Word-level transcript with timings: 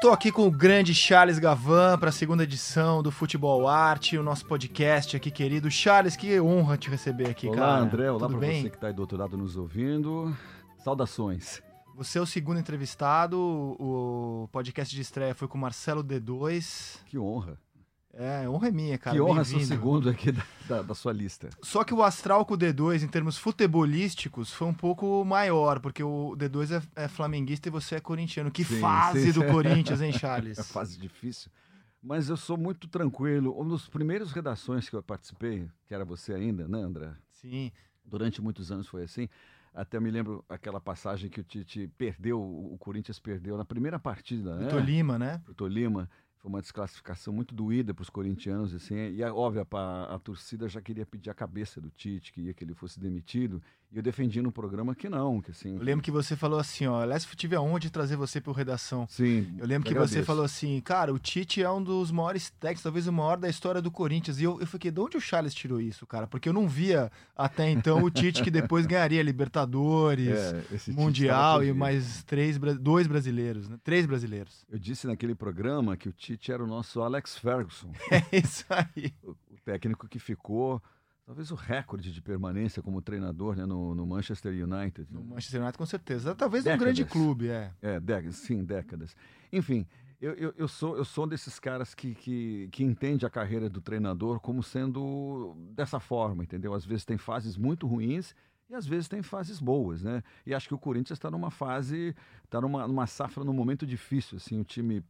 Estou 0.00 0.14
aqui 0.14 0.32
com 0.32 0.46
o 0.46 0.50
grande 0.50 0.94
Charles 0.94 1.38
Gavan 1.38 1.98
para 1.98 2.08
a 2.08 2.12
segunda 2.12 2.44
edição 2.44 3.02
do 3.02 3.10
Futebol 3.10 3.68
Arte, 3.68 4.16
o 4.16 4.22
nosso 4.22 4.46
podcast 4.46 5.14
aqui, 5.14 5.30
querido. 5.30 5.70
Charles, 5.70 6.16
que 6.16 6.40
honra 6.40 6.78
te 6.78 6.88
receber 6.88 7.28
aqui, 7.28 7.46
olá, 7.46 7.56
cara. 7.58 7.68
Olá, 7.68 7.80
André. 7.80 8.10
Olá 8.10 8.26
para 8.26 8.38
você 8.38 8.70
que 8.70 8.76
está 8.76 8.86
aí 8.86 8.94
do 8.94 9.00
outro 9.00 9.18
lado 9.18 9.36
nos 9.36 9.58
ouvindo. 9.58 10.34
Saudações. 10.78 11.62
Você 11.94 12.18
é 12.18 12.20
o 12.22 12.24
segundo 12.24 12.58
entrevistado. 12.58 13.36
O 13.38 14.48
podcast 14.50 14.96
de 14.96 15.02
estreia 15.02 15.34
foi 15.34 15.46
com 15.46 15.58
o 15.58 15.60
Marcelo 15.60 16.02
D2. 16.02 17.00
Que 17.04 17.18
honra. 17.18 17.58
É, 18.12 18.48
honra 18.48 18.68
é 18.68 18.70
minha, 18.72 18.98
cara. 18.98 19.14
Que 19.14 19.22
honra 19.22 19.44
ser 19.44 19.56
o 19.56 19.64
segundo 19.64 20.10
aqui 20.10 20.32
da, 20.32 20.42
da, 20.68 20.82
da, 20.82 20.94
sua 20.94 21.12
lista. 21.12 21.48
Só 21.62 21.84
que 21.84 21.94
o 21.94 22.02
astral 22.02 22.44
com 22.44 22.54
o 22.54 22.58
D2, 22.58 23.02
em 23.04 23.08
termos 23.08 23.38
futebolísticos, 23.38 24.52
foi 24.52 24.66
um 24.66 24.74
pouco 24.74 25.24
maior, 25.24 25.78
porque 25.78 26.02
o 26.02 26.34
D2 26.36 26.82
é, 26.96 27.04
é 27.04 27.08
flamenguista 27.08 27.68
e 27.68 27.70
você 27.70 27.96
é 27.96 28.00
corintiano. 28.00 28.50
Que 28.50 28.64
sim, 28.64 28.80
fase 28.80 29.32
sim. 29.32 29.38
do 29.38 29.46
Corinthians, 29.52 30.02
hein, 30.02 30.12
Charles? 30.12 30.58
É 30.58 30.62
fase 30.62 30.98
difícil. 30.98 31.50
Mas 32.02 32.28
eu 32.28 32.36
sou 32.36 32.56
muito 32.56 32.88
tranquilo. 32.88 33.58
Um 33.60 33.68
dos 33.68 33.88
primeiros 33.88 34.32
redações 34.32 34.88
que 34.88 34.96
eu 34.96 35.02
participei, 35.02 35.68
que 35.86 35.94
era 35.94 36.04
você 36.04 36.32
ainda, 36.32 36.66
né, 36.66 36.80
André? 36.80 37.12
Sim. 37.30 37.70
Durante 38.04 38.42
muitos 38.42 38.72
anos 38.72 38.88
foi 38.88 39.04
assim. 39.04 39.28
Até 39.72 40.00
me 40.00 40.10
lembro 40.10 40.44
aquela 40.48 40.80
passagem 40.80 41.30
que 41.30 41.40
o 41.40 41.44
Tite 41.44 41.88
perdeu, 41.96 42.40
o 42.40 42.76
Corinthians 42.80 43.20
perdeu 43.20 43.56
na 43.56 43.64
primeira 43.64 44.00
partida, 44.00 44.56
né? 44.56 44.66
O 44.66 44.70
Tolima, 44.70 45.16
né? 45.16 45.40
O 45.48 45.54
Tolima. 45.54 46.10
Foi 46.40 46.48
uma 46.48 46.62
desclassificação 46.62 47.34
muito 47.34 47.54
doída 47.54 47.92
para 47.92 48.02
os 48.02 48.08
corintianos, 48.08 48.74
assim, 48.74 48.94
e 48.94 49.22
é 49.22 49.30
óbvio, 49.30 49.66
a, 49.72 50.14
a, 50.14 50.18
torcida 50.18 50.66
já 50.68 50.80
queria 50.80 51.04
pedir 51.04 51.28
a 51.28 51.34
cabeça 51.34 51.80
do 51.82 51.90
Tite, 51.90 52.32
queria 52.32 52.54
que 52.54 52.64
ele 52.64 52.72
fosse 52.72 52.98
demitido, 52.98 53.62
e 53.92 53.96
eu 53.96 54.02
defendi 54.02 54.40
no 54.40 54.52
programa 54.52 54.94
que 54.94 55.08
não, 55.08 55.40
que 55.40 55.50
assim... 55.50 55.74
Eu 55.76 55.82
lembro 55.82 56.02
que 56.02 56.10
você 56.10 56.36
falou 56.36 56.60
assim, 56.60 56.86
ó, 56.86 57.02
aliás, 57.02 57.26
eu 57.28 57.36
tive 57.36 57.56
a 57.56 57.60
honra 57.60 57.80
de 57.80 57.90
trazer 57.90 58.14
você 58.16 58.40
para 58.40 58.52
Redação. 58.52 59.06
Sim, 59.08 59.52
Eu 59.58 59.66
lembro 59.66 59.84
que 59.86 59.92
agradeço. 59.92 60.14
você 60.14 60.22
falou 60.22 60.44
assim, 60.44 60.80
cara, 60.80 61.12
o 61.12 61.18
Tite 61.18 61.62
é 61.62 61.70
um 61.70 61.82
dos 61.82 62.10
maiores 62.10 62.50
técnicos, 62.50 62.82
talvez 62.82 63.06
o 63.06 63.12
maior 63.12 63.36
da 63.36 63.48
história 63.48 63.82
do 63.82 63.90
Corinthians, 63.90 64.40
e 64.40 64.44
eu, 64.44 64.60
eu 64.60 64.66
fiquei, 64.66 64.90
de 64.90 65.00
onde 65.00 65.16
o 65.16 65.20
Charles 65.20 65.52
tirou 65.54 65.80
isso, 65.80 66.06
cara? 66.06 66.26
Porque 66.26 66.48
eu 66.48 66.52
não 66.52 66.68
via 66.68 67.10
até 67.36 67.68
então 67.68 68.02
o 68.04 68.10
Tite 68.10 68.42
que 68.42 68.50
depois 68.50 68.86
ganharia 68.86 69.22
Libertadores, 69.22 70.28
é, 70.28 70.92
Mundial 70.92 71.64
e 71.64 71.72
mais 71.72 72.22
três, 72.24 72.58
dois 72.78 73.06
brasileiros, 73.06 73.68
né? 73.68 73.78
Três 73.82 74.06
brasileiros. 74.06 74.64
Eu 74.70 74.78
disse 74.78 75.06
naquele 75.06 75.34
programa 75.34 75.96
que 75.96 76.08
o 76.08 76.12
Tite 76.12 76.52
era 76.52 76.62
o 76.62 76.66
nosso 76.66 77.00
Alex 77.02 77.36
Ferguson. 77.38 77.90
É 78.32 78.38
isso 78.38 78.64
aí. 78.68 79.12
O 79.22 79.34
técnico 79.64 80.08
que 80.08 80.18
ficou 80.18 80.82
talvez 81.30 81.52
o 81.52 81.54
recorde 81.54 82.12
de 82.12 82.20
permanência 82.20 82.82
como 82.82 83.00
treinador 83.00 83.54
né, 83.54 83.64
no, 83.64 83.94
no, 83.94 84.04
Manchester 84.04 84.52
United. 84.52 85.06
No 85.12 85.22
Manchester 85.22 85.60
United, 85.60 85.78
com 85.78 85.86
certeza. 85.86 86.34
Talvez 86.34 86.64
décadas. 86.64 86.80
um 86.80 86.84
grande 86.84 87.04
clube, 87.04 87.48
é. 87.48 87.72
É, 87.80 88.00
décadas, 88.00 88.34
sim, 88.34 88.64
décadas. 88.64 89.16
Enfim, 89.52 89.86
eu, 90.20 90.32
eu, 90.32 90.54
eu, 90.58 90.66
sou, 90.66 90.96
eu 90.96 91.04
sou 91.04 91.28
desses 91.28 91.60
caras 91.60 91.94
que, 91.94 92.16
que, 92.16 92.68
que 92.72 92.82
entende 92.82 93.24
a 93.24 93.30
carreira 93.30 93.70
do 93.70 93.80
treinador 93.80 94.40
como 94.40 94.60
sendo 94.60 95.54
dessa 95.72 96.00
forma, 96.00 96.42
entendeu? 96.42 96.74
Às 96.74 96.84
vezes 96.84 97.04
tem 97.04 97.16
fases 97.16 97.56
muito 97.56 97.86
ruins 97.86 98.34
e 98.68 98.74
às 98.74 98.84
vezes 98.84 99.06
tem 99.06 99.22
fases 99.22 99.60
boas, 99.60 100.02
né? 100.02 100.24
E 100.44 100.52
acho 100.52 100.66
que 100.66 100.74
o 100.74 100.78
Corinthians 100.78 101.16
está 101.16 101.30
numa 101.30 101.52
fase, 101.52 102.12
está 102.42 102.60
numa, 102.60 102.88
numa 102.88 103.06
safra, 103.06 103.44
num 103.44 103.52
momento 103.52 103.86
difícil, 103.86 104.36
assim, 104.36 104.58
o 104.58 104.64
time 104.64 105.04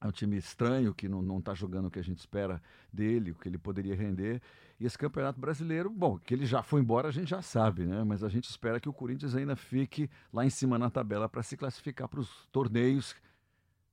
é 0.00 0.06
um 0.06 0.12
time 0.12 0.36
estranho 0.36 0.94
que 0.94 1.08
não 1.08 1.38
está 1.38 1.54
jogando 1.54 1.86
o 1.86 1.90
que 1.90 1.98
a 1.98 2.04
gente 2.04 2.18
espera 2.18 2.62
dele, 2.92 3.32
o 3.32 3.34
que 3.34 3.48
ele 3.48 3.58
poderia 3.58 3.94
render. 3.94 4.40
E 4.78 4.84
esse 4.84 4.98
campeonato 4.98 5.40
brasileiro, 5.40 5.88
bom, 5.88 6.18
que 6.18 6.34
ele 6.34 6.44
já 6.44 6.62
foi 6.62 6.80
embora, 6.80 7.08
a 7.08 7.12
gente 7.12 7.28
já 7.30 7.40
sabe, 7.40 7.86
né? 7.86 8.02
Mas 8.04 8.22
a 8.24 8.28
gente 8.28 8.44
espera 8.44 8.80
que 8.80 8.88
o 8.88 8.92
Corinthians 8.92 9.34
ainda 9.34 9.56
fique 9.56 10.10
lá 10.32 10.44
em 10.44 10.50
cima 10.50 10.78
na 10.78 10.90
tabela 10.90 11.28
para 11.28 11.42
se 11.42 11.56
classificar 11.56 12.08
para 12.08 12.20
os 12.20 12.46
torneios 12.52 13.14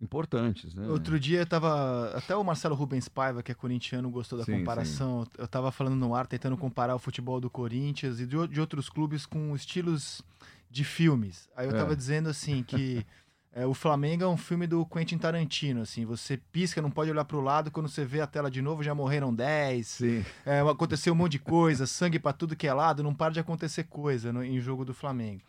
importantes, 0.01 0.73
né? 0.73 0.87
Outro 0.87 1.19
dia 1.19 1.45
tava 1.45 2.11
até 2.17 2.35
o 2.35 2.43
Marcelo 2.43 2.73
Rubens 2.73 3.07
Paiva, 3.07 3.43
que 3.43 3.51
é 3.51 3.55
corintiano, 3.55 4.09
gostou 4.09 4.39
da 4.39 4.43
sim, 4.43 4.57
comparação. 4.57 5.23
Sim. 5.25 5.31
Eu 5.37 5.45
estava 5.45 5.71
falando 5.71 5.95
no 5.95 6.15
ar 6.15 6.25
tentando 6.25 6.57
comparar 6.57 6.95
o 6.95 6.99
futebol 6.99 7.39
do 7.39 7.49
Corinthians 7.49 8.19
e 8.19 8.25
de, 8.25 8.47
de 8.47 8.59
outros 8.59 8.89
clubes 8.89 9.27
com 9.27 9.55
estilos 9.55 10.23
de 10.69 10.83
filmes. 10.83 11.47
Aí 11.55 11.67
eu 11.67 11.71
estava 11.71 11.93
é. 11.93 11.95
dizendo 11.95 12.29
assim 12.29 12.63
que 12.63 13.05
É, 13.53 13.65
o 13.65 13.73
Flamengo 13.73 14.23
é 14.23 14.27
um 14.27 14.37
filme 14.37 14.65
do 14.65 14.85
Quentin 14.85 15.17
Tarantino, 15.17 15.81
assim, 15.81 16.05
você 16.05 16.37
pisca, 16.37 16.81
não 16.81 16.89
pode 16.89 17.11
olhar 17.11 17.25
para 17.25 17.35
o 17.35 17.41
lado, 17.41 17.69
quando 17.69 17.89
você 17.89 18.05
vê 18.05 18.21
a 18.21 18.27
tela 18.27 18.49
de 18.49 18.61
novo 18.61 18.81
já 18.81 18.95
morreram 18.95 19.33
10, 19.33 19.87
Sim. 19.87 20.25
É, 20.45 20.61
aconteceu 20.61 21.11
um 21.11 21.17
monte 21.17 21.33
de 21.33 21.39
coisa, 21.39 21.85
sangue 21.85 22.17
para 22.17 22.31
tudo 22.31 22.55
que 22.55 22.65
é 22.65 22.73
lado, 22.73 23.03
não 23.03 23.13
para 23.13 23.33
de 23.33 23.41
acontecer 23.41 23.83
coisa 23.83 24.31
no, 24.31 24.41
em 24.41 24.59
jogo 24.61 24.85
do 24.85 24.93
Flamengo. 24.93 25.41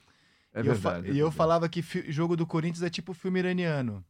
É 0.52 0.60
e 0.60 0.62
verdade. 0.64 1.06
Eu, 1.06 1.12
é 1.12 1.16
e 1.16 1.18
eu 1.20 1.30
falava 1.30 1.68
que 1.68 1.80
jogo 2.08 2.36
do 2.36 2.44
Corinthians 2.44 2.82
é 2.82 2.90
tipo 2.90 3.14
filme 3.14 3.38
iraniano, 3.38 4.04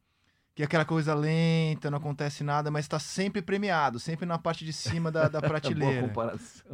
que 0.54 0.62
é 0.62 0.64
aquela 0.64 0.86
coisa 0.86 1.12
lenta, 1.14 1.90
não 1.90 1.98
acontece 1.98 2.42
nada, 2.42 2.70
mas 2.70 2.86
está 2.86 2.98
sempre 2.98 3.42
premiado, 3.42 4.00
sempre 4.00 4.24
na 4.24 4.38
parte 4.38 4.64
de 4.64 4.72
cima 4.72 5.12
da, 5.12 5.28
da 5.28 5.40
prateleira. 5.42 6.00
Boa 6.00 6.08
comparação. 6.08 6.66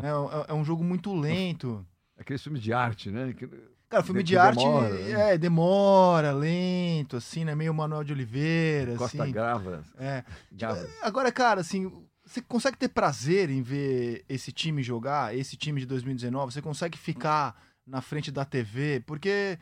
É, 0.46 0.52
é, 0.52 0.54
um 0.54 0.64
jogo 0.64 0.84
muito 0.84 1.12
lento. 1.12 1.84
Aquele 2.16 2.38
filme 2.38 2.60
de 2.60 2.72
arte, 2.72 3.10
né? 3.10 3.32
Que... 3.32 3.48
Cara, 3.88 4.02
filme 4.02 4.22
de, 4.22 4.30
de 4.30 4.36
arte 4.36 4.58
demora, 4.58 4.88
né? 4.90 5.32
é, 5.32 5.38
demora, 5.38 6.32
lento, 6.32 7.16
assim, 7.16 7.44
né? 7.44 7.54
Meio 7.54 7.72
Manuel 7.72 8.04
de 8.04 8.12
Oliveira. 8.12 8.96
Costa 8.96 9.22
assim. 9.22 9.32
Gravas. 9.32 9.86
É. 9.98 10.24
Agora, 11.00 11.32
cara, 11.32 11.62
assim, 11.62 11.90
você 12.24 12.42
consegue 12.42 12.76
ter 12.76 12.88
prazer 12.88 13.48
em 13.48 13.62
ver 13.62 14.26
esse 14.28 14.52
time 14.52 14.82
jogar, 14.82 15.34
esse 15.34 15.56
time 15.56 15.80
de 15.80 15.86
2019? 15.86 16.52
Você 16.52 16.60
consegue 16.60 16.98
ficar 16.98 17.58
na 17.86 18.02
frente 18.02 18.30
da 18.30 18.44
TV? 18.44 19.02
Porque, 19.06 19.58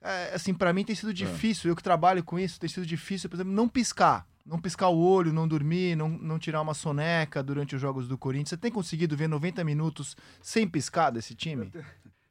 é, 0.00 0.34
assim, 0.34 0.54
para 0.54 0.72
mim 0.72 0.82
tem 0.82 0.96
sido 0.96 1.12
difícil. 1.12 1.68
É. 1.68 1.72
Eu 1.72 1.76
que 1.76 1.82
trabalho 1.82 2.24
com 2.24 2.38
isso, 2.38 2.58
tem 2.58 2.70
sido 2.70 2.86
difícil, 2.86 3.28
por 3.28 3.36
exemplo, 3.36 3.52
não 3.52 3.68
piscar. 3.68 4.26
Não 4.46 4.58
piscar 4.58 4.88
o 4.88 4.98
olho, 4.98 5.30
não 5.30 5.46
dormir, 5.46 5.94
não, 5.94 6.08
não 6.08 6.38
tirar 6.38 6.62
uma 6.62 6.72
soneca 6.72 7.42
durante 7.42 7.76
os 7.76 7.82
jogos 7.82 8.08
do 8.08 8.16
Corinthians. 8.16 8.48
Você 8.48 8.56
tem 8.56 8.72
conseguido 8.72 9.14
ver 9.14 9.28
90 9.28 9.62
minutos 9.62 10.16
sem 10.40 10.66
piscar 10.66 11.10
desse 11.10 11.34
time? 11.34 11.70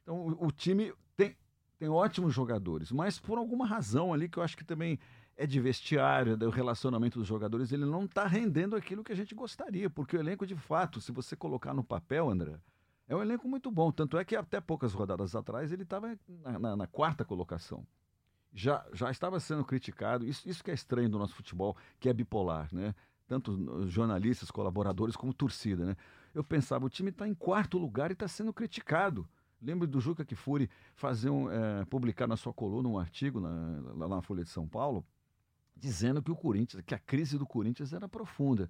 Então, 0.01 0.15
o, 0.15 0.47
o 0.47 0.51
time 0.51 0.91
tem, 1.79 1.89
ótimos 1.89 2.33
jogadores, 2.33 2.91
mas 2.91 3.19
por 3.19 3.37
alguma 3.37 3.65
razão 3.65 4.13
ali 4.13 4.27
que 4.27 4.37
eu 4.37 4.43
acho 4.43 4.57
que 4.57 4.65
também 4.65 4.99
é 5.35 5.45
de 5.45 5.59
vestiário, 5.59 6.35
do 6.35 6.49
relacionamento 6.49 7.19
dos 7.19 7.27
jogadores, 7.27 7.71
ele 7.71 7.85
não 7.85 8.05
está 8.05 8.25
rendendo 8.25 8.75
aquilo 8.75 9.03
que 9.03 9.11
a 9.11 9.15
gente 9.15 9.35
gostaria, 9.35 9.89
porque 9.89 10.17
o 10.17 10.19
elenco, 10.19 10.47
de 10.47 10.55
fato, 10.55 10.99
se 10.99 11.11
você 11.11 11.35
colocar 11.35 11.73
no 11.75 11.83
papel, 11.83 12.29
André, 12.29 12.59
é 13.07 13.15
um 13.15 13.21
elenco 13.21 13.47
muito 13.47 13.71
bom. 13.71 13.91
Tanto 13.91 14.17
é 14.17 14.25
que 14.25 14.35
até 14.35 14.59
poucas 14.59 14.93
rodadas 14.93 15.35
atrás 15.35 15.71
ele 15.71 15.83
estava 15.83 16.17
na, 16.27 16.59
na, 16.59 16.75
na, 16.75 16.87
quarta 16.87 17.23
colocação. 17.23 17.85
Já, 18.51 18.85
já 18.93 19.09
estava 19.09 19.39
sendo 19.39 19.63
criticado. 19.63 20.25
Isso, 20.25 20.47
isso 20.49 20.63
que 20.63 20.71
é 20.71 20.73
estranho 20.73 21.09
do 21.09 21.19
nosso 21.19 21.35
futebol, 21.35 21.77
que 21.99 22.09
é 22.09 22.13
bipolar, 22.13 22.67
né? 22.73 22.93
Tanto 23.27 23.87
jornalistas, 23.87 24.49
colaboradores, 24.49 25.15
como 25.15 25.33
torcida, 25.33 25.85
né? 25.85 25.95
Eu 26.33 26.43
pensava, 26.43 26.85
o 26.85 26.89
time 26.89 27.09
está 27.09 27.27
em 27.27 27.33
quarto 27.33 27.77
lugar 27.77 28.09
e 28.09 28.13
está 28.13 28.27
sendo 28.27 28.53
criticado. 28.53 29.27
Lembro 29.61 29.87
do 29.87 29.99
Juca 29.99 30.23
Kifuri 30.23 30.69
fazer 30.95 31.29
um, 31.29 31.49
é, 31.51 31.85
publicar 31.85 32.27
na 32.27 32.37
sua 32.37 32.53
coluna 32.53 32.87
um 32.87 32.97
artigo 32.97 33.39
na, 33.39 33.81
lá 33.95 34.07
na 34.07 34.21
Folha 34.21 34.43
de 34.43 34.49
São 34.49 34.67
Paulo, 34.67 35.05
dizendo 35.75 36.21
que 36.21 36.31
o 36.31 36.35
Corinthians, 36.35 36.83
que 36.85 36.93
a 36.93 36.99
crise 36.99 37.37
do 37.37 37.45
Corinthians 37.45 37.93
era 37.93 38.07
profunda. 38.07 38.69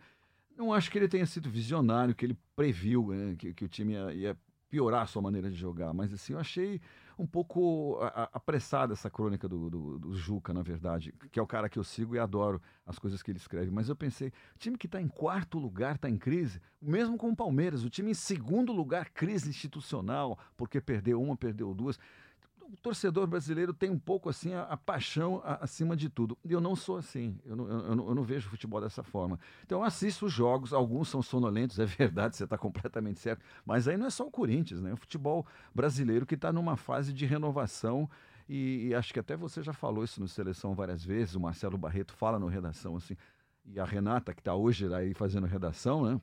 Não 0.55 0.73
acho 0.73 0.89
que 0.89 0.97
ele 0.97 1.07
tenha 1.07 1.25
sido 1.25 1.49
visionário, 1.49 2.15
que 2.15 2.25
ele 2.25 2.37
previu 2.55 3.07
né, 3.09 3.35
que, 3.37 3.53
que, 3.53 3.65
o 3.65 3.67
time 3.67 3.93
ia, 3.93 4.13
ia 4.13 4.37
piorar 4.69 5.03
a 5.03 5.07
sua 5.07 5.21
maneira 5.21 5.49
de 5.49 5.55
jogar, 5.55 5.93
mas 5.93 6.13
assim, 6.13 6.33
eu 6.33 6.39
achei 6.39 6.81
um 7.17 7.25
pouco 7.25 7.97
apressada 8.31 8.94
essa 8.94 9.09
crônica 9.09 9.47
do, 9.47 9.69
do, 9.69 10.00
do, 10.00 10.16
Juca, 10.16 10.53
na 10.53 10.61
verdade, 10.61 11.13
que 11.31 11.39
é 11.39 11.41
o 11.41 11.47
cara 11.47 11.67
que 11.67 11.79
eu 11.79 11.83
sigo 11.83 12.16
e 12.16 12.19
adoro 12.19 12.61
as 12.85 13.00
coisas 13.00 13.23
que 13.23 13.31
ele 13.31 13.39
escreve. 13.39 13.72
Mas 13.72 13.89
eu 13.89 13.95
pensei, 13.95 14.28
o 14.55 14.59
time 14.59 14.78
que 14.78 14.85
está 14.85 15.01
em 15.01 15.07
quarto 15.07 15.57
lugar 15.57 15.95
está 15.95 16.09
em 16.09 16.17
crise, 16.17 16.61
mesmo 16.81 17.17
com 17.17 17.29
o 17.29 17.35
Palmeiras, 17.35 17.83
o 17.83 17.89
time 17.89 18.11
em 18.11 18.13
segundo 18.13 18.72
lugar, 18.72 19.09
crise 19.09 19.50
institucional, 19.50 20.37
porque 20.55 20.79
perdeu 20.79 21.22
uma, 21.22 21.35
perdeu 21.35 21.73
duas 21.73 21.97
o 22.72 22.78
torcedor 22.78 23.28
brasileiro 23.28 23.73
tem 23.73 23.90
um 23.90 23.99
pouco 23.99 24.29
assim 24.29 24.53
a, 24.53 24.64
a 24.64 24.78
paixão 24.78 25.41
a, 25.43 25.64
acima 25.64 25.96
de 25.96 26.09
tudo. 26.09 26.37
Eu 26.43 26.59
não 26.59 26.75
sou 26.75 26.97
assim, 26.97 27.40
eu 27.46 27.55
não, 27.55 27.67
eu, 27.67 27.96
não, 27.96 28.08
eu 28.09 28.16
não 28.16 28.23
vejo 28.23 28.49
futebol 28.49 28.81
dessa 28.81 29.03
forma. 29.03 29.40
Então 29.64 29.79
eu 29.79 29.84
assisto 29.84 30.25
os 30.25 30.34
jogos, 30.34 30.73
alguns 30.73 31.09
são 31.09 31.22
sonolentos, 31.22 31.79
é 31.79 31.85
verdade, 31.85 32.35
você 32.35 32.43
está 32.43 32.58
completamente 32.58 33.19
certo, 33.19 33.43
mas 33.66 33.87
aí 33.87 33.97
não 33.97 34.08
é 34.08 34.09
só 34.09 34.25
o 34.25 34.31
Corinthians, 34.31 34.81
né? 34.81 34.91
É 34.91 34.93
o 34.93 34.97
futebol 34.97 35.46
brasileiro 35.73 36.25
que 36.25 36.35
está 36.35 36.52
numa 36.52 36.75
fase 36.78 37.14
de 37.14 37.25
renovação. 37.25 38.09
E, 38.49 38.87
e, 38.87 38.96
acho 38.96 39.14
que 39.14 39.19
até 39.19 39.35
você 39.35 39.61
já 39.61 39.73
falou 39.73 40.05
isso 40.05 40.22
no 40.22 40.28
Seleção 40.28 40.73
várias 40.73 41.03
vezes, 41.03 41.35
o 41.35 41.40
Marcelo 41.40 41.78
Barreto 41.78 42.14
fala 42.14 42.40
no 42.40 42.47
Redação 42.47 42.96
assim, 42.96 43.17
e 43.66 43.78
a 43.78 43.84
Renata, 43.84 44.34
que 44.34 44.40
está 44.40 44.55
hoje 44.55 44.93
aí 44.93 45.14
fazendo 45.14 45.46
redação, 45.46 46.05
né? 46.05 46.22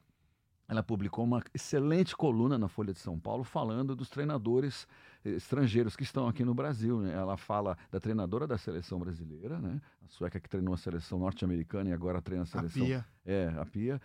ela 0.68 0.82
publicou 0.82 1.24
uma 1.24 1.42
excelente 1.52 2.16
coluna 2.16 2.58
na 2.58 2.68
Folha 2.68 2.92
de 2.92 2.98
São 2.98 3.18
Paulo 3.18 3.44
falando 3.44 3.94
dos 3.94 4.08
treinadores 4.08 4.86
estrangeiros 5.24 5.96
que 5.96 6.02
estão 6.02 6.28
aqui 6.28 6.44
no 6.44 6.54
Brasil. 6.54 7.00
Né? 7.00 7.12
Ela 7.12 7.36
fala 7.36 7.76
da 7.90 7.98
treinadora 7.98 8.46
da 8.46 8.58
seleção 8.58 8.98
brasileira, 8.98 9.58
né? 9.58 9.80
a 10.04 10.08
sueca 10.08 10.38
que 10.38 10.48
treinou 10.48 10.74
a 10.74 10.76
seleção 10.76 11.18
norte-americana 11.18 11.90
e 11.90 11.92
agora 11.92 12.20
treina 12.20 12.42
a 12.42 12.46
seleção. 12.46 12.82
A 12.82 12.86
Pia. 12.86 13.06
É, 13.24 13.54
a 13.56 13.64
Pia. 13.64 14.00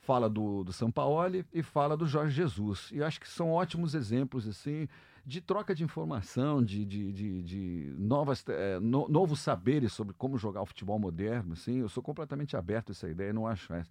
fala 0.00 0.28
do, 0.28 0.62
do 0.64 0.72
Sampaoli 0.72 1.44
e 1.52 1.62
fala 1.62 1.96
do 1.96 2.06
Jorge 2.06 2.34
Jesus. 2.34 2.90
E 2.92 3.02
acho 3.02 3.20
que 3.20 3.28
são 3.28 3.50
ótimos 3.50 3.94
exemplos, 3.94 4.46
assim, 4.46 4.88
de 5.26 5.40
troca 5.40 5.74
de 5.74 5.82
informação, 5.82 6.62
de, 6.62 6.84
de, 6.84 7.12
de, 7.12 7.42
de 7.42 7.94
novas, 7.98 8.44
é, 8.48 8.78
no, 8.78 9.08
novos 9.08 9.40
saberes 9.40 9.92
sobre 9.92 10.14
como 10.14 10.36
jogar 10.36 10.62
o 10.62 10.66
futebol 10.66 10.98
moderno. 10.98 11.54
Assim. 11.54 11.78
Eu 11.78 11.88
sou 11.88 12.02
completamente 12.02 12.56
aberto 12.56 12.90
a 12.90 12.92
essa 12.92 13.08
ideia, 13.08 13.32
não 13.32 13.46
acho 13.46 13.72
é, 13.72 13.82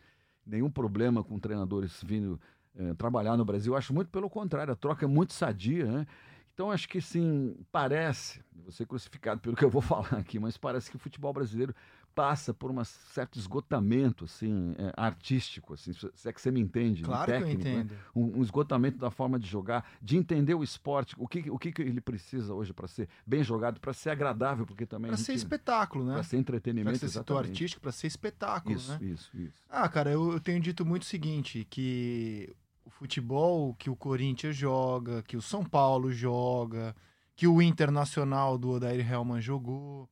nenhum 0.45 0.69
problema 0.69 1.23
com 1.23 1.39
treinadores 1.39 2.03
vindo 2.03 2.39
é, 2.75 2.93
trabalhar 2.93 3.35
no 3.35 3.43
Brasil. 3.43 3.73
Eu 3.73 3.77
acho 3.77 3.93
muito 3.93 4.09
pelo 4.09 4.29
contrário, 4.29 4.73
a 4.73 4.75
troca 4.75 5.05
é 5.05 5.07
muito 5.07 5.33
sadia. 5.33 5.85
Né? 5.85 6.07
Então, 6.53 6.69
acho 6.69 6.87
que 6.87 7.01
sim, 7.01 7.55
parece, 7.71 8.39
vou 8.55 8.71
ser 8.71 8.85
crucificado 8.85 9.41
pelo 9.41 9.55
que 9.55 9.65
eu 9.65 9.69
vou 9.69 9.81
falar 9.81 10.13
aqui, 10.13 10.37
mas 10.37 10.55
parece 10.55 10.89
que 10.89 10.95
o 10.95 10.99
futebol 10.99 11.33
brasileiro 11.33 11.73
passa 12.13 12.53
por 12.53 12.69
um 12.69 12.83
certo 12.83 13.39
esgotamento 13.39 14.25
assim, 14.25 14.75
é, 14.77 14.93
artístico, 14.95 15.73
assim, 15.73 15.93
se 15.93 16.29
é 16.29 16.31
que 16.31 16.39
você 16.39 16.51
me 16.51 16.59
entende. 16.59 17.01
Né, 17.01 17.07
claro 17.07 17.31
técnico, 17.31 17.61
que 17.61 17.67
eu 17.67 17.73
né? 17.73 17.79
entendo. 17.79 17.91
Né? 17.91 17.99
Um, 18.15 18.39
um, 18.39 18.43
esgotamento 18.43 18.99
da 18.99 19.09
forma 19.09 19.39
de 19.39 19.47
jogar, 19.47 19.83
de 19.99 20.15
entender 20.15 20.53
o 20.53 20.63
esporte, 20.63 21.15
o 21.17 21.27
que, 21.27 21.49
o 21.49 21.57
que 21.57 21.73
ele 21.81 21.99
precisa 21.99 22.53
hoje 22.53 22.71
para 22.71 22.87
ser 22.87 23.09
bem 23.25 23.43
jogado, 23.43 23.79
para 23.79 23.93
ser 23.93 24.11
agradável, 24.11 24.63
porque 24.65 24.85
também. 24.85 25.09
Para 25.09 25.17
ser 25.17 25.33
espetáculo, 25.33 26.05
né? 26.05 26.13
Para 26.13 26.23
ser 26.23 26.37
entretenimento. 26.37 26.99
Para 26.99 27.09
ser 27.09 27.17
setor 27.17 27.37
artístico, 27.39 27.81
para 27.81 27.91
ser 27.91 28.07
espetáculo. 28.07 28.75
Isso, 28.75 28.91
né? 28.91 28.99
isso, 29.01 29.31
isso. 29.35 29.63
Ah, 29.67 29.89
cara, 29.89 30.11
eu, 30.11 30.33
eu 30.33 30.39
tenho 30.39 30.59
dito 30.59 30.85
muito 30.85 31.01
o 31.01 31.05
seguinte: 31.05 31.65
que 31.67 32.55
futebol 33.03 33.75
que 33.75 33.89
o 33.89 33.97
Corinthians 33.97 34.55
joga, 34.55 35.21
que 35.23 35.35
o 35.35 35.41
São 35.41 35.61
Paulo 35.61 36.09
joga, 36.09 36.95
que 37.35 37.45
o 37.45 37.61
Internacional 37.61 38.57
do 38.57 38.69
Odair 38.69 39.11
Helman 39.11 39.41
jogou. 39.41 40.09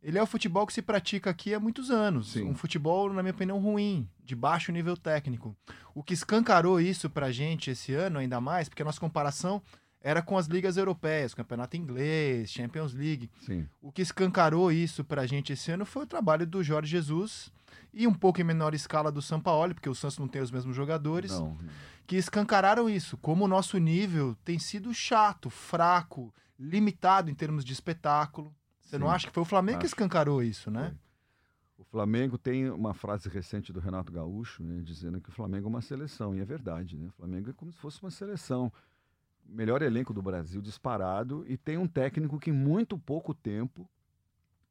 Ele 0.00 0.18
é 0.18 0.22
o 0.22 0.26
futebol 0.26 0.64
que 0.64 0.72
se 0.72 0.80
pratica 0.80 1.30
aqui 1.30 1.52
há 1.52 1.58
muitos 1.58 1.90
anos. 1.90 2.30
Sim. 2.30 2.44
Um 2.44 2.54
futebol, 2.54 3.12
na 3.12 3.24
minha 3.24 3.32
opinião, 3.32 3.58
ruim, 3.58 4.08
de 4.24 4.36
baixo 4.36 4.70
nível 4.70 4.96
técnico. 4.96 5.56
O 5.92 6.00
que 6.00 6.14
escancarou 6.14 6.80
isso 6.80 7.10
pra 7.10 7.32
gente 7.32 7.72
esse 7.72 7.92
ano, 7.92 8.20
ainda 8.20 8.40
mais, 8.40 8.68
porque 8.68 8.82
a 8.82 8.84
nossa 8.84 9.00
comparação 9.00 9.60
era 10.00 10.22
com 10.22 10.38
as 10.38 10.46
ligas 10.46 10.76
europeias, 10.76 11.34
Campeonato 11.34 11.76
Inglês, 11.76 12.50
Champions 12.50 12.94
League. 12.94 13.30
Sim. 13.40 13.66
O 13.82 13.90
que 13.90 14.02
escancarou 14.02 14.70
isso 14.70 15.04
pra 15.04 15.26
gente 15.26 15.52
esse 15.52 15.70
ano 15.70 15.84
foi 15.84 16.04
o 16.04 16.06
trabalho 16.06 16.46
do 16.46 16.62
Jorge 16.62 16.90
Jesus 16.90 17.52
e 17.92 18.06
um 18.06 18.14
pouco 18.14 18.40
em 18.40 18.44
menor 18.44 18.74
escala 18.74 19.10
do 19.10 19.20
Sampaoli, 19.20 19.74
porque 19.74 19.88
o 19.88 19.94
Santos 19.94 20.18
não 20.18 20.28
tem 20.28 20.40
os 20.40 20.50
mesmos 20.50 20.76
jogadores. 20.76 21.32
Não 21.32 21.56
que 22.08 22.16
escancararam 22.16 22.88
isso, 22.88 23.18
como 23.18 23.44
o 23.44 23.48
nosso 23.48 23.76
nível 23.76 24.34
tem 24.42 24.58
sido 24.58 24.94
chato, 24.94 25.50
fraco, 25.50 26.34
limitado 26.58 27.30
em 27.30 27.34
termos 27.34 27.62
de 27.62 27.74
espetáculo. 27.74 28.52
Você 28.80 28.96
Sim, 28.96 29.02
não 29.02 29.10
acha 29.10 29.26
que 29.26 29.32
foi 29.34 29.42
o 29.42 29.46
Flamengo 29.46 29.76
acho. 29.76 29.80
que 29.82 29.86
escancarou 29.88 30.42
isso, 30.42 30.70
né? 30.70 30.88
Foi. 30.88 30.98
O 31.76 31.84
Flamengo 31.84 32.38
tem 32.38 32.70
uma 32.70 32.94
frase 32.94 33.28
recente 33.28 33.74
do 33.74 33.78
Renato 33.78 34.10
Gaúcho, 34.10 34.64
né, 34.64 34.80
dizendo 34.82 35.20
que 35.20 35.28
o 35.28 35.32
Flamengo 35.32 35.66
é 35.66 35.68
uma 35.68 35.82
seleção, 35.82 36.34
e 36.34 36.40
é 36.40 36.44
verdade, 36.46 36.96
né? 36.96 37.08
O 37.08 37.12
Flamengo 37.12 37.50
é 37.50 37.52
como 37.52 37.70
se 37.70 37.78
fosse 37.78 38.02
uma 38.02 38.10
seleção. 38.10 38.72
Melhor 39.48 39.80
elenco 39.82 40.12
do 40.12 40.20
Brasil, 40.20 40.60
disparado, 40.60 41.44
e 41.48 41.56
tem 41.56 41.78
um 41.78 41.86
técnico 41.86 42.38
que 42.38 42.50
em 42.50 42.52
muito 42.52 42.98
pouco 42.98 43.32
tempo 43.32 43.88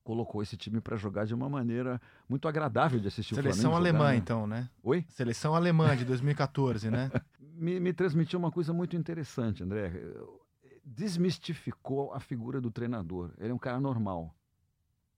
colocou 0.04 0.42
esse 0.42 0.56
time 0.56 0.80
para 0.80 0.96
jogar 0.96 1.26
de 1.26 1.34
uma 1.34 1.50
maneira 1.50 2.00
muito 2.30 2.48
agradável 2.48 2.98
de 2.98 3.10
assistir 3.10 3.36
Seleção 3.36 3.72
o 3.72 3.74
Flamengo 3.74 3.76
alemã, 3.76 3.98
jogar, 3.98 4.12
né? 4.12 4.18
então, 4.18 4.48
né? 4.48 4.70
Oi? 4.82 5.06
Seleção 5.10 5.54
alemã 5.54 5.98
de 5.98 6.06
2014, 6.06 6.90
né? 6.90 7.12
me, 7.58 7.78
me 7.80 7.92
transmitiu 7.92 8.40
uma 8.40 8.50
coisa 8.50 8.72
muito 8.72 8.96
interessante, 8.96 9.64
André. 9.64 9.92
Desmistificou 10.86 12.14
a 12.14 12.22
figura 12.22 12.62
do 12.62 12.72
treinador. 12.72 13.32
Ele 13.38 13.52
é 13.52 13.54
um 13.54 13.58
cara 13.58 13.82
normal, 13.82 14.34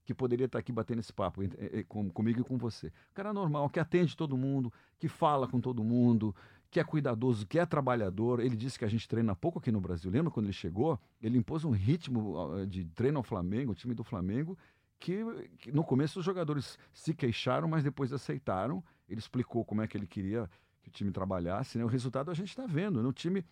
que 0.03 0.13
poderia 0.15 0.47
estar 0.47 0.57
aqui 0.57 0.71
batendo 0.71 1.01
esse 1.01 1.13
papo 1.13 1.41
com, 1.87 2.09
comigo 2.09 2.41
e 2.41 2.43
com 2.43 2.57
você. 2.57 2.87
Um 2.87 3.13
cara 3.13 3.31
normal, 3.31 3.69
que 3.69 3.79
atende 3.79 4.17
todo 4.17 4.35
mundo, 4.35 4.73
que 4.97 5.07
fala 5.07 5.47
com 5.47 5.61
todo 5.61 5.83
mundo, 5.83 6.35
que 6.71 6.79
é 6.79 6.83
cuidadoso, 6.83 7.47
que 7.47 7.57
é 7.57 7.65
trabalhador. 7.65 8.39
Ele 8.39 8.55
disse 8.55 8.77
que 8.77 8.85
a 8.85 8.87
gente 8.87 9.07
treina 9.07 9.35
pouco 9.35 9.59
aqui 9.59 9.71
no 9.71 9.81
Brasil. 9.81 10.11
Lembra 10.11 10.31
quando 10.31 10.45
ele 10.45 10.53
chegou? 10.53 10.99
Ele 11.21 11.37
impôs 11.37 11.65
um 11.65 11.71
ritmo 11.71 12.65
de 12.67 12.85
treino 12.85 13.17
ao 13.17 13.23
Flamengo, 13.23 13.71
o 13.71 13.75
time 13.75 13.93
do 13.93 14.03
Flamengo, 14.03 14.57
que, 14.99 15.23
que, 15.57 15.71
no 15.71 15.83
começo 15.83 16.19
os 16.19 16.25
jogadores 16.25 16.77
se 16.93 17.13
queixaram, 17.13 17.67
mas 17.67 17.83
depois 17.83 18.13
aceitaram. 18.13 18.83
Ele 19.07 19.19
explicou 19.19 19.65
como 19.65 19.81
é 19.81 19.87
que 19.87 19.97
ele 19.97 20.05
queria 20.05 20.49
que 20.83 20.89
o 20.89 20.91
time 20.91 21.11
trabalhasse. 21.11 21.77
Né? 21.77 21.83
O 21.83 21.87
resultado 21.87 22.29
a 22.29 22.33
gente 22.33 22.49
está 22.49 22.67
vendo. 22.67 23.01
Né? 23.01 23.09
O 23.09 23.13
time 23.13 23.43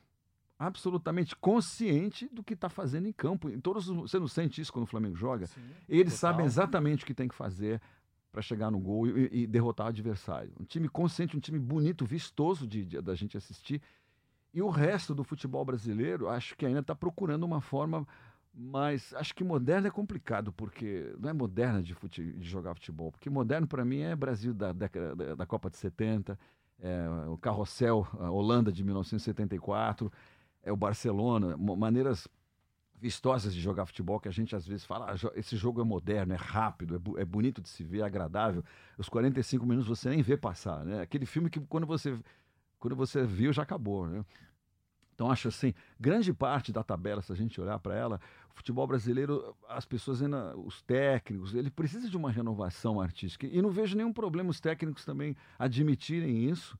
absolutamente 0.59 1.35
consciente 1.35 2.27
do 2.31 2.43
que 2.43 2.53
está 2.53 2.69
fazendo 2.69 3.07
em 3.07 3.11
campo. 3.11 3.49
Em 3.49 3.59
todos, 3.59 3.87
você 3.87 4.19
não 4.19 4.27
sente 4.27 4.59
isso 4.59 4.73
quando 4.73 4.83
o 4.83 4.87
Flamengo 4.87 5.15
joga? 5.15 5.45
Sim, 5.45 5.61
Eles 5.87 6.13
total. 6.13 6.31
sabem 6.31 6.45
exatamente 6.45 7.03
o 7.03 7.07
que 7.07 7.13
tem 7.13 7.27
que 7.27 7.35
fazer 7.35 7.81
para 8.37 8.43
chegar 8.43 8.69
no 8.69 8.77
gol 8.77 9.07
e, 9.07 9.29
e, 9.31 9.47
derrotar 9.47 9.87
o 9.87 9.89
adversário. 9.89 10.53
Um 10.59 10.63
time 10.63 10.87
consciente, 10.87 11.35
um 11.35 11.39
time 11.39 11.57
bonito, 11.57 12.05
vistoso 12.05 12.67
de, 12.67 12.85
de, 12.85 13.01
da 13.01 13.15
gente 13.15 13.35
assistir. 13.35 13.81
E 14.53 14.61
o 14.61 14.69
resto 14.69 15.15
do 15.15 15.23
futebol 15.23 15.65
brasileiro, 15.65 16.29
acho 16.29 16.55
que 16.55 16.63
ainda 16.63 16.81
está 16.81 16.93
procurando 16.93 17.43
uma 17.43 17.61
forma 17.61 18.07
mas 18.59 19.13
acho 19.13 19.35
que 19.35 19.43
moderno 19.43 19.85
é 19.87 19.91
complicado, 19.91 20.51
porque 20.51 21.15
não 21.19 21.29
é 21.29 21.33
moderna 21.33 21.81
de, 21.81 21.93
fute, 21.93 22.33
de 22.33 22.49
jogar 22.49 22.73
futebol, 22.73 23.11
porque 23.11 23.29
moderno 23.29 23.67
para 23.67 23.85
mim 23.85 23.99
é 23.99 24.15
Brasil 24.15 24.51
da 24.51 24.73
década 24.73 25.15
da, 25.15 25.35
da 25.35 25.45
Copa 25.45 25.69
de 25.69 25.77
70, 25.77 26.39
é, 26.79 27.07
o 27.27 27.37
Carrossel, 27.37 28.07
a 28.19 28.31
Holanda 28.31 28.71
de 28.71 28.83
1974, 28.83 30.11
é 30.63 30.71
o 30.71 30.75
Barcelona, 30.75 31.55
maneiras 31.55 32.27
vistosas 32.99 33.53
de 33.53 33.61
jogar 33.61 33.85
futebol 33.85 34.19
que 34.19 34.27
a 34.27 34.31
gente 34.31 34.55
às 34.55 34.67
vezes 34.67 34.85
fala, 34.85 35.11
ah, 35.11 35.31
esse 35.35 35.55
jogo 35.55 35.81
é 35.81 35.83
moderno, 35.83 36.33
é 36.33 36.37
rápido, 36.37 36.95
é, 36.95 36.99
bu 36.99 37.17
é, 37.17 37.25
bonito 37.25 37.61
de 37.61 37.69
se 37.69 37.83
ver, 37.83 37.99
é 37.99 38.03
agradável. 38.03 38.63
Os 38.97 39.07
45 39.07 39.65
minutos 39.65 39.87
você 39.87 40.09
nem 40.09 40.21
vê 40.21 40.35
passar, 40.35 40.83
né? 40.83 41.01
Aquele 41.01 41.25
filme 41.25 41.49
que 41.49 41.59
quando 41.59 41.85
você 41.85 42.17
quando 42.79 42.95
você 42.95 43.25
viu 43.25 43.53
já 43.53 43.63
acabou, 43.63 44.07
né? 44.07 44.25
Então, 45.13 45.31
acho 45.31 45.47
assim, 45.47 45.73
grande 45.99 46.31
parte 46.31 46.71
da 46.71 46.83
tabela, 46.83 47.23
se 47.23 47.31
a 47.31 47.35
gente 47.35 47.59
olhar 47.59 47.79
para 47.79 47.95
ela, 47.95 48.21
o 48.51 48.53
futebol 48.53 48.85
brasileiro, 48.85 49.55
as 49.67 49.83
pessoas 49.83 50.21
ainda, 50.21 50.55
os 50.55 50.83
técnicos, 50.83 51.55
ele 51.55 51.71
precisa 51.71 52.07
de 52.07 52.15
uma 52.15 52.29
renovação 52.29 53.01
artística. 53.01 53.47
E 53.47 53.59
não 53.59 53.71
vejo 53.71 53.97
nenhum 53.97 54.13
problema 54.13 54.51
os 54.51 54.59
técnicos 54.59 55.03
também 55.03 55.35
admitirem 55.57 56.47
isso. 56.47 56.77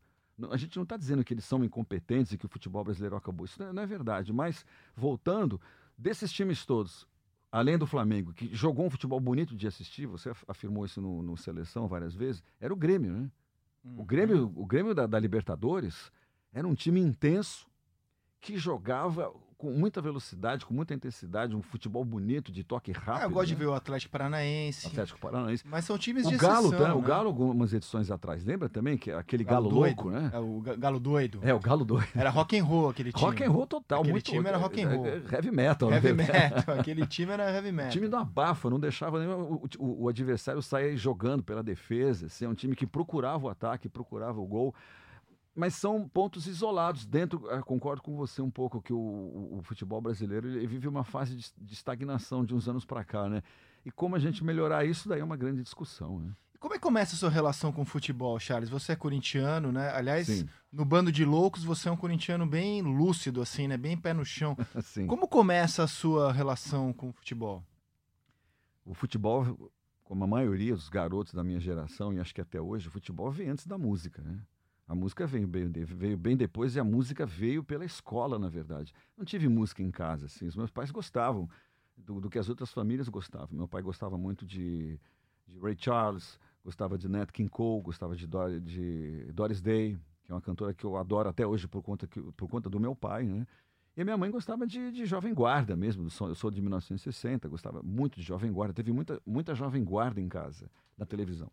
A 0.51 0.55
gente 0.55 0.75
não 0.75 0.83
está 0.83 0.95
dizendo 0.95 1.23
que 1.23 1.33
eles 1.33 1.45
são 1.45 1.63
incompetentes 1.63 2.31
e 2.31 2.37
que 2.37 2.45
o 2.45 2.49
futebol 2.49 2.83
brasileiro 2.83 3.15
acabou. 3.15 3.43
Isso 3.43 3.59
não 3.59 3.81
é, 3.81 3.83
é 3.83 3.87
verdade. 3.87 4.31
Mas, 4.31 4.63
voltando, 4.95 5.59
desses 5.97 6.31
times 6.31 6.65
todos, 6.65 7.07
além 7.51 7.77
do 7.77 7.87
Flamengo, 7.87 8.33
que 8.33 8.53
jogou 8.53 8.85
um 8.85 8.89
futebol 8.89 9.19
bonito 9.19 9.55
de 9.55 9.67
assistir, 9.67 10.05
você 10.05 10.31
afirmou 10.47 10.85
isso 10.85 11.01
no, 11.01 11.23
no 11.23 11.35
Seleção 11.37 11.87
várias 11.87 12.13
vezes, 12.13 12.43
era 12.59 12.73
o 12.73 12.77
Grêmio, 12.77 13.11
né? 13.11 13.31
Hum. 13.83 13.95
O 13.99 14.05
Grêmio, 14.05 14.51
o 14.55 14.65
Grêmio 14.65 14.93
da, 14.93 15.07
da 15.07 15.19
Libertadores 15.19 16.11
era 16.53 16.67
um 16.67 16.75
time 16.75 16.99
intenso, 16.99 17.67
que 18.39 18.57
jogava 18.57 19.33
com 19.57 19.71
muita 19.71 19.99
velocidade, 20.01 20.65
com 20.65 20.73
muita 20.73 20.93
intensidade, 20.93 21.55
um 21.55 21.61
futebol 21.61 22.05
bonito, 22.05 22.51
de 22.51 22.63
toque 22.63 22.91
rápido. 22.91 23.23
É, 23.23 23.25
eu 23.25 23.29
gosto 23.31 23.49
né? 23.49 23.55
de 23.55 23.59
ver 23.59 23.65
o 23.65 23.73
Atlético 23.73 24.11
Paranaense. 24.11 24.87
Atlético 24.87 25.19
Paranaense. 25.19 25.63
Mas 25.67 25.83
são 25.83 25.97
times 25.97 26.27
o 26.27 26.29
de 26.29 26.37
Galo, 26.37 26.67
exceção, 26.67 26.79
tá, 26.79 26.87
né? 26.89 26.93
O 26.93 27.01
Galo, 27.01 27.27
algumas 27.27 27.73
edições 27.73 28.11
atrás, 28.11 28.45
lembra 28.45 28.69
também? 28.69 28.97
que 28.97 29.11
Aquele 29.11 29.43
Galo, 29.43 29.69
Galo 29.69 29.81
louco, 29.81 30.11
né? 30.11 30.29
É, 30.31 30.37
o 30.37 30.61
Galo 30.77 30.99
doido. 30.99 31.39
É, 31.41 31.53
o 31.53 31.59
Galo 31.59 31.83
doido. 31.83 32.07
Era 32.15 32.29
rock 32.29 32.57
and 32.57 32.63
roll 32.63 32.89
aquele 32.89 33.11
time. 33.11 33.25
Rock 33.25 33.43
and 33.43 33.49
roll 33.49 33.65
total. 33.65 33.99
Aquele 33.99 34.11
muito, 34.11 34.25
time 34.25 34.47
era 34.47 34.57
rock 34.57 34.83
and 34.83 34.89
roll. 34.89 35.07
É, 35.07 35.21
heavy 35.31 35.51
metal. 35.51 35.91
Heavy 35.91 36.13
né? 36.13 36.23
metal. 36.53 36.79
aquele 36.79 37.07
time 37.07 37.31
era 37.31 37.51
heavy 37.51 37.71
metal. 37.71 37.89
O 37.89 37.93
time 37.93 38.07
não 38.07 38.19
abafa, 38.19 38.69
não 38.69 38.79
deixava 38.79 39.19
nem 39.19 39.27
o, 39.27 39.63
o, 39.79 40.03
o 40.03 40.09
adversário 40.09 40.61
sair 40.61 40.95
jogando 40.97 41.41
pela 41.41 41.63
defesa. 41.63 42.27
Assim, 42.27 42.45
é 42.45 42.49
um 42.49 42.53
time 42.53 42.75
que 42.75 42.85
procurava 42.85 43.47
o 43.47 43.49
ataque, 43.49 43.89
procurava 43.89 44.39
o 44.39 44.45
gol 44.45 44.75
mas 45.57 45.73
são 45.73 46.07
pontos 46.07 46.45
isolados 46.45 47.03
dentro. 47.03 47.49
Eh, 47.49 47.61
concordo 47.63 48.03
com 48.03 48.15
você 48.15 48.43
um 48.43 48.51
pouco 48.51 48.79
que 48.79 48.93
o, 48.93 48.97
o, 48.97 49.57
o 49.57 49.61
futebol 49.63 49.99
brasileiro 49.99 50.47
vive 50.67 50.87
uma 50.87 51.03
fase 51.03 51.35
de, 51.35 51.51
de 51.57 51.73
estagnação 51.73 52.45
de 52.45 52.53
uns 52.53 52.69
anos 52.69 52.85
para 52.85 53.03
cá, 53.03 53.27
né? 53.27 53.41
E 53.83 53.89
como 53.89 54.15
a 54.15 54.19
gente 54.19 54.43
melhorar 54.43 54.85
isso, 54.85 55.09
daí 55.09 55.19
é 55.19 55.23
uma 55.23 55.35
grande 55.35 55.63
discussão, 55.63 56.19
né? 56.19 56.31
Como 56.59 56.75
é 56.75 56.77
que 56.77 56.83
começa 56.83 57.15
a 57.15 57.17
sua 57.17 57.29
relação 57.29 57.71
com 57.71 57.81
o 57.81 57.85
futebol, 57.85 58.39
Charles? 58.39 58.69
Você 58.69 58.91
é 58.91 58.95
corintiano, 58.95 59.71
né? 59.71 59.91
Aliás, 59.95 60.27
Sim. 60.27 60.47
no 60.71 60.85
bando 60.85 61.11
de 61.11 61.25
loucos, 61.25 61.63
você 61.63 61.89
é 61.89 61.91
um 61.91 61.97
corintiano 61.97 62.45
bem 62.45 62.83
lúcido, 62.83 63.41
assim, 63.41 63.67
né? 63.67 63.77
Bem 63.77 63.97
pé 63.97 64.13
no 64.13 64.23
chão. 64.23 64.55
Como 65.07 65.27
começa 65.27 65.83
a 65.83 65.87
sua 65.87 66.31
relação 66.31 66.93
com 66.93 67.09
o 67.09 67.13
futebol? 67.13 67.63
O 68.85 68.93
futebol, 68.93 69.71
como 70.03 70.23
a 70.23 70.27
maioria 70.27 70.73
dos 70.73 70.87
garotos 70.87 71.33
da 71.33 71.43
minha 71.43 71.59
geração, 71.59 72.13
e 72.13 72.19
acho 72.19 72.33
que 72.33 72.41
até 72.41 72.61
hoje, 72.61 72.87
o 72.87 72.91
futebol 72.91 73.29
vem 73.31 73.49
antes 73.49 73.67
da 73.67 73.77
música, 73.77 74.21
né? 74.21 74.39
A 74.87 74.95
música 74.95 75.27
veio 75.27 75.47
bem, 75.47 75.67
veio 75.69 76.17
bem 76.17 76.37
depois 76.37 76.75
e 76.75 76.79
a 76.79 76.83
música 76.83 77.25
veio 77.25 77.61
pela 77.61 77.83
escola, 77.83 78.39
na 78.39 78.47
verdade. 78.47 78.93
Não 79.17 79.25
tive 79.25 79.49
música 79.49 79.83
em 79.83 79.91
casa, 79.91 80.27
assim. 80.27 80.47
Os 80.47 80.55
meus 80.55 80.71
pais 80.71 80.91
gostavam 80.91 81.49
do, 81.97 82.21
do 82.21 82.29
que 82.29 82.39
as 82.39 82.47
outras 82.47 82.71
famílias 82.71 83.09
gostavam. 83.09 83.49
Meu 83.51 83.67
pai 83.67 83.81
gostava 83.81 84.17
muito 84.17 84.45
de, 84.45 84.97
de 85.45 85.59
Ray 85.59 85.75
Charles, 85.77 86.39
gostava 86.63 86.97
de 86.97 87.09
Nat 87.09 87.31
King 87.31 87.49
Cole, 87.49 87.81
gostava 87.81 88.15
de, 88.15 88.25
Dor, 88.25 88.61
de 88.61 89.29
Doris 89.33 89.61
Day, 89.61 89.99
que 90.23 90.31
é 90.31 90.35
uma 90.35 90.41
cantora 90.41 90.73
que 90.73 90.85
eu 90.85 90.95
adoro 90.95 91.27
até 91.27 91.45
hoje 91.45 91.67
por 91.67 91.81
conta, 91.81 92.07
que, 92.07 92.21
por 92.21 92.47
conta 92.47 92.69
do 92.69 92.79
meu 92.79 92.95
pai, 92.95 93.25
né? 93.25 93.45
E 93.95 94.01
a 94.01 94.05
minha 94.05 94.15
mãe 94.15 94.29
gostava 94.29 94.65
de, 94.65 94.91
de 94.91 95.05
Jovem 95.05 95.33
Guarda 95.33 95.75
mesmo. 95.75 96.07
Eu 96.21 96.35
sou 96.35 96.51
de 96.51 96.61
1960, 96.61 97.49
gostava 97.49 97.81
muito 97.81 98.19
de 98.19 98.21
Jovem 98.21 98.53
Guarda. 98.53 98.73
Teve 98.73 98.91
muita, 98.91 99.19
muita 99.25 99.55
Jovem 99.55 99.83
Guarda 99.83 100.21
em 100.21 100.29
casa, 100.29 100.69
na 100.95 101.05
televisão. 101.05 101.51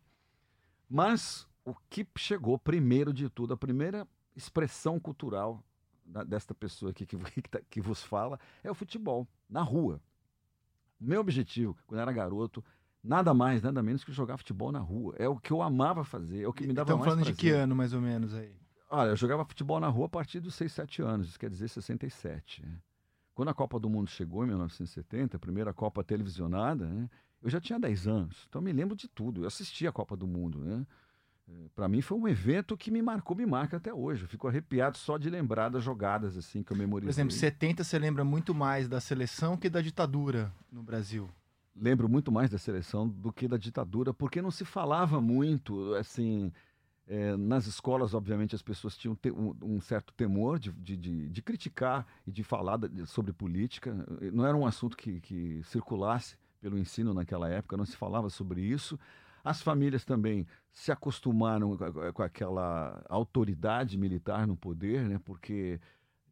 Mas 0.88 1.48
o 1.64 1.75
que 1.88 2.06
chegou 2.16 2.59
primeiro 2.59 3.12
de 3.12 3.28
tudo, 3.28 3.54
a 3.54 3.56
primeira 3.56 4.06
expressão 4.37 5.00
cultural 5.00 5.62
da, 6.04 6.23
desta 6.23 6.54
pessoa 6.54 6.90
aqui 6.90 7.06
que, 7.06 7.16
que, 7.40 7.49
tá, 7.49 7.61
que 7.71 7.80
vos 7.80 8.02
fala 8.02 8.38
é 8.62 8.71
o 8.71 8.75
futebol, 8.75 9.26
na 9.49 9.62
rua. 9.62 10.00
O 11.00 11.04
meu 11.04 11.21
objetivo, 11.21 11.76
quando 11.87 12.00
era 12.00 12.12
garoto, 12.12 12.62
nada 13.02 13.35
mais, 13.35 13.62
nada 13.62 13.83
menos 13.83 14.04
que 14.04 14.12
jogar 14.12 14.37
futebol 14.37 14.71
na 14.71 14.78
rua. 14.78 15.14
É 15.18 15.28
o 15.28 15.37
que 15.38 15.52
eu 15.52 15.62
amava 15.62 16.04
fazer, 16.04 16.42
é 16.42 16.49
o 16.49 16.52
que 16.52 16.66
me 16.66 16.73
dava 16.73 16.88
Estamos 16.88 17.00
mais 17.00 17.12
falando 17.12 17.25
prazer. 17.25 17.35
de 17.35 17.40
que 17.40 17.50
ano, 17.50 17.75
mais 17.75 17.92
ou 17.92 18.00
menos, 18.00 18.35
aí? 18.35 18.54
Olha, 18.90 19.09
eu 19.11 19.16
jogava 19.16 19.44
futebol 19.44 19.80
na 19.80 19.88
rua 19.88 20.06
a 20.06 20.09
partir 20.09 20.40
dos 20.40 20.54
6, 20.54 20.73
7 20.73 21.02
anos, 21.02 21.28
isso 21.28 21.38
quer 21.38 21.50
dizer 21.50 21.68
67. 21.68 22.64
Né? 22.64 22.78
Quando 23.35 23.49
a 23.49 23.54
Copa 23.54 23.80
do 23.80 23.90
Mundo 23.90 24.09
chegou 24.09 24.44
em 24.44 24.49
1970, 24.49 25.37
a 25.37 25.40
primeira 25.40 25.73
Copa 25.73 26.04
televisionada, 26.04 26.87
né? 26.87 27.11
eu 27.42 27.50
já 27.50 27.61
tinha 27.61 27.78
10 27.78 28.06
anos, 28.06 28.47
então 28.49 28.61
eu 28.61 28.64
me 28.64 28.73
lembro 28.73 28.94
de 28.94 29.09
tudo. 29.09 29.42
Eu 29.42 29.49
assisti 29.49 29.87
a 29.87 29.92
Copa 29.92 30.16
do 30.16 30.26
Mundo. 30.26 30.61
Né? 30.61 30.87
Para 31.74 31.88
mim 31.88 32.00
foi 32.00 32.16
um 32.16 32.26
evento 32.26 32.76
que 32.76 32.90
me 32.90 33.02
marcou, 33.02 33.36
me 33.36 33.44
marca 33.44 33.76
até 33.76 33.92
hoje. 33.92 34.22
Eu 34.22 34.28
fico 34.28 34.48
arrepiado 34.48 34.96
só 34.96 35.18
de 35.18 35.28
lembrar 35.28 35.68
das 35.68 35.82
jogadas 35.82 36.36
assim 36.36 36.62
que 36.62 36.72
eu 36.72 36.76
memorizei. 36.76 37.08
Por 37.08 37.14
exemplo, 37.14 37.32
70 37.32 37.84
você 37.84 37.98
lembra 37.98 38.24
muito 38.24 38.54
mais 38.54 38.88
da 38.88 39.00
seleção 39.00 39.56
que 39.56 39.68
da 39.68 39.82
ditadura 39.82 40.52
no 40.72 40.82
Brasil. 40.82 41.28
Lembro 41.76 42.08
muito 42.08 42.30
mais 42.30 42.48
da 42.48 42.56
seleção 42.56 43.08
do 43.08 43.32
que 43.32 43.48
da 43.48 43.56
ditadura, 43.56 44.14
porque 44.14 44.40
não 44.40 44.50
se 44.50 44.64
falava 44.64 45.20
muito, 45.20 45.94
assim, 45.94 46.52
é, 47.06 47.36
nas 47.36 47.66
escolas, 47.66 48.14
obviamente, 48.14 48.54
as 48.54 48.62
pessoas 48.62 48.96
tinham 48.96 49.14
te, 49.14 49.30
um, 49.30 49.54
um, 49.60 49.80
certo 49.80 50.14
temor 50.14 50.58
de, 50.58 50.72
de, 50.72 50.96
de, 50.96 51.28
de, 51.28 51.42
criticar 51.42 52.06
e 52.26 52.32
de 52.32 52.42
falar 52.42 52.78
sobre 53.06 53.32
política. 53.32 53.94
Não 54.32 54.46
era 54.46 54.56
um 54.56 54.64
assunto 54.64 54.96
que, 54.96 55.20
que 55.20 55.60
circulasse 55.64 56.36
pelo 56.60 56.78
ensino 56.78 57.12
naquela 57.12 57.48
época, 57.48 57.76
não 57.76 57.84
se 57.84 57.96
falava 57.96 58.30
sobre 58.30 58.62
isso. 58.62 58.98
As 59.44 59.60
famílias 59.60 60.06
também 60.06 60.46
se 60.72 60.90
acostumaram 60.90 61.76
com 62.14 62.22
aquela 62.22 63.04
autoridade 63.10 63.98
militar 63.98 64.46
no 64.46 64.56
poder, 64.56 65.06
né? 65.06 65.20
porque 65.22 65.78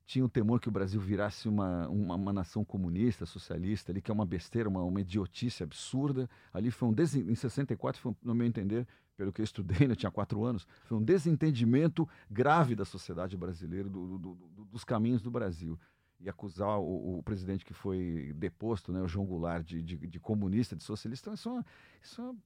tinha 0.06 0.24
o 0.24 0.28
temor 0.28 0.60
que 0.60 0.68
o 0.68 0.72
Brasil 0.72 0.98
virasse 0.98 1.46
uma, 1.46 1.86
uma, 1.88 2.14
uma, 2.14 2.32
nação 2.32 2.64
comunista, 2.64 3.26
socialista, 3.26 3.92
ali, 3.92 4.00
que 4.00 4.10
é 4.10 4.14
uma 4.14 4.24
besteira, 4.24 4.68
uma, 4.68 4.82
uma 4.82 5.00
idiotice 5.00 5.62
absurda. 5.62 6.28
Ali 6.52 6.70
foi 6.70 6.88
um 6.88 6.92
des... 6.92 7.14
em 7.14 7.34
64, 7.34 8.00
foi, 8.00 8.16
no 8.22 8.34
meu 8.34 8.46
entender, 8.46 8.86
pelo 9.14 9.30
que 9.30 9.42
eu 9.42 9.44
estudei, 9.44 9.86
eu 9.88 9.94
tinha 9.94 10.10
quatro 10.10 10.42
anos, 10.44 10.66
foi 10.84 10.96
um 10.96 11.02
desentendimento 11.02 12.08
grave 12.30 12.74
da 12.74 12.84
sociedade 12.84 13.36
brasileira, 13.36 13.88
do, 13.88 14.18
do, 14.18 14.18
do, 14.18 14.64
dos 14.64 14.84
caminhos 14.84 15.20
do 15.20 15.30
Brasil. 15.30 15.78
E 16.18 16.28
acusar 16.28 16.78
o, 16.78 17.18
o, 17.18 17.22
presidente 17.22 17.64
que 17.64 17.74
foi 17.74 18.32
deposto, 18.36 18.92
né, 18.92 19.02
o 19.02 19.08
João 19.08 19.26
Goulart, 19.26 19.66
de, 19.66 19.82
de, 19.82 19.96
de 19.96 20.20
comunista, 20.20 20.76
de 20.76 20.84
socialista, 20.84 21.32
isso 21.34 21.48
é 21.48 21.52
uma, 21.52 21.66
isso 22.00 22.20
é 22.20 22.24
uma 22.24 22.36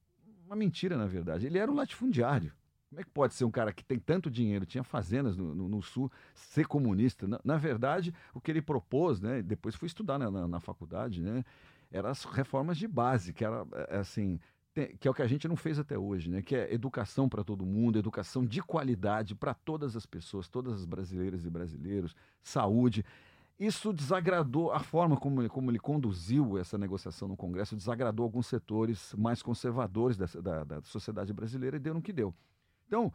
uma 0.46 0.56
mentira, 0.56 0.96
na 0.96 1.06
verdade. 1.06 1.46
Ele 1.46 1.58
era 1.58 1.70
um 1.70 1.74
latifundiário. 1.74 2.52
Como 2.88 3.00
é 3.00 3.04
que 3.04 3.10
pode 3.10 3.34
ser 3.34 3.44
um 3.44 3.50
cara 3.50 3.72
que 3.72 3.84
tem 3.84 3.98
tanto 3.98 4.30
dinheiro, 4.30 4.64
tinha 4.64 4.84
fazendas 4.84 5.36
no, 5.36 5.54
no, 5.54 5.68
no 5.68 5.82
Sul, 5.82 6.10
ser 6.34 6.66
comunista? 6.66 7.26
Na, 7.26 7.40
na, 7.44 7.56
verdade, 7.56 8.14
o 8.32 8.40
que 8.40 8.50
ele 8.50 8.62
propôs, 8.62 9.20
né, 9.20 9.42
depois 9.42 9.74
fui 9.74 9.86
estudar 9.86 10.18
na, 10.18 10.30
na, 10.30 10.46
na 10.46 10.60
faculdade, 10.60 11.20
né, 11.20 11.44
eram 11.90 12.08
as 12.08 12.24
reformas 12.24 12.78
de 12.78 12.86
base, 12.86 13.32
que 13.32 13.44
era 13.44 13.66
é, 13.88 13.98
assim, 13.98 14.38
tem, 14.72 14.96
que 14.96 15.08
é 15.08 15.10
o 15.10 15.14
que 15.14 15.22
a 15.22 15.26
gente 15.26 15.48
não 15.48 15.56
fez 15.56 15.80
até 15.80 15.98
hoje, 15.98 16.30
né, 16.30 16.42
que 16.42 16.54
é 16.54 16.72
educação 16.72 17.28
para 17.28 17.42
todo 17.42 17.66
mundo, 17.66 17.98
educação 17.98 18.44
de 18.44 18.62
qualidade 18.62 19.34
para 19.34 19.52
todas 19.52 19.96
as 19.96 20.06
pessoas, 20.06 20.48
todas 20.48 20.74
as 20.74 20.84
brasileiras 20.84 21.44
e 21.44 21.50
brasileiros, 21.50 22.14
saúde. 22.40 23.04
Isso 23.58 23.92
desagradou 23.92 24.70
a 24.70 24.80
forma 24.80 25.16
como 25.16 25.40
ele, 25.40 25.48
como 25.48 25.70
ele 25.70 25.78
conduziu 25.78 26.58
essa 26.58 26.76
negociação 26.76 27.26
no 27.26 27.36
Congresso, 27.36 27.74
desagradou 27.74 28.24
alguns 28.24 28.46
setores 28.46 29.14
mais 29.16 29.42
conservadores 29.42 30.16
dessa, 30.16 30.42
da, 30.42 30.62
da 30.62 30.82
sociedade 30.82 31.32
brasileira 31.32 31.76
e 31.76 31.80
deu 31.80 31.94
no 31.94 32.02
que 32.02 32.12
deu. 32.12 32.34
Então, 32.86 33.10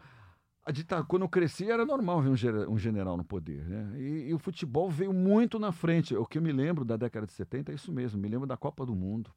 ditadura, 0.71 1.07
quando 1.07 1.21
eu 1.21 1.29
cresci, 1.29 1.69
era 1.69 1.86
normal 1.86 2.21
ver 2.21 2.29
um, 2.29 2.71
um 2.71 2.77
general 2.77 3.15
no 3.15 3.24
poder. 3.24 3.63
Né? 3.67 4.00
E, 4.00 4.29
e, 4.29 4.33
o 4.33 4.39
futebol 4.39 4.89
veio 4.89 5.13
muito 5.13 5.60
na 5.60 5.71
frente. 5.71 6.15
O 6.15 6.25
que 6.25 6.39
eu 6.39 6.41
me 6.41 6.51
lembro 6.51 6.83
da 6.83 6.98
década 6.98 7.27
de 7.27 7.33
70 7.33 7.71
é 7.71 7.75
isso 7.75 7.91
mesmo. 7.91 8.19
Me 8.19 8.27
lembro 8.27 8.48
da 8.48 8.57
Copa 8.57 8.83
do 8.83 8.95
Mundo. 8.95 9.31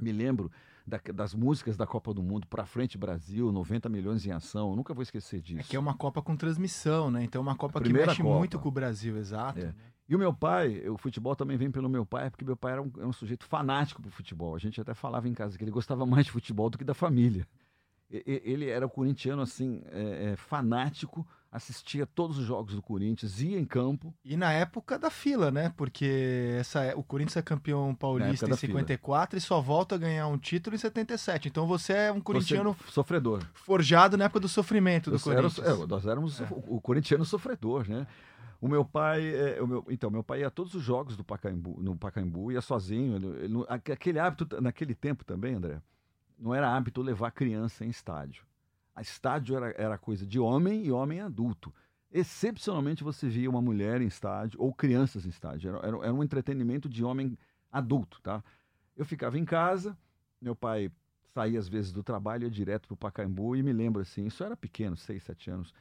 Me 0.00 0.12
lembro 0.12 0.50
da, 0.86 1.00
das 1.12 1.34
músicas 1.34 1.76
da 1.76 1.86
Copa 1.86 2.14
do 2.14 2.22
Mundo, 2.22 2.46
Pra 2.46 2.64
Frente 2.64 2.96
Brasil, 2.96 3.50
90 3.50 3.88
milhões 3.88 4.24
em 4.24 4.30
ação. 4.30 4.70
Eu 4.70 4.76
nunca 4.76 4.94
vou 4.94 5.02
esquecer 5.02 5.40
disso. 5.40 5.60
É 5.60 5.62
que 5.64 5.76
é 5.76 5.78
uma 5.78 5.94
Copa 5.94 6.22
com 6.22 6.36
transmissão, 6.36 7.10
né? 7.10 7.24
Então 7.24 7.40
é 7.40 7.42
uma 7.42 7.56
Copa 7.56 7.80
que 7.80 7.92
mexe 7.92 8.22
Copa. 8.22 8.38
muito 8.38 8.58
com 8.58 8.68
o 8.68 8.72
Brasil, 8.72 9.16
exato. 9.16 9.58
É. 9.58 9.64
Né? 9.64 9.74
E 10.08 10.16
o 10.16 10.18
meu 10.18 10.32
pai, 10.32 10.88
o 10.88 10.96
futebol 10.96 11.36
também 11.36 11.58
vem 11.58 11.70
pelo 11.70 11.88
meu 11.88 12.06
pai, 12.06 12.30
porque 12.30 12.44
meu 12.44 12.56
pai 12.56 12.72
era 12.72 12.82
um, 12.82 12.90
era 12.96 13.06
um 13.06 13.12
sujeito 13.12 13.44
fanático 13.44 14.00
pro 14.00 14.10
futebol. 14.10 14.54
A 14.54 14.58
gente 14.58 14.80
até 14.80 14.94
falava 14.94 15.28
em 15.28 15.34
casa 15.34 15.58
que 15.58 15.62
ele 15.62 15.70
gostava 15.70 16.06
mais 16.06 16.26
de 16.26 16.32
futebol 16.32 16.70
do 16.70 16.78
que 16.78 16.84
da 16.84 16.94
família. 16.94 17.46
Ele 18.10 18.70
era 18.70 18.88
corintiano, 18.88 19.42
assim, 19.42 19.82
é, 19.92 20.30
é, 20.30 20.36
fanático, 20.36 21.26
assistia 21.52 22.06
todos 22.06 22.38
os 22.38 22.46
jogos 22.46 22.74
do 22.74 22.80
Corinthians, 22.80 23.42
ia 23.42 23.60
em 23.60 23.66
campo. 23.66 24.14
E 24.24 24.34
na 24.34 24.50
época 24.50 24.98
da 24.98 25.10
fila, 25.10 25.50
né? 25.50 25.74
Porque 25.76 26.56
essa, 26.58 26.82
é, 26.84 26.94
o 26.94 27.02
Corinthians 27.02 27.36
é 27.36 27.42
campeão 27.42 27.94
paulista 27.94 28.48
em 28.48 28.56
54 28.56 29.32
fila. 29.32 29.38
e 29.38 29.40
só 29.42 29.60
volta 29.60 29.96
a 29.96 29.98
ganhar 29.98 30.26
um 30.26 30.38
título 30.38 30.74
em 30.74 30.78
77. 30.78 31.48
Então 31.48 31.66
você 31.66 31.92
é 31.92 32.12
um 32.12 32.18
corintiano. 32.18 32.74
Você, 32.86 32.92
sofredor. 32.92 33.42
Forjado 33.52 34.16
na 34.16 34.24
época 34.24 34.40
do 34.40 34.48
sofrimento 34.48 35.10
do 35.10 35.16
Eu 35.16 35.20
Corinthians. 35.20 35.58
Era, 35.58 35.74
é, 35.74 35.86
nós 35.86 36.06
éramos 36.06 36.40
é. 36.40 36.48
o, 36.50 36.76
o 36.76 36.80
corintiano 36.80 37.26
sofredor, 37.26 37.86
né? 37.86 38.06
O 38.60 38.66
meu 38.66 38.84
pai, 38.84 39.34
é, 39.34 39.62
o 39.62 39.66
meu, 39.66 39.84
então, 39.88 40.10
meu 40.10 40.24
pai 40.24 40.40
ia 40.40 40.48
a 40.48 40.50
todos 40.50 40.74
os 40.74 40.82
jogos 40.82 41.16
do 41.16 41.22
Pacaembu, 41.22 41.80
no 41.80 41.96
Pacaembu, 41.96 42.50
ia 42.50 42.60
sozinho. 42.60 43.16
Ele, 43.16 43.44
ele, 43.44 43.64
aquele 43.68 44.18
hábito, 44.18 44.60
naquele 44.60 44.94
tempo 44.94 45.24
também, 45.24 45.54
André, 45.54 45.80
não 46.36 46.54
era 46.54 46.74
hábito 46.74 47.00
levar 47.00 47.30
criança 47.30 47.84
em 47.84 47.88
estádio. 47.88 48.44
A 48.94 49.00
estádio 49.00 49.56
era, 49.56 49.70
era 49.80 49.98
coisa 49.98 50.26
de 50.26 50.40
homem 50.40 50.84
e 50.84 50.90
homem 50.90 51.20
adulto. 51.20 51.72
Excepcionalmente 52.10 53.04
você 53.04 53.28
via 53.28 53.48
uma 53.48 53.62
mulher 53.62 54.00
em 54.00 54.06
estádio 54.06 54.60
ou 54.60 54.74
crianças 54.74 55.24
em 55.24 55.28
estádio. 55.28 55.68
Era, 55.68 55.78
era, 55.86 55.96
era 55.98 56.14
um 56.14 56.22
entretenimento 56.22 56.88
de 56.88 57.04
homem 57.04 57.38
adulto, 57.70 58.20
tá? 58.22 58.42
Eu 58.96 59.04
ficava 59.04 59.38
em 59.38 59.44
casa, 59.44 59.96
meu 60.40 60.56
pai 60.56 60.90
saía 61.32 61.60
às 61.60 61.68
vezes 61.68 61.92
do 61.92 62.02
trabalho, 62.02 62.44
ia 62.44 62.50
direto 62.50 62.88
para 62.88 62.94
o 62.94 62.96
Pacaembu 62.96 63.54
e 63.54 63.62
me 63.62 63.72
lembro 63.72 64.02
assim, 64.02 64.26
isso 64.26 64.42
era 64.42 64.56
pequeno, 64.56 64.96
seis, 64.96 65.22
sete 65.22 65.48
anos. 65.48 65.72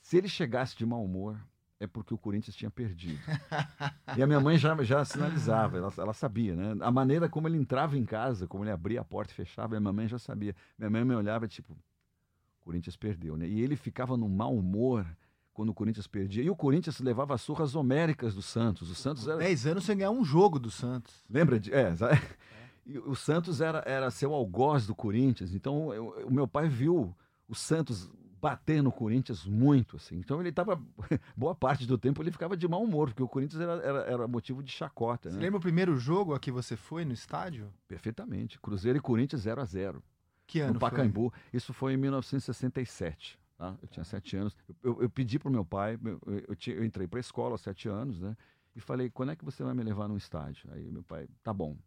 Se 0.00 0.16
ele 0.16 0.28
chegasse 0.28 0.76
de 0.76 0.84
mau 0.84 1.04
humor, 1.04 1.38
é 1.80 1.86
porque 1.86 2.14
o 2.14 2.18
Corinthians 2.18 2.56
tinha 2.56 2.70
perdido. 2.70 3.20
e 4.16 4.22
a 4.22 4.26
minha 4.26 4.40
mãe 4.40 4.56
já, 4.56 4.80
já 4.82 5.04
sinalizava, 5.04 5.78
ela, 5.78 5.92
ela 5.96 6.12
sabia, 6.12 6.54
né? 6.54 6.76
A 6.80 6.90
maneira 6.90 7.28
como 7.28 7.48
ele 7.48 7.58
entrava 7.58 7.98
em 7.98 8.04
casa, 8.04 8.46
como 8.46 8.64
ele 8.64 8.70
abria 8.70 9.00
a 9.00 9.04
porta 9.04 9.32
e 9.32 9.34
fechava, 9.34 9.76
a 9.76 9.80
minha 9.80 9.92
mãe 9.92 10.08
já 10.08 10.18
sabia. 10.18 10.54
Minha 10.78 10.90
mãe 10.90 11.04
me 11.04 11.14
olhava 11.14 11.48
tipo, 11.48 11.72
o 11.72 12.64
Corinthians 12.64 12.96
perdeu, 12.96 13.36
né? 13.36 13.46
E 13.46 13.60
ele 13.60 13.76
ficava 13.76 14.16
no 14.16 14.28
mau 14.28 14.54
humor 14.54 15.06
quando 15.52 15.68
o 15.68 15.74
Corinthians 15.74 16.06
perdia. 16.06 16.42
E 16.42 16.50
o 16.50 16.56
Corinthians 16.56 17.00
levava 17.00 17.36
surras 17.38 17.74
homéricas 17.74 18.34
do 18.34 18.42
Santos. 18.42 18.90
O 18.90 18.94
Santos 18.94 19.26
era... 19.26 19.38
10 19.38 19.66
anos 19.66 19.84
sem 19.84 19.96
ganhar 19.96 20.10
um 20.10 20.24
jogo 20.24 20.58
do 20.58 20.70
Santos. 20.70 21.24
Lembra 21.28 21.60
de... 21.60 21.72
É, 21.72 21.92
e 22.86 22.98
o 22.98 23.14
Santos 23.14 23.60
era, 23.60 23.82
era 23.86 24.10
seu 24.10 24.32
algoz 24.32 24.86
do 24.86 24.94
Corinthians. 24.94 25.54
Então, 25.54 25.92
eu, 25.94 26.26
o 26.26 26.32
meu 26.32 26.48
pai 26.48 26.68
viu 26.68 27.14
o 27.48 27.54
Santos 27.54 28.10
bater 28.44 28.82
no 28.82 28.92
Corinthians 28.92 29.46
muito, 29.46 29.96
assim. 29.96 30.16
Então 30.18 30.38
ele 30.38 30.50
estava, 30.50 30.78
boa 31.34 31.54
parte 31.54 31.86
do 31.86 31.96
tempo 31.96 32.22
ele 32.22 32.30
ficava 32.30 32.54
de 32.54 32.68
mau 32.68 32.84
humor, 32.84 33.08
porque 33.08 33.22
o 33.22 33.28
Corinthians 33.28 33.62
era, 33.62 33.72
era, 33.82 33.98
era 34.00 34.28
motivo 34.28 34.62
de 34.62 34.70
chacota. 34.70 35.30
Você 35.30 35.36
né? 35.36 35.44
lembra 35.44 35.56
o 35.56 35.62
primeiro 35.62 35.96
jogo 35.96 36.34
a 36.34 36.38
que 36.38 36.52
você 36.52 36.76
foi 36.76 37.06
no 37.06 37.14
estádio? 37.14 37.72
Perfeitamente. 37.88 38.60
Cruzeiro 38.60 38.98
e 38.98 39.00
Corinthians 39.00 39.40
0 39.40 39.62
a 39.62 39.64
0 39.64 40.04
Que 40.46 40.60
ano 40.60 40.74
No 40.74 40.78
Pacaembu. 40.78 41.30
Foi? 41.30 41.40
Isso 41.54 41.72
foi 41.72 41.94
em 41.94 41.96
1967. 41.96 43.38
Tá? 43.56 43.74
Eu 43.80 43.88
tinha 43.88 44.04
sete 44.04 44.36
anos. 44.36 44.54
Eu, 44.68 44.76
eu, 44.82 45.02
eu 45.04 45.10
pedi 45.10 45.38
para 45.38 45.48
o 45.48 45.52
meu 45.52 45.64
pai, 45.64 45.98
eu, 46.04 46.20
eu, 46.26 46.74
eu 46.74 46.84
entrei 46.84 47.06
para 47.06 47.18
a 47.18 47.22
escola 47.22 47.52
aos 47.52 47.62
sete 47.62 47.88
anos, 47.88 48.20
né? 48.20 48.36
E 48.76 48.80
falei, 48.80 49.08
quando 49.08 49.32
é 49.32 49.36
que 49.36 49.44
você 49.44 49.64
vai 49.64 49.72
me 49.72 49.82
levar 49.82 50.06
num 50.06 50.18
estádio? 50.18 50.68
Aí 50.70 50.90
meu 50.90 51.02
pai, 51.02 51.26
tá 51.42 51.54
bom. 51.54 51.78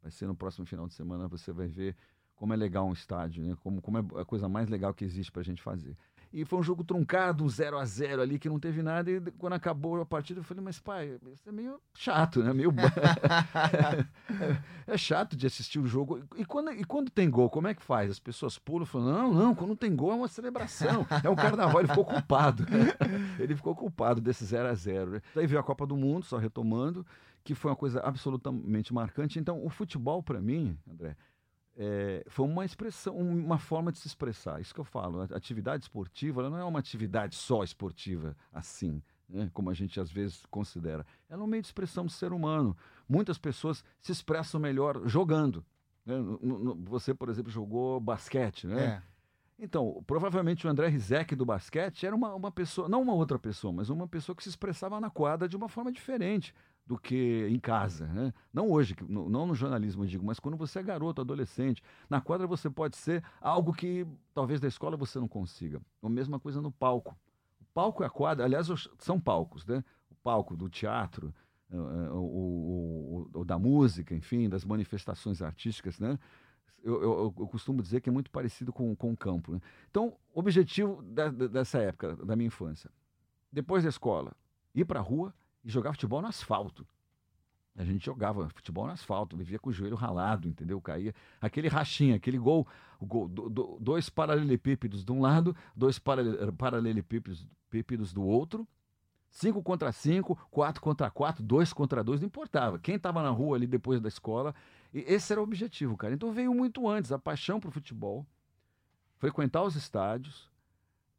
Vai 0.00 0.12
ser 0.12 0.28
no 0.28 0.34
próximo 0.36 0.64
final 0.64 0.86
de 0.86 0.94
semana, 0.94 1.26
você 1.26 1.50
vai 1.50 1.66
ver 1.66 1.96
como 2.36 2.52
é 2.52 2.56
legal 2.56 2.86
um 2.86 2.92
estádio, 2.92 3.44
né? 3.44 3.56
como, 3.62 3.80
como 3.80 3.98
é 3.98 4.20
a 4.20 4.24
coisa 4.24 4.48
mais 4.48 4.68
legal 4.68 4.92
que 4.92 5.04
existe 5.04 5.30
para 5.30 5.42
a 5.42 5.44
gente 5.44 5.62
fazer. 5.62 5.96
E 6.34 6.44
foi 6.44 6.58
um 6.58 6.62
jogo 6.64 6.82
truncado, 6.82 7.44
um 7.44 7.48
0 7.48 7.78
a 7.78 7.84
0 7.84 8.20
ali, 8.20 8.40
que 8.40 8.48
não 8.48 8.58
teve 8.58 8.82
nada. 8.82 9.08
E 9.08 9.20
quando 9.38 9.52
acabou 9.52 10.00
a 10.00 10.04
partida, 10.04 10.40
eu 10.40 10.44
falei, 10.44 10.64
mas 10.64 10.80
pai, 10.80 11.16
isso 11.32 11.48
é 11.48 11.52
meio 11.52 11.80
chato, 11.94 12.42
né? 12.42 12.52
Meio. 12.52 12.74
é, 14.88 14.94
é 14.94 14.98
chato 14.98 15.36
de 15.36 15.46
assistir 15.46 15.78
o 15.78 15.86
jogo. 15.86 16.24
E 16.36 16.44
quando, 16.44 16.72
e 16.72 16.84
quando 16.84 17.08
tem 17.08 17.30
gol, 17.30 17.48
como 17.48 17.68
é 17.68 17.74
que 17.74 17.84
faz? 17.84 18.10
As 18.10 18.18
pessoas 18.18 18.58
pulam 18.58 18.84
falam, 18.84 19.12
não, 19.12 19.32
não, 19.32 19.54
quando 19.54 19.76
tem 19.76 19.94
gol 19.94 20.10
é 20.10 20.16
uma 20.16 20.26
celebração. 20.26 21.06
É 21.22 21.30
um 21.30 21.36
carnaval. 21.36 21.78
Ele 21.78 21.88
ficou 21.88 22.04
culpado. 22.04 22.66
Ele 23.38 23.54
ficou 23.54 23.76
culpado 23.76 24.20
desse 24.20 24.44
0 24.44 24.68
a 24.68 24.74
0 24.74 25.10
né? 25.12 25.22
Daí 25.36 25.46
veio 25.46 25.60
a 25.60 25.64
Copa 25.64 25.86
do 25.86 25.96
Mundo, 25.96 26.26
só 26.26 26.36
retomando, 26.36 27.06
que 27.44 27.54
foi 27.54 27.70
uma 27.70 27.76
coisa 27.76 28.00
absolutamente 28.00 28.92
marcante. 28.92 29.38
Então, 29.38 29.64
o 29.64 29.70
futebol, 29.70 30.20
para 30.20 30.40
mim, 30.40 30.76
André, 30.90 31.16
é, 31.76 32.24
foi 32.28 32.46
uma 32.46 32.64
expressão, 32.64 33.16
uma 33.16 33.58
forma 33.58 33.90
de 33.90 33.98
se 33.98 34.06
expressar. 34.06 34.60
Isso 34.60 34.74
que 34.74 34.80
eu 34.80 34.84
falo. 34.84 35.20
A 35.20 35.24
atividade 35.36 35.84
esportiva 35.84 36.40
ela 36.40 36.50
não 36.50 36.58
é 36.58 36.64
uma 36.64 36.78
atividade 36.78 37.34
só 37.34 37.64
esportiva 37.64 38.36
assim, 38.52 39.02
né, 39.28 39.50
como 39.52 39.70
a 39.70 39.74
gente 39.74 39.98
às 40.00 40.10
vezes 40.10 40.44
considera. 40.50 41.04
Ela 41.28 41.42
é 41.42 41.44
um 41.44 41.48
meio 41.48 41.62
de 41.62 41.68
expressão 41.68 42.06
do 42.06 42.12
ser 42.12 42.32
humano. 42.32 42.76
Muitas 43.08 43.38
pessoas 43.38 43.84
se 44.00 44.12
expressam 44.12 44.60
melhor 44.60 45.06
jogando. 45.06 45.64
Né? 46.06 46.14
Você, 46.84 47.12
por 47.12 47.28
exemplo, 47.28 47.50
jogou 47.50 47.98
basquete, 47.98 48.66
né? 48.66 48.84
É. 48.84 49.14
Então, 49.56 50.02
provavelmente 50.06 50.66
o 50.66 50.70
André 50.70 50.88
Rizek 50.88 51.34
do 51.36 51.46
basquete 51.46 52.04
era 52.04 52.14
uma, 52.14 52.34
uma 52.34 52.50
pessoa, 52.50 52.88
não 52.88 53.02
uma 53.02 53.14
outra 53.14 53.38
pessoa, 53.38 53.72
mas 53.72 53.88
uma 53.88 54.06
pessoa 54.06 54.34
que 54.34 54.42
se 54.42 54.48
expressava 54.48 55.00
na 55.00 55.10
quadra 55.10 55.48
de 55.48 55.56
uma 55.56 55.68
forma 55.68 55.92
diferente 55.92 56.52
do 56.86 56.98
que 56.98 57.46
em 57.50 57.58
casa. 57.58 58.06
Né? 58.06 58.32
Não 58.52 58.70
hoje, 58.70 58.94
não 59.08 59.46
no 59.46 59.54
jornalismo, 59.54 60.04
eu 60.04 60.08
digo, 60.08 60.24
mas 60.24 60.38
quando 60.38 60.56
você 60.56 60.80
é 60.80 60.82
garoto, 60.82 61.20
adolescente. 61.20 61.82
Na 62.08 62.20
quadra 62.20 62.46
você 62.46 62.68
pode 62.68 62.96
ser 62.96 63.22
algo 63.40 63.72
que 63.72 64.06
talvez 64.34 64.60
da 64.60 64.68
escola 64.68 64.96
você 64.96 65.18
não 65.18 65.28
consiga. 65.28 65.80
A 66.02 66.08
mesma 66.08 66.38
coisa 66.38 66.60
no 66.60 66.70
palco. 66.70 67.16
O 67.60 67.64
palco 67.72 68.02
e 68.02 68.06
a 68.06 68.10
quadra, 68.10 68.44
aliás, 68.44 68.68
são 68.98 69.18
palcos, 69.18 69.64
né? 69.66 69.82
O 70.10 70.14
palco 70.16 70.56
do 70.56 70.68
teatro, 70.68 71.34
o, 71.70 71.76
o, 71.76 73.28
o, 73.34 73.40
o 73.40 73.44
da 73.44 73.58
música, 73.58 74.14
enfim, 74.14 74.48
das 74.48 74.64
manifestações 74.64 75.42
artísticas, 75.42 75.98
né? 75.98 76.18
eu, 76.84 77.02
eu, 77.02 77.34
eu, 77.38 77.46
costumo 77.48 77.82
dizer 77.82 78.02
que 78.02 78.10
é 78.10 78.12
muito 78.12 78.30
parecido 78.30 78.72
com, 78.72 78.94
com 78.94 79.12
o 79.12 79.16
campo. 79.16 79.52
Né? 79.52 79.60
Então, 79.90 80.14
objetivo 80.34 81.02
da, 81.02 81.30
dessa 81.30 81.78
época, 81.78 82.14
da 82.16 82.36
minha 82.36 82.48
infância, 82.48 82.90
depois 83.50 83.82
da 83.82 83.88
escola, 83.88 84.36
ir 84.74 84.84
para 84.84 85.00
a 85.00 85.02
rua 85.02 85.34
e 85.64 85.70
jogar 85.70 85.92
futebol 85.92 86.20
no 86.20 86.28
asfalto. 86.28 86.86
A 87.76 87.84
gente 87.84 88.06
jogava 88.06 88.48
futebol 88.50 88.86
no 88.86 88.92
asfalto, 88.92 89.36
vivia 89.36 89.58
com 89.58 89.70
o 89.70 89.72
joelho 89.72 89.96
ralado, 89.96 90.48
entendeu? 90.48 90.80
Caía 90.80 91.12
aquele 91.40 91.66
rachinha, 91.66 92.14
aquele 92.16 92.38
gol, 92.38 92.68
gol 93.00 93.26
do, 93.26 93.48
do, 93.48 93.76
dois 93.80 94.08
paralelepípedos 94.08 95.04
de 95.04 95.10
um 95.10 95.20
lado, 95.20 95.56
dois 95.74 95.98
paralelepípedos 95.98 98.12
do 98.12 98.22
outro, 98.22 98.68
cinco 99.28 99.60
contra 99.60 99.90
cinco, 99.90 100.36
quatro 100.52 100.80
contra 100.80 101.10
quatro, 101.10 101.42
dois 101.42 101.72
contra 101.72 102.04
dois, 102.04 102.20
não 102.20 102.28
importava. 102.28 102.78
Quem 102.78 102.94
estava 102.94 103.20
na 103.22 103.30
rua 103.30 103.56
ali 103.56 103.66
depois 103.66 104.00
da 104.00 104.08
escola 104.08 104.54
esse 104.94 105.32
era 105.32 105.40
o 105.40 105.44
objetivo, 105.44 105.96
cara. 105.96 106.14
Então 106.14 106.30
veio 106.30 106.54
muito 106.54 106.88
antes 106.88 107.10
a 107.10 107.18
paixão 107.18 107.58
pro 107.58 107.72
futebol, 107.72 108.24
frequentar 109.18 109.64
os 109.64 109.74
estádios, 109.74 110.48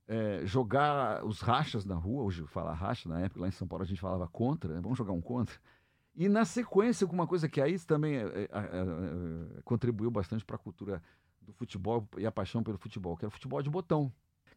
é, 0.08 0.46
jogar 0.46 1.26
os 1.26 1.42
rachas 1.42 1.86
na 1.86 1.96
rua. 1.96 2.24
Hoje 2.24 2.46
fala 2.48 2.74
racha, 2.74 3.10
na 3.10 3.22
época 3.22 3.42
lá 3.42 3.48
em 3.48 3.52
São 3.52 3.68
Paulo 3.68 3.84
a 3.84 3.88
gente 3.88 4.02
falava 4.02 4.28
contra, 4.28 4.74
né? 4.74 4.82
vamos 4.82 4.98
jogar 4.98 5.14
um 5.14 5.22
contra. 5.22 5.56
E 6.16 6.30
na 6.30 6.46
sequência, 6.46 7.04
alguma 7.04 7.28
coisa 7.28 7.50
que 7.50 7.60
aí 7.60 7.78
também 7.80 8.16
é, 8.16 8.24
é, 8.24 8.50
contribuiu 9.66 10.10
bastante 10.10 10.46
para 10.46 10.56
a 10.56 10.60
cultura 10.60 11.04
do 11.42 11.52
futebol 11.52 12.08
e 12.18 12.26
a 12.26 12.32
paixão 12.32 12.64
pelo 12.64 12.78
futebol, 12.78 13.18
que 13.18 13.26
era 13.26 13.30
o 13.30 13.32
futebol 13.32 13.62
de 13.62 13.70
botão. 13.70 14.12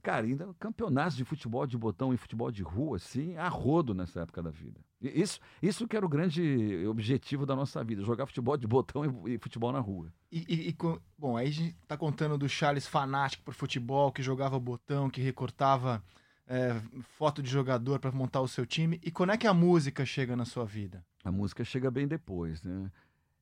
Cara, 0.09 0.25
ainda 0.25 0.49
campeonatos 0.59 1.19
de 1.19 1.23
futebol 1.23 1.67
de 1.67 1.77
botão 1.77 2.15
e 2.15 2.17
futebol 2.17 2.51
de 2.51 2.63
rua, 2.63 2.97
assim, 2.97 3.37
a 3.37 3.47
rodo 3.47 3.93
nessa 3.93 4.23
época 4.23 4.43
da 4.43 4.49
vida. 4.49 4.81
Isso, 5.03 5.39
isso 5.63 5.87
que 5.87 5.95
era 5.95 6.07
o 6.07 6.09
grande 6.09 6.87
objetivo 6.87 7.45
da 7.45 7.55
nossa 7.55 7.85
vida, 7.85 8.03
jogar 8.03 8.25
futebol 8.25 8.57
de 8.57 8.67
botão 8.67 9.05
e, 9.27 9.35
e 9.35 9.39
futebol 9.39 9.71
na 9.71 9.81
rua. 9.81 10.11
E, 10.33 10.47
e, 10.49 10.69
e, 10.71 10.77
bom, 11.19 11.37
aí 11.37 11.49
a 11.49 11.51
gente 11.51 11.77
tá 11.87 11.95
contando 11.95 12.39
do 12.39 12.49
Charles 12.49 12.87
fanático 12.87 13.45
por 13.45 13.53
futebol, 13.53 14.11
que 14.11 14.23
jogava 14.23 14.59
botão, 14.59 15.11
que 15.11 15.21
recortava 15.21 16.03
é, 16.47 16.81
foto 17.19 17.43
de 17.43 17.51
jogador 17.51 18.01
para 18.01 18.11
montar 18.11 18.41
o 18.41 18.49
seu 18.49 18.65
time. 18.65 18.99
E 19.05 19.11
quando 19.11 19.33
é 19.33 19.37
que 19.37 19.47
a 19.47 19.53
música 19.53 20.07
chega 20.07 20.35
na 20.35 20.47
sua 20.47 20.65
vida? 20.65 21.05
A 21.23 21.31
música 21.31 21.63
chega 21.65 21.91
bem 21.91 22.09
depois, 22.09 22.63
né? 22.63 22.91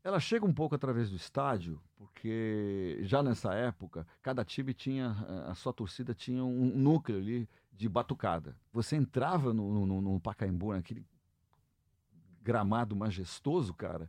Ela 0.07 0.21
chega 0.21 0.47
um 0.47 0.53
pouco 0.53 0.73
através 0.73 1.11
do 1.11 1.17
estádio, 1.17 1.83
porque 1.97 3.01
já 3.03 3.25
nessa 3.25 3.53
época, 3.55 4.07
cada 4.23 4.45
time 4.45 4.73
tinha, 4.73 5.11
a 5.49 5.55
sua 5.57 5.73
torcida 5.73 6.15
tinha 6.15 6.45
um 6.45 6.77
núcleo 6.77 7.19
ali 7.19 7.49
de 7.73 7.89
batucada. 7.89 8.57
Você 8.73 8.95
entrava 8.95 9.53
no, 9.53 9.85
no, 9.85 10.01
no 10.01 10.21
Pacaembu, 10.21 10.75
naquele 10.75 11.05
gramado 12.41 12.95
majestoso, 12.95 13.75
cara, 13.75 14.09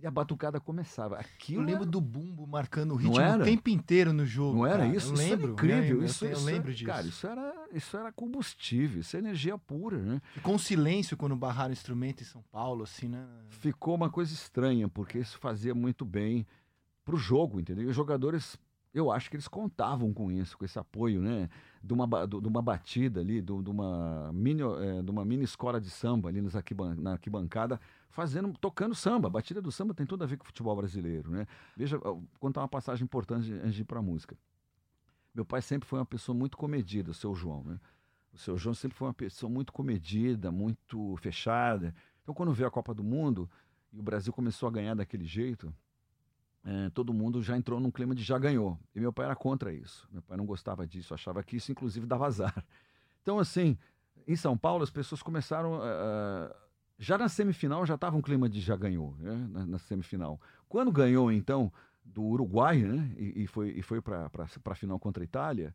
e 0.00 0.06
a 0.06 0.10
batucada 0.10 0.60
começava. 0.60 1.16
Aquilo 1.16 1.62
eu 1.62 1.66
lembro 1.66 1.82
era... 1.82 1.90
do 1.90 2.00
bumbo 2.00 2.46
marcando 2.46 2.92
o 2.92 2.96
ritmo 2.96 3.16
o 3.16 3.44
tempo 3.44 3.70
inteiro 3.70 4.12
no 4.12 4.26
jogo. 4.26 4.58
Não 4.58 4.66
era 4.66 4.78
cara. 4.78 4.88
isso? 4.88 5.10
Eu 5.10 5.14
isso 5.14 5.22
lembro. 5.22 5.52
incrível. 5.52 5.98
Eu, 5.98 6.04
isso, 6.04 6.24
eu, 6.24 6.32
isso 6.32 6.44
lembro 6.44 6.68
era, 6.68 6.74
disso. 6.74 6.90
Cara, 6.90 7.06
isso 7.06 7.26
era, 7.26 7.68
isso 7.72 7.96
era 7.96 8.12
combustível, 8.12 9.00
isso 9.00 9.16
é 9.16 9.18
energia 9.20 9.56
pura, 9.56 9.98
né? 9.98 10.20
com 10.42 10.58
silêncio 10.58 11.16
quando 11.16 11.36
barraram 11.36 11.70
o 11.70 11.72
instrumento 11.72 12.22
em 12.22 12.26
São 12.26 12.42
Paulo, 12.50 12.82
assim, 12.82 13.08
né? 13.08 13.26
Ficou 13.48 13.94
uma 13.94 14.10
coisa 14.10 14.32
estranha, 14.32 14.88
porque 14.88 15.18
isso 15.18 15.38
fazia 15.38 15.74
muito 15.74 16.04
bem 16.04 16.46
pro 17.04 17.16
jogo, 17.16 17.60
entendeu? 17.60 17.84
E 17.84 17.88
os 17.88 17.96
jogadores 17.96 18.58
eu 18.94 19.10
acho 19.10 19.28
que 19.28 19.34
eles 19.34 19.48
contavam 19.48 20.14
com 20.14 20.30
isso, 20.30 20.56
com 20.56 20.64
esse 20.64 20.78
apoio, 20.78 21.20
né? 21.20 21.48
De 21.82 21.92
uma, 21.92 22.06
de 22.26 22.46
uma 22.46 22.62
batida 22.62 23.20
ali, 23.20 23.42
de, 23.42 23.50
uma 23.52 24.32
mini, 24.32 24.62
é, 24.62 25.02
de 25.02 25.10
uma 25.10 25.24
mini 25.24 25.42
escola 25.42 25.80
de 25.80 25.90
samba 25.90 26.28
ali 26.28 26.40
nos 26.40 26.54
arquiban 26.54 26.94
na 26.94 27.12
arquibancada, 27.12 27.80
fazendo, 28.14 28.52
tocando 28.58 28.94
samba. 28.94 29.26
A 29.26 29.30
batida 29.30 29.60
do 29.60 29.72
samba 29.72 29.92
tem 29.92 30.06
tudo 30.06 30.22
a 30.22 30.26
ver 30.26 30.36
com 30.36 30.44
o 30.44 30.46
futebol 30.46 30.74
brasileiro, 30.76 31.30
né? 31.32 31.46
Veja, 31.76 31.98
vou 31.98 32.22
contar 32.38 32.60
uma 32.60 32.68
passagem 32.68 33.04
importante 33.04 33.52
antes 33.52 33.74
de 33.74 33.82
ir 33.82 33.84
para 33.84 33.98
a 33.98 34.02
música. 34.02 34.38
Meu 35.34 35.44
pai 35.44 35.60
sempre 35.60 35.88
foi 35.88 35.98
uma 35.98 36.06
pessoa 36.06 36.36
muito 36.36 36.56
comedida, 36.56 37.10
o 37.10 37.14
seu 37.14 37.34
João, 37.34 37.64
né? 37.64 37.80
O 38.32 38.38
seu 38.38 38.56
João 38.56 38.72
sempre 38.72 38.96
foi 38.96 39.08
uma 39.08 39.14
pessoa 39.14 39.50
muito 39.50 39.72
comedida, 39.72 40.52
muito 40.52 41.16
fechada. 41.16 41.92
Então, 42.22 42.32
quando 42.32 42.52
veio 42.52 42.68
a 42.68 42.70
Copa 42.70 42.94
do 42.94 43.02
Mundo 43.02 43.50
e 43.92 43.98
o 43.98 44.02
Brasil 44.02 44.32
começou 44.32 44.68
a 44.68 44.72
ganhar 44.72 44.94
daquele 44.94 45.24
jeito, 45.24 45.74
é, 46.64 46.90
todo 46.90 47.12
mundo 47.12 47.42
já 47.42 47.56
entrou 47.56 47.80
num 47.80 47.90
clima 47.90 48.14
de 48.14 48.22
já 48.22 48.38
ganhou. 48.38 48.78
E 48.94 49.00
meu 49.00 49.12
pai 49.12 49.26
era 49.26 49.34
contra 49.34 49.72
isso. 49.72 50.08
Meu 50.12 50.22
pai 50.22 50.36
não 50.36 50.46
gostava 50.46 50.86
disso, 50.86 51.12
achava 51.12 51.42
que 51.42 51.56
isso, 51.56 51.72
inclusive, 51.72 52.06
dava 52.06 52.26
azar. 52.26 52.64
Então, 53.22 53.40
assim, 53.40 53.76
em 54.26 54.36
São 54.36 54.56
Paulo, 54.56 54.84
as 54.84 54.90
pessoas 54.90 55.20
começaram. 55.20 55.78
Uh, 55.78 56.63
já 56.98 57.18
na 57.18 57.28
semifinal 57.28 57.84
já 57.84 57.94
estava 57.94 58.16
um 58.16 58.22
clima 58.22 58.48
de 58.48 58.60
já 58.60 58.76
ganhou, 58.76 59.16
né? 59.18 59.48
na, 59.50 59.66
na, 59.66 59.78
semifinal. 59.78 60.40
Quando 60.68 60.92
ganhou, 60.92 61.30
então, 61.32 61.72
do 62.04 62.22
Uruguai, 62.22 62.82
né? 62.82 63.14
E, 63.16 63.44
e 63.44 63.46
foi, 63.46 63.70
e 63.70 63.82
foi 63.82 64.00
para 64.00 64.30
a 64.34 64.74
final 64.74 64.98
contra 64.98 65.22
a 65.22 65.24
Itália, 65.24 65.74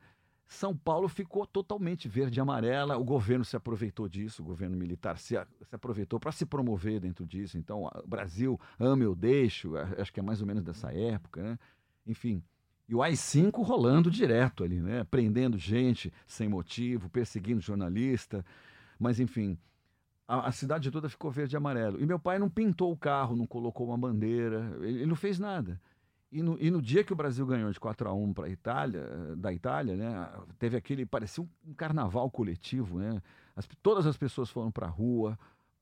são 0.49 0.75
Paulo 0.75 1.07
ficou 1.07 1.45
totalmente 1.45 2.09
verde 2.09 2.39
e 2.39 2.41
amarela. 2.41 2.97
O 2.97 3.03
governo 3.03 3.45
se 3.45 3.55
aproveitou 3.55 4.09
disso, 4.09 4.41
o 4.41 4.45
governo 4.45 4.75
militar 4.75 5.19
se, 5.19 5.35
se 5.61 5.75
aproveitou 5.75 6.19
para 6.19 6.31
se 6.31 6.43
promover 6.43 6.99
dentro 6.99 7.25
disso. 7.25 7.57
Então, 7.57 7.83
o 7.83 8.07
Brasil 8.07 8.59
ama 8.79 9.03
eu 9.03 9.15
deixo, 9.15 9.77
acho 9.77 10.11
que 10.11 10.19
é 10.19 10.23
mais 10.23 10.41
ou 10.41 10.47
menos 10.47 10.63
dessa 10.63 10.91
época, 10.91 11.43
né? 11.43 11.59
Enfim. 12.05 12.43
E 12.87 12.95
o 12.95 13.03
AI-5 13.03 13.63
rolando 13.63 14.09
direto 14.09 14.63
ali, 14.63 14.81
né? 14.81 15.03
Prendendo 15.03 15.59
gente 15.59 16.11
sem 16.25 16.49
motivo, 16.49 17.07
perseguindo 17.07 17.61
jornalista. 17.61 18.43
Mas, 18.97 19.19
enfim, 19.19 19.55
a, 20.29 20.47
a, 20.47 20.51
cidade 20.51 20.91
toda 20.91 21.09
ficou 21.09 21.31
verde 21.31 21.55
e 21.55 21.57
amarelo. 21.57 21.99
E 21.99 22.05
meu 22.05 22.19
pai 22.19 22.37
não 22.37 22.47
pintou 22.47 22.91
o 22.91 22.97
carro, 22.97 23.35
não 23.35 23.47
colocou 23.47 23.87
uma 23.87 23.97
bandeira, 23.97 24.77
ele, 24.77 24.99
ele 24.99 25.05
não 25.07 25.15
fez 25.15 25.39
nada. 25.39 25.81
E 26.31 26.43
no, 26.43 26.55
e 26.61 26.69
no, 26.69 26.79
dia 26.79 27.03
que 27.03 27.11
o 27.11 27.15
Brasil 27.15 27.43
ganhou 27.47 27.71
de 27.71 27.79
4 27.79 28.07
a 28.07 28.13
1 28.13 28.33
para 28.33 28.47
Itália, 28.47 29.03
da 29.35 29.51
Itália, 29.51 29.95
né, 29.95 30.29
teve 30.59 30.77
aquele, 30.77 31.03
parecia 31.03 31.43
um 31.43 31.73
carnaval 31.73 32.29
coletivo, 32.29 32.99
né? 32.99 33.19
As, 33.55 33.67
todas 33.81 34.05
as 34.05 34.15
pessoas 34.15 34.51
foram 34.51 34.69
para 34.69 34.85
a 34.85 34.89
rua, 34.89 35.37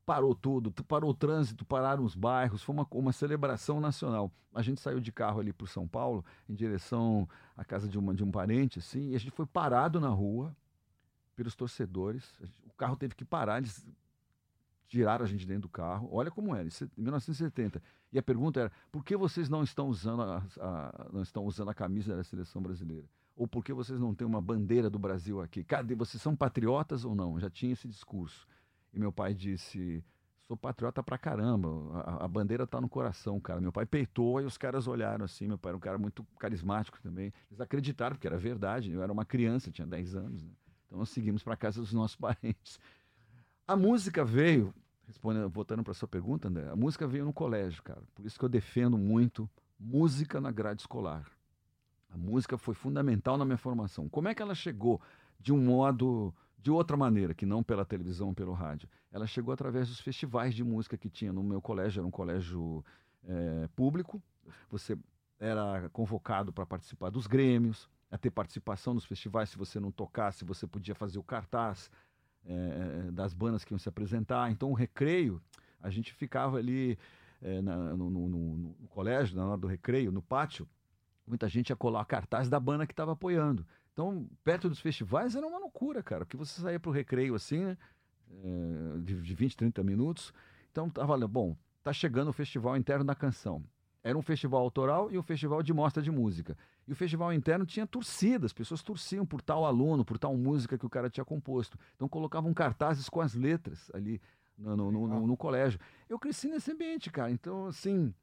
parou 0.05 0.33
tudo, 0.33 0.71
parou 0.85 1.09
o 1.09 1.13
trânsito, 1.13 1.65
pararam 1.65 2.05
os 2.05 2.15
bairros, 2.15 2.63
foi 2.63 2.73
uma, 2.73 2.87
uma 2.91 3.11
celebração 3.11 3.81
nacional. 3.81 4.31
A 4.55 4.61
gente 4.61 4.79
saiu 4.79 5.01
de 5.01 5.11
carro 5.11 5.41
ali 5.41 5.51
para 5.51 5.67
São 5.67 5.85
Paulo, 5.85 6.23
em 6.47 6.55
direção 6.55 7.27
à 7.57 7.65
casa 7.65 7.89
de, 7.89 7.99
uma, 7.99 8.15
de 8.15 8.23
um 8.23 8.31
parente, 8.31 8.79
assim, 8.79 9.09
e 9.09 9.15
a 9.15 9.19
gente 9.19 9.31
foi 9.31 9.45
parado 9.45 9.99
na 9.99 10.07
rua 10.07 10.55
pelos 11.35 11.53
torcedores. 11.53 12.33
O 12.65 12.73
carro 12.77 12.95
teve 12.95 13.13
que 13.13 13.25
parar, 13.25 13.57
eles 13.57 13.85
tiraram 14.87 15.23
a 15.23 15.27
gente 15.27 15.45
dentro 15.45 15.63
do 15.63 15.69
carro. 15.69 16.09
Olha 16.11 16.31
como 16.31 16.55
era, 16.55 16.67
em 16.67 17.01
1970. 17.01 17.81
E 18.11 18.17
a 18.17 18.23
pergunta 18.23 18.61
era: 18.61 18.71
por 18.91 19.03
que 19.03 19.15
vocês 19.15 19.49
não 19.49 19.63
estão 19.63 19.87
usando 19.87 20.21
a, 20.21 20.43
a, 20.59 21.09
não 21.11 21.21
estão 21.21 21.45
usando 21.45 21.69
a 21.69 21.73
camisa 21.73 22.15
da 22.15 22.23
seleção 22.23 22.61
brasileira? 22.61 23.05
Ou 23.35 23.47
por 23.47 23.63
que 23.63 23.71
vocês 23.71 23.99
não 23.99 24.15
têm 24.15 24.25
uma 24.25 24.41
bandeira 24.41 24.89
do 24.89 24.97
Brasil 24.97 25.39
aqui? 25.41 25.63
Cadê? 25.63 25.93
Vocês 25.93 26.21
são 26.21 26.35
patriotas 26.35 27.05
ou 27.05 27.13
não? 27.13 27.39
Já 27.39 27.49
tinha 27.49 27.73
esse 27.73 27.87
discurso. 27.87 28.47
E 28.93 28.99
meu 28.99 29.11
pai 29.11 29.33
disse: 29.33 30.03
sou 30.47 30.57
patriota 30.57 31.03
pra 31.03 31.17
caramba. 31.17 31.69
A, 32.01 32.25
a 32.25 32.27
bandeira 32.27 32.65
tá 32.65 32.81
no 32.81 32.89
coração, 32.89 33.39
cara. 33.39 33.61
Meu 33.61 33.71
pai 33.71 33.85
peitou 33.85 34.41
e 34.41 34.45
os 34.45 34.57
caras 34.57 34.87
olharam 34.87 35.25
assim. 35.25 35.47
Meu 35.47 35.57
pai 35.57 35.71
era 35.71 35.77
um 35.77 35.81
cara 35.81 35.97
muito 35.97 36.23
carismático 36.39 36.99
também. 37.01 37.33
Eles 37.51 37.61
acreditaram, 37.61 38.15
porque 38.15 38.27
era 38.27 38.37
verdade. 38.37 38.91
Eu 38.91 39.03
era 39.03 39.11
uma 39.11 39.25
criança, 39.25 39.69
tinha 39.69 39.85
10 39.85 40.15
anos. 40.15 40.43
Né? 40.43 40.49
Então 40.85 40.97
nós 40.97 41.09
seguimos 41.09 41.43
para 41.43 41.55
casa 41.55 41.81
dos 41.81 41.93
nossos 41.93 42.15
parentes. 42.17 42.79
A 43.67 43.75
música 43.75 44.23
veio, 44.23 44.73
respondendo, 45.05 45.49
voltando 45.49 45.83
para 45.83 45.93
sua 45.93 46.07
pergunta, 46.07 46.47
André, 46.47 46.69
a 46.69 46.75
música 46.75 47.05
veio 47.05 47.25
no 47.25 47.33
colégio, 47.33 47.83
cara. 47.83 48.01
Por 48.15 48.25
isso 48.25 48.39
que 48.39 48.45
eu 48.45 48.47
defendo 48.47 48.97
muito 48.97 49.49
música 49.77 50.39
na 50.39 50.51
grade 50.51 50.83
escolar. 50.83 51.29
A 52.09 52.17
música 52.17 52.57
foi 52.57 52.73
fundamental 52.73 53.37
na 53.37 53.43
minha 53.43 53.57
formação. 53.57 54.07
Como 54.07 54.29
é 54.29 54.33
que 54.33 54.41
ela 54.41 54.55
chegou 54.55 55.01
de 55.37 55.51
um 55.51 55.61
modo, 55.61 56.33
de 56.57 56.71
outra 56.71 56.95
maneira, 56.95 57.33
que 57.33 57.45
não 57.45 57.61
pela 57.61 57.83
televisão, 57.83 58.33
pelo 58.33 58.53
rádio? 58.53 58.87
Ela 59.11 59.27
chegou 59.27 59.53
através 59.53 59.89
dos 59.89 59.99
festivais 59.99 60.55
de 60.55 60.63
música 60.63 60.97
que 60.97 61.09
tinha 61.09 61.33
no 61.33 61.43
meu 61.43 61.61
colégio, 61.61 61.99
era 61.99 62.07
um 62.07 62.11
colégio 62.11 62.85
é, 63.25 63.67
público. 63.75 64.23
Você 64.69 64.97
era 65.37 65.89
convocado 65.89 66.53
para 66.53 66.65
participar 66.65 67.09
dos 67.09 67.27
grêmios, 67.27 67.89
a 68.09 68.17
ter 68.17 68.31
participação 68.31 68.93
nos 68.93 69.03
festivais. 69.03 69.49
Se 69.49 69.57
você 69.57 69.77
não 69.77 69.91
tocasse, 69.91 70.45
você 70.45 70.65
podia 70.65 70.95
fazer 70.95 71.19
o 71.19 71.23
cartaz 71.23 71.91
é, 72.47 73.11
das 73.11 73.33
bandas 73.33 73.63
que 73.63 73.73
iam 73.73 73.79
se 73.79 73.89
apresentar. 73.89 74.49
Então, 74.51 74.71
o 74.71 74.73
recreio, 74.73 75.41
a 75.81 75.89
gente 75.89 76.13
ficava 76.13 76.57
ali 76.57 76.97
é, 77.41 77.61
na, 77.61 77.75
no, 77.95 78.09
no, 78.09 78.29
no, 78.29 78.57
no, 78.57 78.87
colégio, 78.89 79.35
na 79.35 79.45
hora 79.45 79.57
do 79.57 79.67
recreio, 79.67 80.11
no 80.11 80.21
pátio, 80.21 80.67
muita 81.25 81.47
gente 81.49 81.69
ia 81.69 81.75
colar 81.75 82.05
cartaz 82.05 82.49
da 82.49 82.59
banda 82.59 82.87
que 82.87 82.93
estava 82.93 83.11
apoiando. 83.11 83.65
Então, 83.93 84.27
perto 84.43 84.69
dos 84.69 84.79
festivais 84.79 85.35
era 85.35 85.45
uma 85.45 85.59
loucura, 85.59 86.01
cara, 86.01 86.25
porque 86.25 86.37
você 86.37 86.61
saía 86.61 86.79
pro 86.79 86.91
recreio 86.91 87.35
assim, 87.35 87.65
né? 87.65 87.77
É, 88.29 88.99
de, 88.99 89.21
de 89.21 89.35
20, 89.35 89.57
30 89.57 89.83
minutos. 89.83 90.33
Então, 90.71 90.89
tava, 90.89 91.17
bom, 91.27 91.55
tá 91.83 91.91
chegando 91.93 92.27
o 92.27 92.33
Festival 92.33 92.77
Interno 92.77 93.05
da 93.05 93.15
Canção. 93.15 93.63
Era 94.07 94.17
um 94.17 94.21
festival 94.21 94.61
autoral 94.61 95.11
e 95.11 95.17
um 95.17 95.21
festival 95.21 95.61
de 95.61 95.73
mostra 95.73 96.01
de 96.01 96.09
música. 96.09 96.57
E 96.87 96.93
o 96.93 96.95
festival 96.95 97.33
interno 97.33 97.65
tinha 97.65 97.85
torcidas, 97.85 98.53
pessoas 98.53 98.81
torciam 98.81 99.25
por 99.25 99.41
tal 99.41 99.65
aluno, 99.65 100.05
por 100.05 100.17
tal 100.17 100.33
música 100.37 100.77
que 100.77 100.85
o 100.85 100.89
cara 100.89 101.09
tinha 101.09 101.25
composto. 101.25 101.77
Então 101.93 102.07
colocavam 102.07 102.53
cartazes 102.53 103.09
com 103.09 103.19
as 103.19 103.33
letras 103.33 103.91
ali 103.93 104.21
no, 104.57 104.77
no, 104.77 105.07
no, 105.07 105.27
no 105.27 105.35
colégio. 105.35 105.77
Eu 106.07 106.17
cresci 106.17 106.47
nesse 106.47 106.71
ambiente, 106.71 107.11
cara. 107.11 107.29
Então, 107.29 107.67
assim, 107.67 108.13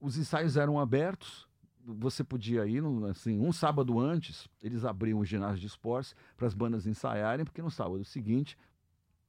os 0.00 0.16
ensaios 0.16 0.56
eram 0.56 0.80
abertos, 0.80 1.46
você 1.84 2.24
podia 2.24 2.66
ir, 2.66 2.82
assim, 3.10 3.38
um 3.38 3.52
sábado 3.52 4.00
antes, 4.00 4.48
eles 4.62 4.86
abriam 4.86 5.18
o 5.18 5.24
ginásio 5.24 5.60
de 5.60 5.66
esportes 5.66 6.16
para 6.34 6.46
as 6.46 6.54
bandas 6.54 6.86
ensaiarem, 6.86 7.44
porque 7.44 7.60
no 7.60 7.70
sábado 7.70 8.02
seguinte 8.06 8.56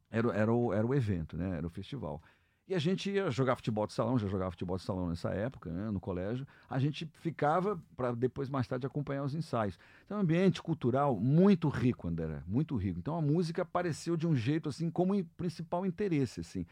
era, 0.10 0.32
era, 0.34 0.54
o, 0.54 0.72
era 0.72 0.88
o 0.88 0.96
evento, 0.96 1.36
né? 1.36 1.58
Era 1.58 1.68
o 1.68 1.70
festival. 1.70 2.22
E 2.68 2.74
a 2.74 2.80
gente 2.80 3.12
ia 3.12 3.30
jogar 3.30 3.56
futebol 3.56 3.86
de 3.86 3.94
salão, 3.94 4.18
já 4.18 4.28
jogava 4.28 4.50
futebol 4.50 4.76
de 4.76 4.84
salão 4.84 5.10
nessa 5.10 5.30
época, 5.30 5.72
né, 5.72 5.92
no 5.92 6.00
colégio. 6.00 6.48
A 6.68 6.80
gente 6.80 7.06
ficava 7.20 7.80
para 7.96 8.12
depois, 8.14 8.50
mais 8.50 8.68
tarde, 8.68 8.88
acompanhar 8.88 9.24
os 9.24 9.36
ensaios. 9.36 9.78
Então, 10.04 10.18
um 10.18 10.22
ambiente 10.22 10.64
cultural 10.64 11.16
muito 11.20 11.70
rico, 11.70 12.08
André, 12.08 12.42
muito 12.48 12.76
rico. 12.76 12.98
Então, 12.98 13.16
a 13.16 13.22
música 13.22 13.62
apareceu 13.62 14.18
de 14.18 14.26
um 14.26 14.36
jeito, 14.36 14.68
assim, 14.68 14.90
como 14.90 15.24
principal 15.38 15.86
interesse, 15.86 16.40
assim. 16.40 16.66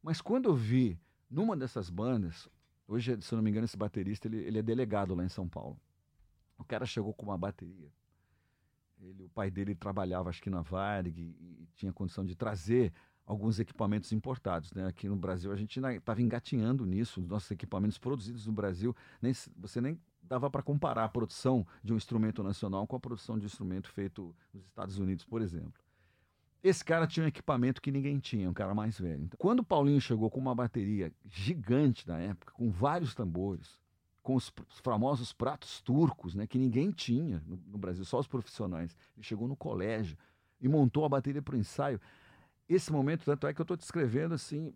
Mas 0.00 0.20
quando 0.20 0.48
eu 0.48 0.54
vi, 0.54 0.96
numa 1.28 1.56
dessas 1.56 1.90
bandas, 1.90 2.48
hoje, 2.86 3.20
se 3.20 3.34
eu 3.34 3.36
não 3.36 3.42
me 3.42 3.50
engano, 3.50 3.64
esse 3.64 3.76
baterista, 3.76 4.28
ele, 4.28 4.38
ele 4.38 4.58
é 4.60 4.62
delegado 4.62 5.12
lá 5.12 5.24
em 5.24 5.28
São 5.28 5.48
Paulo. 5.48 5.76
O 6.56 6.62
cara 6.62 6.86
chegou 6.86 7.12
com 7.12 7.26
uma 7.26 7.36
bateria. 7.36 7.90
Ele, 9.00 9.24
o 9.24 9.28
pai 9.28 9.50
dele 9.50 9.74
trabalhava, 9.74 10.30
acho 10.30 10.40
que 10.40 10.48
na 10.48 10.62
Varg, 10.62 11.08
e, 11.08 11.62
e 11.62 11.68
tinha 11.74 11.92
condição 11.92 12.24
de 12.24 12.36
trazer 12.36 12.92
alguns 13.26 13.58
equipamentos 13.58 14.12
importados. 14.12 14.72
Né? 14.72 14.86
Aqui 14.86 15.08
no 15.08 15.16
Brasil 15.16 15.52
a 15.52 15.56
gente 15.56 15.78
estava 15.78 16.20
engatinhando 16.20 16.84
nisso, 16.84 17.20
os 17.20 17.28
nossos 17.28 17.50
equipamentos 17.50 17.98
produzidos 17.98 18.46
no 18.46 18.52
Brasil, 18.52 18.94
nem, 19.20 19.32
você 19.56 19.80
nem 19.80 19.98
dava 20.22 20.50
para 20.50 20.62
comparar 20.62 21.04
a 21.04 21.08
produção 21.08 21.66
de 21.82 21.92
um 21.92 21.96
instrumento 21.96 22.42
nacional 22.42 22.86
com 22.86 22.96
a 22.96 23.00
produção 23.00 23.38
de 23.38 23.44
um 23.44 23.46
instrumento 23.46 23.88
feito 23.90 24.34
nos 24.52 24.64
Estados 24.66 24.98
Unidos, 24.98 25.24
por 25.24 25.42
exemplo. 25.42 25.82
Esse 26.62 26.84
cara 26.84 27.08
tinha 27.08 27.24
um 27.24 27.28
equipamento 27.28 27.82
que 27.82 27.90
ninguém 27.90 28.20
tinha, 28.20 28.48
um 28.48 28.54
cara 28.54 28.72
mais 28.72 28.98
velho. 28.98 29.24
Então, 29.24 29.36
quando 29.36 29.60
o 29.60 29.64
Paulinho 29.64 30.00
chegou 30.00 30.30
com 30.30 30.38
uma 30.38 30.54
bateria 30.54 31.12
gigante 31.28 32.06
na 32.06 32.18
época, 32.18 32.52
com 32.52 32.70
vários 32.70 33.16
tambores, 33.16 33.80
com 34.22 34.36
os, 34.36 34.52
os 34.70 34.78
famosos 34.78 35.32
pratos 35.32 35.80
turcos, 35.80 36.36
né, 36.36 36.46
que 36.46 36.58
ninguém 36.58 36.92
tinha 36.92 37.42
no, 37.44 37.60
no 37.66 37.78
Brasil, 37.78 38.04
só 38.04 38.20
os 38.20 38.28
profissionais, 38.28 38.96
ele 39.16 39.24
chegou 39.24 39.48
no 39.48 39.56
colégio 39.56 40.16
e 40.60 40.68
montou 40.68 41.04
a 41.04 41.08
bateria 41.08 41.42
para 41.42 41.56
o 41.56 41.58
ensaio 41.58 42.00
esse 42.68 42.92
momento, 42.92 43.24
tanto 43.24 43.46
é 43.46 43.54
que 43.54 43.60
eu 43.60 43.64
estou 43.64 43.76
descrevendo 43.76 44.34
assim, 44.34 44.72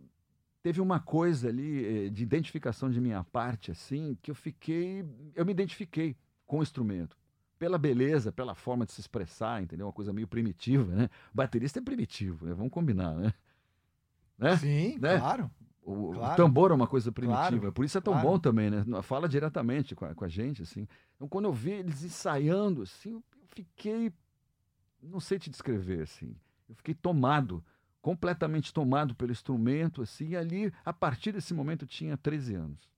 teve 0.66 0.80
uma 0.80 0.98
coisa 0.98 1.48
ali 1.48 2.06
eh, 2.06 2.10
de 2.10 2.24
identificação 2.24 2.90
de 2.90 3.00
minha 3.00 3.22
parte, 3.22 3.70
assim, 3.70 4.18
que 4.20 4.32
eu 4.32 4.34
fiquei, 4.34 5.04
eu 5.34 5.46
me 5.46 5.52
identifiquei 5.52 6.16
com 6.44 6.58
o 6.58 6.62
instrumento. 6.62 7.16
Pela 7.56 7.78
beleza, 7.78 8.32
pela 8.32 8.52
forma 8.52 8.84
de 8.84 8.92
se 8.92 9.00
expressar, 9.00 9.62
entendeu? 9.62 9.86
Uma 9.86 9.92
coisa 9.92 10.12
meio 10.12 10.26
primitiva, 10.26 10.92
né? 10.92 11.08
Baterista 11.32 11.78
é 11.78 11.82
primitivo, 11.82 12.46
né? 12.46 12.52
vamos 12.52 12.72
combinar, 12.72 13.14
né? 13.14 13.32
né? 14.36 14.56
Sim, 14.56 14.98
né? 14.98 15.18
claro. 15.18 15.50
O, 15.84 16.12
claro. 16.12 16.32
o, 16.32 16.36
tambor 16.36 16.72
é 16.72 16.74
uma 16.74 16.88
coisa 16.88 17.12
primitiva, 17.12 17.58
claro, 17.60 17.72
por 17.72 17.84
isso 17.84 17.96
é 17.96 18.00
tão 18.00 18.14
claro. 18.14 18.28
bom 18.28 18.38
também, 18.40 18.68
né? 18.68 18.84
Fala 19.02 19.28
diretamente 19.28 19.94
com 19.94 20.04
a, 20.04 20.16
com 20.16 20.24
a 20.24 20.28
gente, 20.28 20.62
assim. 20.62 20.88
Então, 21.14 21.28
quando 21.28 21.44
eu 21.44 21.52
vi 21.52 21.70
eles 21.70 22.02
ensaiando, 22.02 22.82
assim, 22.82 23.12
eu 23.12 23.22
fiquei, 23.50 24.12
não 25.00 25.20
sei 25.20 25.38
te 25.38 25.48
descrever, 25.48 26.02
assim, 26.02 26.34
eu 26.68 26.74
fiquei 26.74 26.92
tomado 26.92 27.64
completamente 28.06 28.72
tomado 28.72 29.16
pelo 29.16 29.32
instrumento, 29.32 30.00
assim, 30.00 30.28
e 30.28 30.36
ali, 30.36 30.72
a 30.84 30.92
partir 30.92 31.32
desse 31.32 31.52
momento, 31.52 31.82
eu 31.82 31.88
tinha 31.88 32.16
13 32.16 32.54
anos. 32.54 32.88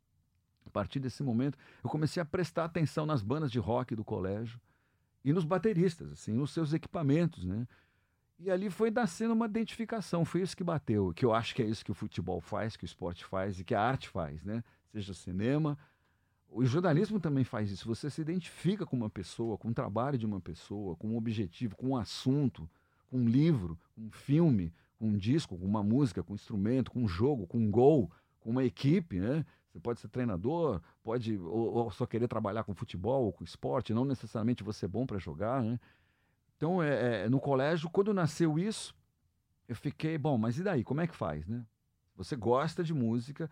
A 0.66 0.68
partir 0.68 1.01
desse 1.01 1.23
momento, 1.23 1.57
eu 1.83 1.88
comecei 1.88 2.23
a 2.23 2.27
prestar 2.27 2.66
atenção 2.66 3.07
nas 3.07 3.23
bandas 3.23 3.51
de 3.51 3.59
rock 3.59 3.97
do 3.97 4.05
colégio 4.05 4.61
e 5.25 5.33
nos 5.33 5.47
bateristas, 5.47 6.12
assim, 6.12 6.35
nos 6.35 6.51
seus 6.51 6.75
equipamentos, 6.75 7.47
né? 7.47 7.66
E 8.38 8.51
ali 8.51 8.68
foi 8.68 8.90
nascendo 8.90 9.33
uma 9.33 9.47
identificação, 9.47 10.27
foi 10.27 10.42
isso 10.42 10.55
que 10.55 10.62
bateu, 10.62 11.14
que 11.14 11.25
eu 11.25 11.33
acho 11.33 11.55
que 11.55 11.62
é 11.62 11.64
isso 11.64 11.83
que 11.83 11.90
o 11.90 11.94
futebol 11.94 12.42
faz, 12.42 12.77
que 12.77 12.85
o 12.85 12.90
esporte 12.92 13.25
faz 13.25 13.59
e 13.59 13.64
que 13.64 13.75
a 13.75 13.81
arte 13.81 14.11
faz, 14.11 14.44
né? 14.44 14.62
Seja 14.92 15.14
cinema, 15.14 15.79
o 16.51 16.66
jornalismo 16.66 17.18
também 17.18 17.44
faz 17.44 17.71
isso. 17.71 17.88
Você 17.88 18.11
se 18.11 18.21
identifica 18.21 18.85
com 18.85 18.94
uma 18.94 19.09
pessoa, 19.09 19.57
com 19.57 19.68
o 19.68 19.75
trabalho 19.75 20.18
de 20.18 20.27
uma 20.27 20.38
pessoa, 20.38 20.94
com 20.97 21.09
um 21.09 21.16
objetivo, 21.16 21.75
com 21.77 21.88
um 21.88 21.97
assunto, 21.97 22.68
com 23.09 23.21
um 23.21 23.27
livro, 23.27 23.79
com 23.94 24.03
um 24.03 24.11
filme, 24.11 24.71
com 24.98 25.08
um 25.08 25.16
disco, 25.16 25.56
com 25.56 25.64
uma 25.64 25.82
música, 25.82 26.22
com 26.22 26.32
um 26.32 26.37
instrumento, 26.37 26.90
com 26.90 27.00
um 27.00 27.08
jogo, 27.08 27.46
com 27.46 27.58
um 27.58 27.70
gol, 27.70 28.11
com 28.40 28.50
uma 28.50 28.64
equipe, 28.64 29.20
né? 29.20 29.44
Você 29.70 29.78
pode 29.78 30.00
ser 30.00 30.08
treinador, 30.08 30.80
pode 31.02 31.37
ou, 31.37 31.74
ou 31.74 31.90
só 31.90 32.06
querer 32.06 32.26
trabalhar 32.26 32.64
com 32.64 32.74
futebol 32.74 33.26
ou 33.26 33.32
com 33.32 33.44
esporte, 33.44 33.94
não 33.94 34.04
necessariamente 34.04 34.64
você 34.64 34.87
é 34.87 34.88
bom 34.88 35.06
para 35.06 35.18
jogar, 35.18 35.62
né? 35.62 35.78
Então, 36.56 36.82
é, 36.82 37.24
é, 37.24 37.28
no 37.28 37.38
colégio, 37.38 37.88
quando 37.88 38.12
nasceu 38.12 38.58
isso, 38.58 38.94
eu 39.68 39.76
fiquei, 39.76 40.18
bom, 40.18 40.37
mas 40.37 40.58
e 40.58 40.62
daí? 40.64 40.82
Como 40.82 41.00
é 41.00 41.06
que 41.06 41.14
faz, 41.14 41.46
né? 41.46 41.64
Você 42.16 42.34
gosta 42.34 42.82
de 42.82 42.92
música, 42.92 43.48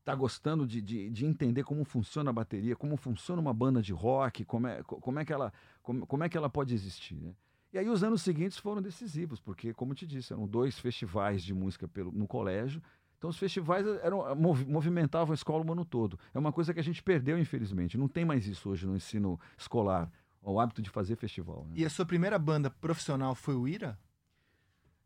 está 0.00 0.14
gostando 0.16 0.66
de, 0.66 0.82
de, 0.82 1.10
de, 1.10 1.24
entender 1.24 1.62
como 1.62 1.84
funciona 1.84 2.30
a 2.30 2.32
bateria, 2.32 2.74
como 2.74 2.96
funciona 2.96 3.40
uma 3.40 3.54
banda 3.54 3.80
de 3.80 3.92
rock, 3.92 4.44
como 4.44 4.66
é, 4.66 4.82
como 4.82 5.20
é, 5.20 5.24
que, 5.24 5.32
ela, 5.32 5.52
como, 5.80 6.04
como 6.06 6.24
é 6.24 6.28
que 6.28 6.36
ela 6.36 6.50
pode 6.50 6.74
existir, 6.74 7.14
né? 7.14 7.32
E 7.72 7.78
aí 7.78 7.88
os 7.88 8.02
anos 8.02 8.22
seguintes 8.22 8.58
foram 8.58 8.82
decisivos, 8.82 9.40
porque, 9.40 9.72
como 9.72 9.92
eu 9.92 9.96
te 9.96 10.06
disse, 10.06 10.32
eram 10.32 10.46
dois 10.46 10.78
festivais 10.78 11.42
de 11.42 11.54
música 11.54 11.86
pelo, 11.86 12.10
no 12.10 12.26
colégio. 12.26 12.82
Então 13.16 13.30
os 13.30 13.38
festivais 13.38 13.86
eram, 14.02 14.34
movimentavam 14.34 15.32
a 15.32 15.34
escola 15.34 15.64
o 15.64 15.72
ano 15.72 15.84
todo. 15.84 16.18
É 16.34 16.38
uma 16.38 16.52
coisa 16.52 16.74
que 16.74 16.80
a 16.80 16.82
gente 16.82 17.02
perdeu, 17.02 17.38
infelizmente. 17.38 17.98
Não 17.98 18.08
tem 18.08 18.24
mais 18.24 18.46
isso 18.46 18.70
hoje 18.70 18.86
no 18.86 18.96
ensino 18.96 19.38
escolar, 19.56 20.10
o 20.42 20.58
hábito 20.58 20.82
de 20.82 20.90
fazer 20.90 21.16
festival. 21.16 21.66
Né? 21.68 21.74
E 21.76 21.84
a 21.84 21.90
sua 21.90 22.06
primeira 22.06 22.38
banda 22.38 22.70
profissional 22.70 23.34
foi 23.34 23.54
o 23.54 23.68
Ira? 23.68 23.98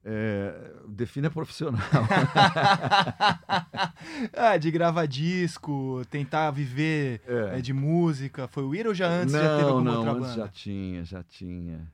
É, 0.06 0.72
defina 0.86 1.30
profissional. 1.30 1.80
ah, 4.32 4.56
de 4.58 4.70
gravar 4.70 5.06
disco, 5.06 6.02
tentar 6.10 6.50
viver 6.50 7.22
é. 7.26 7.58
É, 7.58 7.60
de 7.60 7.72
música. 7.72 8.46
Foi 8.46 8.62
o 8.62 8.74
Ira 8.74 8.90
ou 8.90 8.94
já 8.94 9.08
antes 9.08 9.32
não, 9.32 9.40
já 9.40 9.56
teve 9.56 9.68
alguma 9.68 9.90
não, 9.90 9.98
outra 9.98 10.14
banda? 10.14 10.34
já 10.34 10.48
tinha, 10.48 11.04
já 11.04 11.22
tinha. 11.22 11.90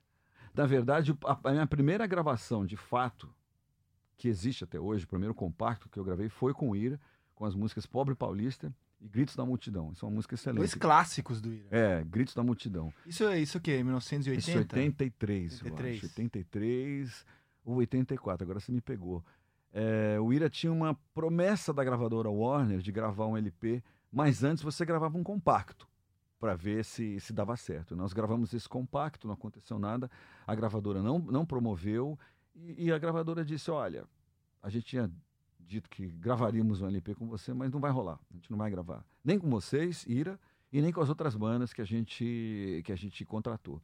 Na 0.60 0.66
verdade, 0.66 1.16
a, 1.24 1.52
minha 1.52 1.66
primeira 1.66 2.06
gravação, 2.06 2.66
de 2.66 2.76
fato, 2.76 3.34
que 4.18 4.28
existe 4.28 4.62
até 4.62 4.78
hoje, 4.78 5.06
o 5.06 5.08
primeiro 5.08 5.34
compacto 5.34 5.88
que 5.88 5.98
eu 5.98 6.04
gravei 6.04 6.28
foi 6.28 6.52
com 6.52 6.68
o 6.68 6.76
Ira, 6.76 7.00
com 7.34 7.46
as 7.46 7.54
músicas 7.54 7.86
Pobre 7.86 8.14
Paulista 8.14 8.70
e 9.00 9.08
Gritos 9.08 9.34
da 9.34 9.42
Multidão. 9.42 9.90
Isso 9.90 10.04
é 10.04 10.08
uma 10.08 10.16
música 10.16 10.34
excelente. 10.34 10.58
Dois 10.58 10.74
clássicos 10.74 11.40
do 11.40 11.50
Ira. 11.50 11.66
É, 11.70 12.04
Gritos 12.04 12.34
da 12.34 12.42
Multidão. 12.42 12.92
Isso 13.06 13.24
é 13.24 13.40
isso 13.40 13.56
o 13.56 13.60
quê? 13.62 13.82
1980? 13.82 14.38
Isso 14.38 14.50
é 14.50 14.60
83, 14.60 15.52
83. 15.62 15.90
eu 15.90 15.96
acho. 15.96 16.06
83 16.08 17.26
ou 17.64 17.76
84, 17.76 18.44
agora 18.44 18.60
você 18.60 18.70
me 18.70 18.82
pegou. 18.82 19.24
É, 19.72 20.20
o 20.20 20.30
Ira 20.30 20.50
tinha 20.50 20.70
uma 20.70 20.92
promessa 21.14 21.72
da 21.72 21.82
gravadora 21.82 22.28
Warner 22.28 22.80
de 22.80 22.92
gravar 22.92 23.24
um 23.28 23.36
LP, 23.38 23.82
mas 24.12 24.44
antes 24.44 24.62
você 24.62 24.84
gravava 24.84 25.16
um 25.16 25.24
compacto 25.24 25.88
para 26.40 26.56
ver 26.56 26.84
se, 26.84 27.20
se 27.20 27.32
dava 27.32 27.54
certo. 27.56 27.94
Nós 27.94 28.14
gravamos 28.14 28.52
esse 28.54 28.68
compacto, 28.68 29.28
não 29.28 29.34
aconteceu 29.34 29.78
nada, 29.78 30.10
a 30.46 30.54
gravadora 30.54 31.02
não, 31.02 31.18
não 31.18 31.44
promoveu 31.44 32.18
e, 32.56 32.86
e 32.86 32.92
a 32.92 32.98
gravadora 32.98 33.44
disse: 33.44 33.70
Olha, 33.70 34.04
a 34.62 34.70
gente 34.70 34.86
tinha 34.86 35.12
dito 35.58 35.88
que 35.88 36.06
gravaríamos 36.06 36.80
um 36.80 36.86
LP 36.88 37.14
com 37.14 37.28
você, 37.28 37.52
mas 37.52 37.70
não 37.70 37.78
vai 37.78 37.92
rolar, 37.92 38.18
a 38.30 38.34
gente 38.34 38.50
não 38.50 38.58
vai 38.58 38.70
gravar. 38.70 39.04
Nem 39.22 39.38
com 39.38 39.48
vocês, 39.50 40.04
Ira, 40.06 40.40
e 40.72 40.80
nem 40.80 40.90
com 40.90 41.00
as 41.00 41.10
outras 41.10 41.36
bandas 41.36 41.72
que 41.72 41.82
a 41.82 41.84
gente, 41.84 42.82
que 42.84 42.90
a 42.90 42.96
gente 42.96 43.24
contratou. 43.24 43.80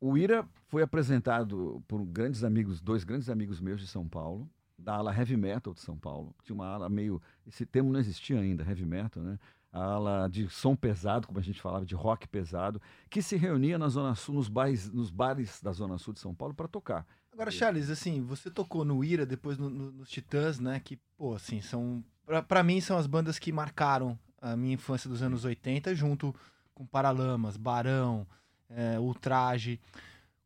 O 0.00 0.16
Ira 0.16 0.48
foi 0.68 0.82
apresentado 0.82 1.82
por 1.88 2.04
grandes 2.06 2.44
amigos, 2.44 2.80
dois 2.80 3.02
grandes 3.02 3.28
amigos 3.28 3.60
meus 3.60 3.80
de 3.80 3.88
São 3.88 4.08
Paulo, 4.08 4.48
da 4.78 4.94
ala 4.94 5.12
heavy 5.12 5.36
metal 5.36 5.74
de 5.74 5.80
São 5.80 5.98
Paulo. 5.98 6.32
Tinha 6.44 6.54
uma 6.54 6.68
ala 6.68 6.88
meio. 6.88 7.20
Esse 7.44 7.66
termo 7.66 7.92
não 7.92 7.98
existia 7.98 8.38
ainda, 8.38 8.62
heavy 8.62 8.86
metal, 8.86 9.20
né? 9.20 9.38
A 9.72 9.82
ala 9.82 10.28
de 10.28 10.48
som 10.48 10.74
pesado, 10.74 11.26
como 11.26 11.38
a 11.38 11.42
gente 11.42 11.60
falava, 11.60 11.84
de 11.84 11.94
rock 11.94 12.26
pesado, 12.28 12.80
que 13.10 13.20
se 13.20 13.36
reunia 13.36 13.78
na 13.78 13.88
Zona 13.88 14.14
Sul, 14.14 14.34
nos 14.34 14.48
bares, 14.48 14.90
nos 14.90 15.10
bares 15.10 15.60
da 15.60 15.72
Zona 15.72 15.98
Sul 15.98 16.14
de 16.14 16.20
São 16.20 16.34
Paulo 16.34 16.54
para 16.54 16.68
tocar. 16.68 17.06
Agora, 17.32 17.50
Charles, 17.50 17.88
assim, 17.88 18.20
você 18.20 18.50
tocou 18.50 18.84
no 18.84 19.04
Ira, 19.04 19.24
depois 19.24 19.58
no, 19.58 19.70
no, 19.70 19.92
nos 19.92 20.10
Titãs, 20.10 20.58
né? 20.58 20.80
Que, 20.80 20.96
pô, 21.16 21.34
assim, 21.34 21.60
são. 21.60 22.02
para 22.48 22.62
mim, 22.62 22.80
são 22.80 22.98
as 22.98 23.06
bandas 23.06 23.38
que 23.38 23.52
marcaram 23.52 24.18
a 24.40 24.56
minha 24.56 24.74
infância 24.74 25.08
dos 25.08 25.22
anos 25.22 25.44
80, 25.44 25.94
junto 25.94 26.34
com 26.74 26.84
Paralamas, 26.84 27.56
Barão, 27.56 28.26
é, 28.68 28.98
Ultraje. 28.98 29.80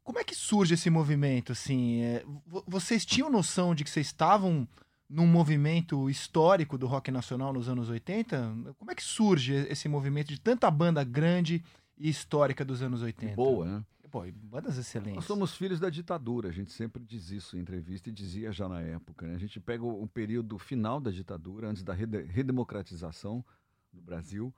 Como 0.05 0.19
é 0.19 0.25
que 0.25 0.35
surge 0.35 0.75
esse 0.75 0.91
movimento, 0.91 1.53
assim? 1.53 2.03
É, 2.03 2.25
vocês 2.67 3.07
tinham 3.07 3.31
noção 3.31 3.75
de 3.75 3.85
que 3.85 3.91
vocês 3.91 4.07
estavam 4.07 4.69
num 5.13 5.27
movimento 5.27 6.09
histórico 6.09 6.79
do 6.79 6.87
rock 6.87 7.11
nacional 7.11 7.53
nos 7.53 7.69
anos 7.69 7.91
80? 7.91 8.75
Como 8.79 8.91
é 8.91 8.95
que 8.95 9.03
surge 9.03 9.55
esse 9.69 9.87
movimento 9.89 10.29
de 10.29 10.41
tanta 10.41 10.71
banda 10.71 11.05
grande 11.05 11.63
e 11.99 12.09
histórica 12.09 12.65
dos 12.65 12.83
anos 12.83 13.03
80? 13.03 13.37
Boa, 13.37 13.67
né? 13.67 13.85
Pô, 14.11 14.25
bandas 14.35 14.77
excelentes. 14.77 15.15
Nós 15.15 15.25
somos 15.25 15.55
filhos 15.55 15.81
da 15.81 15.89
ditadura, 15.89 16.49
a 16.49 16.53
gente 16.53 16.71
sempre 16.73 17.03
diz 17.03 17.31
isso 17.31 17.57
em 17.57 17.61
entrevista 17.61 18.09
e 18.09 18.13
dizia 18.13 18.53
já 18.53 18.69
na 18.69 18.81
época. 18.81 19.27
Né? 19.27 19.35
A 19.35 19.39
gente 19.39 19.61
pega 19.61 19.85
o, 19.85 20.03
o 20.03 20.07
período 20.07 20.59
final 20.59 21.01
da 21.01 21.11
ditadura, 21.11 21.69
antes 21.69 21.83
da 21.83 21.95
rede, 21.95 22.23
redemocratização 22.23 23.45
do 23.93 24.03
Brasil, 24.03 24.55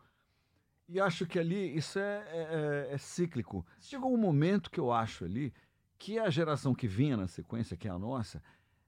e 0.88 1.01
acho 1.01 1.27
que 1.27 1.38
ali 1.38 1.77
isso 1.77 1.99
é, 1.99 2.03
é, 2.03 2.88
é, 2.90 2.95
é 2.95 2.99
cíclico. 2.99 3.64
Chegou 3.81 4.12
um 4.12 4.19
momento 4.19 4.71
que 4.71 4.81
eu 4.81 4.93
acho 4.93 5.25
ali 5.25 5.53
que 5.99 6.19
a 6.19 6.29
geração 6.31 6.75
que 6.75 6.87
vinha 6.87 7.17
na 7.17 7.29
sequência, 7.29 7.77
que 7.77 7.88
é 7.88 7.90
a 7.90 7.99
nossa, 7.99 8.43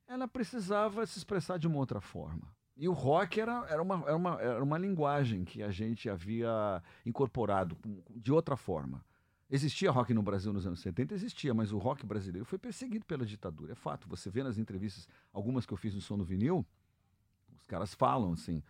ela 0.09 0.29
precisava 0.29 1.07
se 1.07 1.19
expressar 1.19 1.59
de 1.59 1.67
uma 1.67 1.79
outra 1.79 2.01
forma. 2.01 2.55
E 2.77 2.89
o 2.89 2.93
rock 2.93 3.41
era, 3.41 3.67
era, 3.69 3.83
uma, 3.83 4.03
era, 4.07 4.17
uma, 4.17 4.41
era 4.41 4.63
uma 4.63 4.79
linguagem 4.79 5.45
que 5.45 5.63
a 5.63 5.71
gente 5.71 6.11
havia 6.11 6.83
incorporado 7.05 7.77
de 8.11 8.31
outra 8.31 8.57
forma. 8.57 9.03
Existia 9.49 9.91
rock 9.91 10.13
no 10.13 10.23
Brasil 10.23 10.53
nos 10.53 10.67
anos 10.67 10.81
70? 10.81 11.15
Existia, 11.15 11.55
mas 11.55 11.73
o 11.73 11.79
rock 11.79 12.05
brasileiro 12.05 12.45
foi 12.45 12.59
perseguido 12.59 13.05
pela 13.07 13.25
ditadura. 13.25 13.73
É 13.73 13.75
fato. 13.75 14.09
Você 14.09 14.29
vê 14.29 14.43
nas 14.43 14.59
entrevistas, 14.59 15.09
algumas 15.33 15.65
que 15.65 15.73
eu 15.73 15.77
fiz 15.77 15.95
no 15.95 16.01
Som 16.01 16.19
do 16.19 16.25
Vinil, 16.25 16.67
os 17.57 17.67
caras 17.67 17.95
falam 17.95 18.33
assim. 18.33 18.63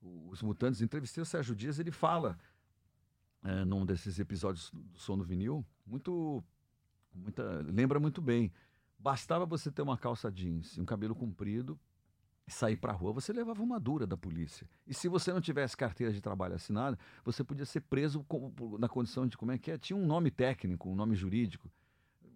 Os 0.00 0.42
Mutantes, 0.42 0.80
entrevistei 0.80 1.22
o 1.22 1.26
Sérgio 1.26 1.56
Dias, 1.56 1.78
ele 1.78 1.90
fala 1.90 2.38
é, 3.42 3.64
num 3.64 3.84
desses 3.84 4.18
episódios 4.18 4.70
do 4.70 4.98
Som 4.98 5.18
do 5.18 5.24
Vinil, 5.24 5.64
muito, 5.86 6.44
muita, 7.14 7.42
lembra 7.66 7.98
muito 7.98 8.20
bem. 8.20 8.52
Bastava 8.98 9.46
você 9.46 9.70
ter 9.70 9.82
uma 9.82 9.96
calça 9.96 10.30
jeans 10.30 10.76
e 10.76 10.80
um 10.80 10.84
cabelo 10.84 11.14
comprido 11.14 11.78
sair 12.48 12.76
para 12.76 12.92
a 12.92 12.94
rua, 12.94 13.12
você 13.12 13.32
levava 13.32 13.62
uma 13.62 13.78
dura 13.78 14.06
da 14.06 14.16
polícia. 14.16 14.66
E 14.86 14.94
se 14.94 15.08
você 15.08 15.32
não 15.32 15.40
tivesse 15.40 15.76
carteira 15.76 16.12
de 16.12 16.20
trabalho 16.20 16.54
assinada, 16.54 16.98
você 17.24 17.44
podia 17.44 17.64
ser 17.64 17.80
preso 17.80 18.24
com, 18.24 18.52
na 18.78 18.88
condição 18.88 19.26
de 19.26 19.36
como 19.36 19.52
é 19.52 19.58
que 19.58 19.70
é? 19.70 19.78
Tinha 19.78 19.96
um 19.96 20.06
nome 20.06 20.30
técnico, 20.30 20.88
um 20.88 20.94
nome 20.94 21.14
jurídico. 21.14 21.70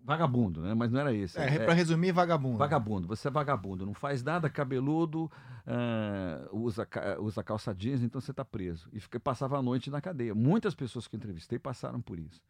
Vagabundo, 0.05 0.62
né? 0.62 0.75
Mas 0.75 0.90
não 0.90 0.98
era 0.98 1.14
esse. 1.14 1.38
É, 1.38 1.55
é 1.55 1.59
para 1.61 1.72
resumir, 1.72 2.11
vagabundo. 2.11 2.59
Vagabundo. 2.59 3.07
Você 3.07 3.29
é 3.29 3.31
vagabundo, 3.31 3.87
não 3.87 3.94
faz 3.94 4.22
nada, 4.22 4.51
cabeludo, 4.51 5.31
uh, 5.64 6.57
usa, 6.57 6.88
usa 7.20 7.42
calça 7.44 7.72
jeans, 7.72 8.03
então 8.03 8.20
você 8.20 8.33
está 8.33 8.44
preso. 8.44 8.88
E 8.92 8.98
fica, 8.98 9.20
passava 9.20 9.59
a 9.59 9.62
noite 9.62 9.90
na 9.90 10.01
cadeia. 10.01 10.35
Muitas 10.35 10.75
pessoas 10.75 11.07
que 11.07 11.16
entrevistei 11.16 11.59
passaram 11.59 12.01
por 12.01 12.18
isso. 12.18 12.42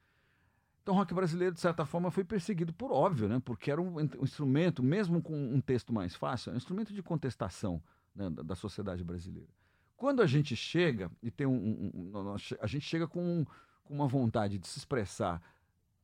Então, 0.83 0.95
o 0.95 0.97
rock 0.99 1.15
brasileiro, 1.15 1.55
de 1.55 1.61
certa 1.61 1.87
forma, 1.87 2.11
foi 2.11 2.25
perseguido 2.25 2.73
por 2.73 2.91
óbvio, 2.91 3.29
né? 3.29 3.41
porque 3.45 3.71
era 3.71 3.81
um, 3.81 3.99
um 3.99 4.25
instrumento, 4.25 4.83
mesmo 4.83 5.23
com 5.23 5.33
um 5.33 5.61
texto 5.61 5.93
mais 5.93 6.17
fácil, 6.17 6.53
um 6.53 6.57
instrumento 6.57 6.93
de 6.93 7.01
contestação 7.03 7.81
né, 8.15 8.29
da, 8.29 8.43
da, 8.43 8.55
sociedade 8.57 9.05
brasileira. 9.05 9.49
Quando 9.97 10.21
a 10.21 10.27
gente 10.27 10.57
chega 10.57 11.09
e 11.23 11.31
tem 11.31 11.47
um, 11.47 11.93
um, 11.95 12.35
a 12.61 12.67
gente 12.67 12.85
chega 12.85 13.07
com, 13.07 13.47
com, 13.85 13.95
uma 13.95 14.09
vontade 14.09 14.59
de 14.59 14.67
se 14.67 14.79
expressar 14.81 15.41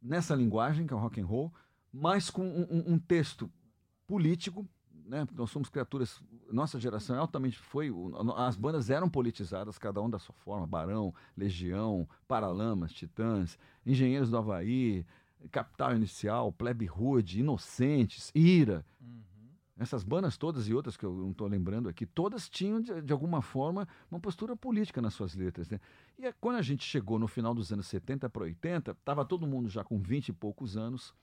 nessa 0.00 0.32
linguagem 0.36 0.86
que 0.86 0.92
é 0.92 0.96
o 0.96 1.00
rock 1.00 1.20
and 1.20 1.26
roll, 1.26 1.52
mas 1.92 2.30
com 2.30 2.46
um 2.86 2.98
texto 3.00 3.50
político 4.06 4.64
né? 5.08 5.24
Porque 5.24 5.40
nós 5.40 5.50
somos 5.50 5.68
criaturas, 5.68 6.22
nossa 6.52 6.78
geração 6.78 7.16
é 7.16 7.18
altamente 7.18 7.58
foi, 7.58 7.90
as 8.36 8.56
bandas 8.56 8.90
eram 8.90 9.08
politizadas, 9.08 9.78
cada 9.78 10.00
um 10.02 10.10
da 10.10 10.18
sua 10.18 10.34
forma, 10.34 10.66
Barão, 10.66 11.14
Legião, 11.36 12.08
Paralamas, 12.28 12.92
Titãs, 12.92 13.58
Engenheiros 13.84 14.30
do 14.30 14.36
Havaí, 14.36 15.04
Capital 15.50 15.96
Inicial, 15.96 16.52
Plebe 16.52 16.84
Rude, 16.84 17.40
Inocentes, 17.40 18.30
Ira. 18.34 18.84
Uhum. 19.00 19.22
Essas 19.78 20.02
bandas 20.02 20.36
todas 20.36 20.68
e 20.68 20.74
outras 20.74 20.96
que 20.96 21.06
eu 21.06 21.14
não 21.14 21.30
estou 21.30 21.46
lembrando 21.46 21.88
aqui, 21.88 22.04
todas 22.04 22.48
tinham, 22.48 22.80
de, 22.80 23.00
de, 23.00 23.12
alguma 23.12 23.40
forma, 23.40 23.88
uma 24.10 24.20
postura 24.20 24.56
política 24.56 25.00
nas 25.00 25.14
suas 25.14 25.34
letras. 25.34 25.70
Né? 25.70 25.80
E 26.18 26.26
é, 26.26 26.32
quando 26.32 26.56
a 26.56 26.62
gente 26.62 26.84
chegou 26.84 27.18
no 27.18 27.28
final 27.28 27.54
dos 27.54 27.72
anos 27.72 27.86
70 27.86 28.28
para 28.28 28.42
80, 28.42 28.90
estava 28.90 29.24
todo 29.24 29.46
mundo 29.46 29.68
já 29.68 29.84
com 29.84 29.98
20 29.98 30.28
e 30.28 30.32
poucos 30.32 30.76
anos, 30.76 31.14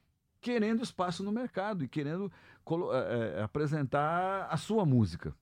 querendo 0.45 0.83
espaço 0.83 1.23
no 1.23 1.31
mercado 1.31 1.83
e 1.83 1.87
querendo 1.87 2.31
é, 2.93 3.41
apresentar 3.41 4.45
a 4.47 4.55
sua 4.57 4.85
música. 4.85 5.35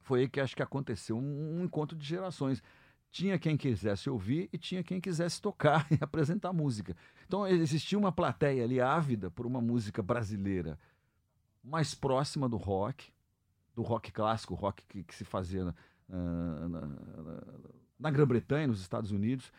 Foi 0.00 0.20
aí 0.20 0.28
que 0.28 0.40
acho 0.40 0.54
que 0.54 0.62
aconteceu 0.62 1.18
um, 1.18 1.58
um 1.58 1.64
encontro 1.64 1.98
de 1.98 2.06
gerações. 2.06 2.62
Tinha 3.10 3.36
quem 3.36 3.56
quisesse 3.56 4.08
ouvir 4.08 4.48
e 4.52 4.56
tinha 4.56 4.80
quem 4.84 5.00
quisesse 5.00 5.42
tocar 5.42 5.88
e 5.90 5.98
apresentar 6.00 6.52
música. 6.52 6.96
Então 7.26 7.44
existia 7.48 7.98
uma 7.98 8.12
plateia 8.12 8.62
ali 8.62 8.80
ávida 8.80 9.28
por 9.28 9.44
uma 9.44 9.60
música 9.60 10.04
brasileira 10.04 10.78
mais 11.60 11.92
próxima 11.92 12.48
do 12.48 12.56
rock, 12.56 13.10
do 13.74 13.82
rock 13.82 14.12
clássico, 14.12 14.54
rock 14.54 14.84
que, 14.86 15.02
que 15.02 15.16
se 15.16 15.24
fazia 15.24 15.64
na, 15.64 15.74
na, 16.08 16.68
na, 16.68 17.42
na 17.98 18.10
Grã-Bretanha, 18.12 18.68
nos 18.68 18.80
Estados 18.80 19.10
Unidos. 19.10 19.50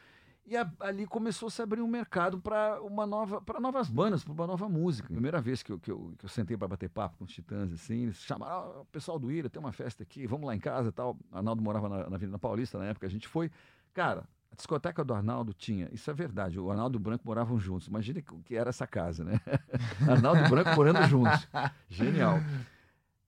E 0.49 0.57
a, 0.57 0.67
ali 0.79 1.05
começou 1.05 1.45
a 1.45 1.51
se 1.51 1.61
abrir 1.61 1.79
um 1.79 1.87
mercado 1.87 2.39
para 2.39 2.81
uma 2.81 3.05
nova, 3.05 3.39
para 3.39 3.59
novas 3.59 3.87
bandas, 3.87 4.23
para 4.23 4.33
uma 4.33 4.47
nova 4.47 4.67
música. 4.67 5.07
Primeira 5.07 5.39
vez 5.39 5.61
que 5.61 5.71
eu, 5.71 5.79
que 5.79 5.91
eu, 5.91 6.15
que 6.17 6.25
eu 6.25 6.29
sentei 6.29 6.57
para 6.57 6.67
bater 6.67 6.89
papo 6.89 7.19
com 7.19 7.23
os 7.23 7.31
Titãs, 7.31 7.71
assim, 7.71 8.05
eles 8.05 8.17
chamaram, 8.17 8.81
o 8.81 8.85
pessoal 8.85 9.19
do 9.19 9.31
Ira, 9.31 9.47
tem 9.47 9.59
uma 9.59 9.71
festa 9.71 10.01
aqui, 10.01 10.25
vamos 10.25 10.47
lá 10.47 10.55
em 10.55 10.59
casa 10.59 10.89
e 10.89 10.91
tal. 10.91 11.15
Arnaldo 11.31 11.61
morava 11.61 11.87
na, 11.87 12.09
na 12.09 12.15
Avenida 12.15 12.39
Paulista 12.39 12.79
na 12.79 12.85
época, 12.85 13.05
a 13.05 13.09
gente 13.11 13.27
foi. 13.27 13.51
Cara, 13.93 14.27
a 14.51 14.55
discoteca 14.55 15.03
do 15.03 15.13
Arnaldo 15.13 15.53
tinha, 15.53 15.87
isso 15.91 16.09
é 16.09 16.13
verdade, 16.15 16.59
o 16.59 16.71
Arnaldo 16.71 16.95
e 16.95 16.99
o 16.99 16.99
Branco 16.99 17.27
moravam 17.27 17.59
juntos. 17.59 17.87
Imagina 17.87 18.19
o 18.31 18.41
que 18.41 18.55
era 18.55 18.71
essa 18.71 18.87
casa, 18.87 19.23
né? 19.23 19.39
Arnaldo 20.09 20.43
e 20.43 20.49
Branco 20.49 20.75
morando 20.75 21.03
juntos. 21.03 21.47
Genial. 21.87 22.39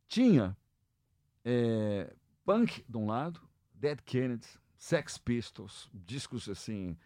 Tinha 0.08 0.58
é, 1.46 2.16
punk 2.44 2.84
de 2.90 2.98
um 2.98 3.06
lado, 3.06 3.40
Dead 3.76 4.00
Kennedys, 4.04 4.60
Sex 4.76 5.20
Pistols, 5.20 5.88
discos 5.94 6.50
assim, 6.50 6.98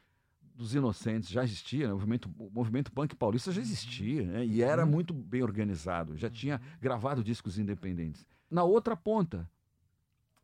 dos 0.55 0.73
inocentes 0.73 1.29
já 1.29 1.43
existia, 1.43 1.87
né? 1.87 1.93
o, 1.93 1.97
movimento, 1.97 2.29
o 2.39 2.49
movimento 2.49 2.91
punk 2.91 3.15
paulista 3.15 3.51
já 3.51 3.61
existia, 3.61 4.23
né? 4.23 4.45
e 4.45 4.61
era 4.61 4.85
uhum. 4.85 4.91
muito 4.91 5.13
bem 5.13 5.43
organizado, 5.43 6.17
já 6.17 6.29
tinha 6.29 6.61
gravado 6.79 7.23
discos 7.23 7.59
independentes. 7.59 8.25
Na 8.49 8.63
outra 8.63 8.95
ponta, 8.95 9.49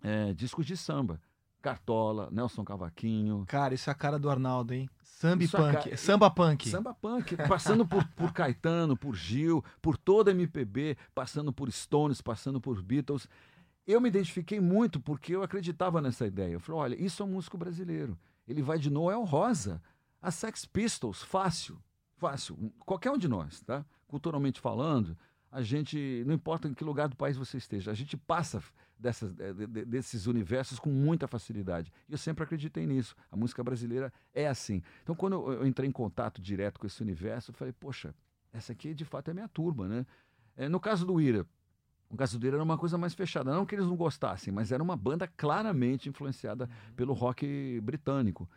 é, 0.04 0.34
discos 0.34 0.66
de 0.66 0.76
samba. 0.76 1.20
Cartola, 1.62 2.28
Nelson 2.32 2.66
Cavaquinho. 2.66 3.46
Cara, 3.48 3.76
isso 3.76 3.88
é 3.90 3.94
a 3.94 3.96
cara 3.96 4.18
do 4.18 4.30
Arnaldo, 4.32 4.74
hein? 4.74 4.90
Samba 5.04 5.46
punk. 5.48 5.90
Ca... 5.92 5.98
Samba 5.98 6.32
punk. 6.32 6.70
Samba 6.70 6.94
punk. 6.96 7.38
Passando 7.48 7.86
por, 7.86 8.04
por 8.16 8.34
Caetano, 8.34 8.98
por 8.98 9.16
Gil, 9.16 9.64
por 9.80 9.96
toda 9.96 10.32
a 10.32 10.34
MPB, 10.34 10.98
passando 11.14 11.54
por 11.54 11.72
Stones, 11.72 12.20
passando 12.20 12.60
por 12.60 12.82
Beatles. 12.82 13.28
Eu 13.86 14.02
me 14.02 14.10
identifiquei 14.10 14.60
muito 14.60 15.00
porque 15.00 15.36
eu 15.36 15.44
acreditava 15.44 16.02
nessa 16.02 16.26
ideia. 16.26 16.54
Eu 16.54 16.60
falei, 16.60 16.82
olha, 16.82 16.96
isso 17.04 17.22
é 17.22 17.26
um 17.28 17.30
músico 17.30 17.60
brasileiro. 17.60 18.18
Ele 18.48 18.64
vai 18.64 18.80
de 18.80 18.90
Noel 18.90 19.24
Rosa 19.24 19.80
a 20.22 20.32
Sex 20.32 20.66
Pistols, 20.66 21.24
fácil, 21.24 21.82
fácil. 22.18 22.72
Qualquer 22.86 23.12
um 23.12 23.18
de 23.18 23.28
nós, 23.28 23.62
tá? 23.62 23.86
Culturalmente 24.08 24.60
falando, 24.60 25.18
a 25.52 25.62
gente, 25.62 26.24
não 26.26 26.34
importa 26.34 26.68
em 26.68 26.74
que 26.74 26.84
lugar 26.84 27.10
do 27.10 27.16
país 27.16 27.36
você 27.36 27.58
esteja, 27.58 27.92
a 27.92 27.94
gente 27.94 28.16
passa 28.16 28.64
dessas, 28.98 29.34
desses 29.88 30.28
universos 30.28 30.80
com 30.80 30.90
muita 30.90 31.28
facilidade. 31.28 31.92
E 32.08 32.12
eu 32.12 32.18
sempre 32.18 32.44
acreditei 32.44 32.86
nisso. 32.86 33.16
A 33.32 33.36
música 33.36 33.64
brasileira 33.64 34.14
é 34.34 34.48
assim. 34.48 34.82
Então, 35.02 35.16
quando 35.16 35.52
eu 35.52 35.66
entrei 35.66 35.90
em 35.90 35.92
contato 35.92 36.42
direto 36.42 36.80
com 36.80 36.86
esse 36.86 37.02
universo, 37.02 37.52
eu 37.52 37.56
falei, 37.56 37.74
poxa, 37.74 38.14
essa 38.54 38.72
aqui 38.72 38.94
de 38.94 39.04
fato 39.04 39.32
é 39.32 39.34
minha 39.34 39.48
turma, 39.48 39.88
né? 39.88 40.06
É, 40.56 40.70
no 40.70 40.80
caso 40.80 41.06
do 41.06 41.20
Ira, 41.20 41.46
o 42.10 42.16
caso 42.16 42.38
do 42.38 42.46
Ira 42.46 42.58
era 42.58 42.64
uma 42.64 42.78
coisa 42.78 42.98
mais 42.98 43.14
fechada. 43.14 43.54
Não 43.54 43.66
que 43.66 43.74
eles 43.74 43.88
não 43.88 43.96
gostassem, 43.96 44.54
mas 44.54 44.72
era 44.72 44.84
uma 44.84 44.96
banda 44.96 45.28
claramente 45.28 46.08
influenciada 46.08 46.66
uhum. 46.66 46.94
pelo 46.96 47.14
rock 47.14 47.80
britânico. 47.82 48.50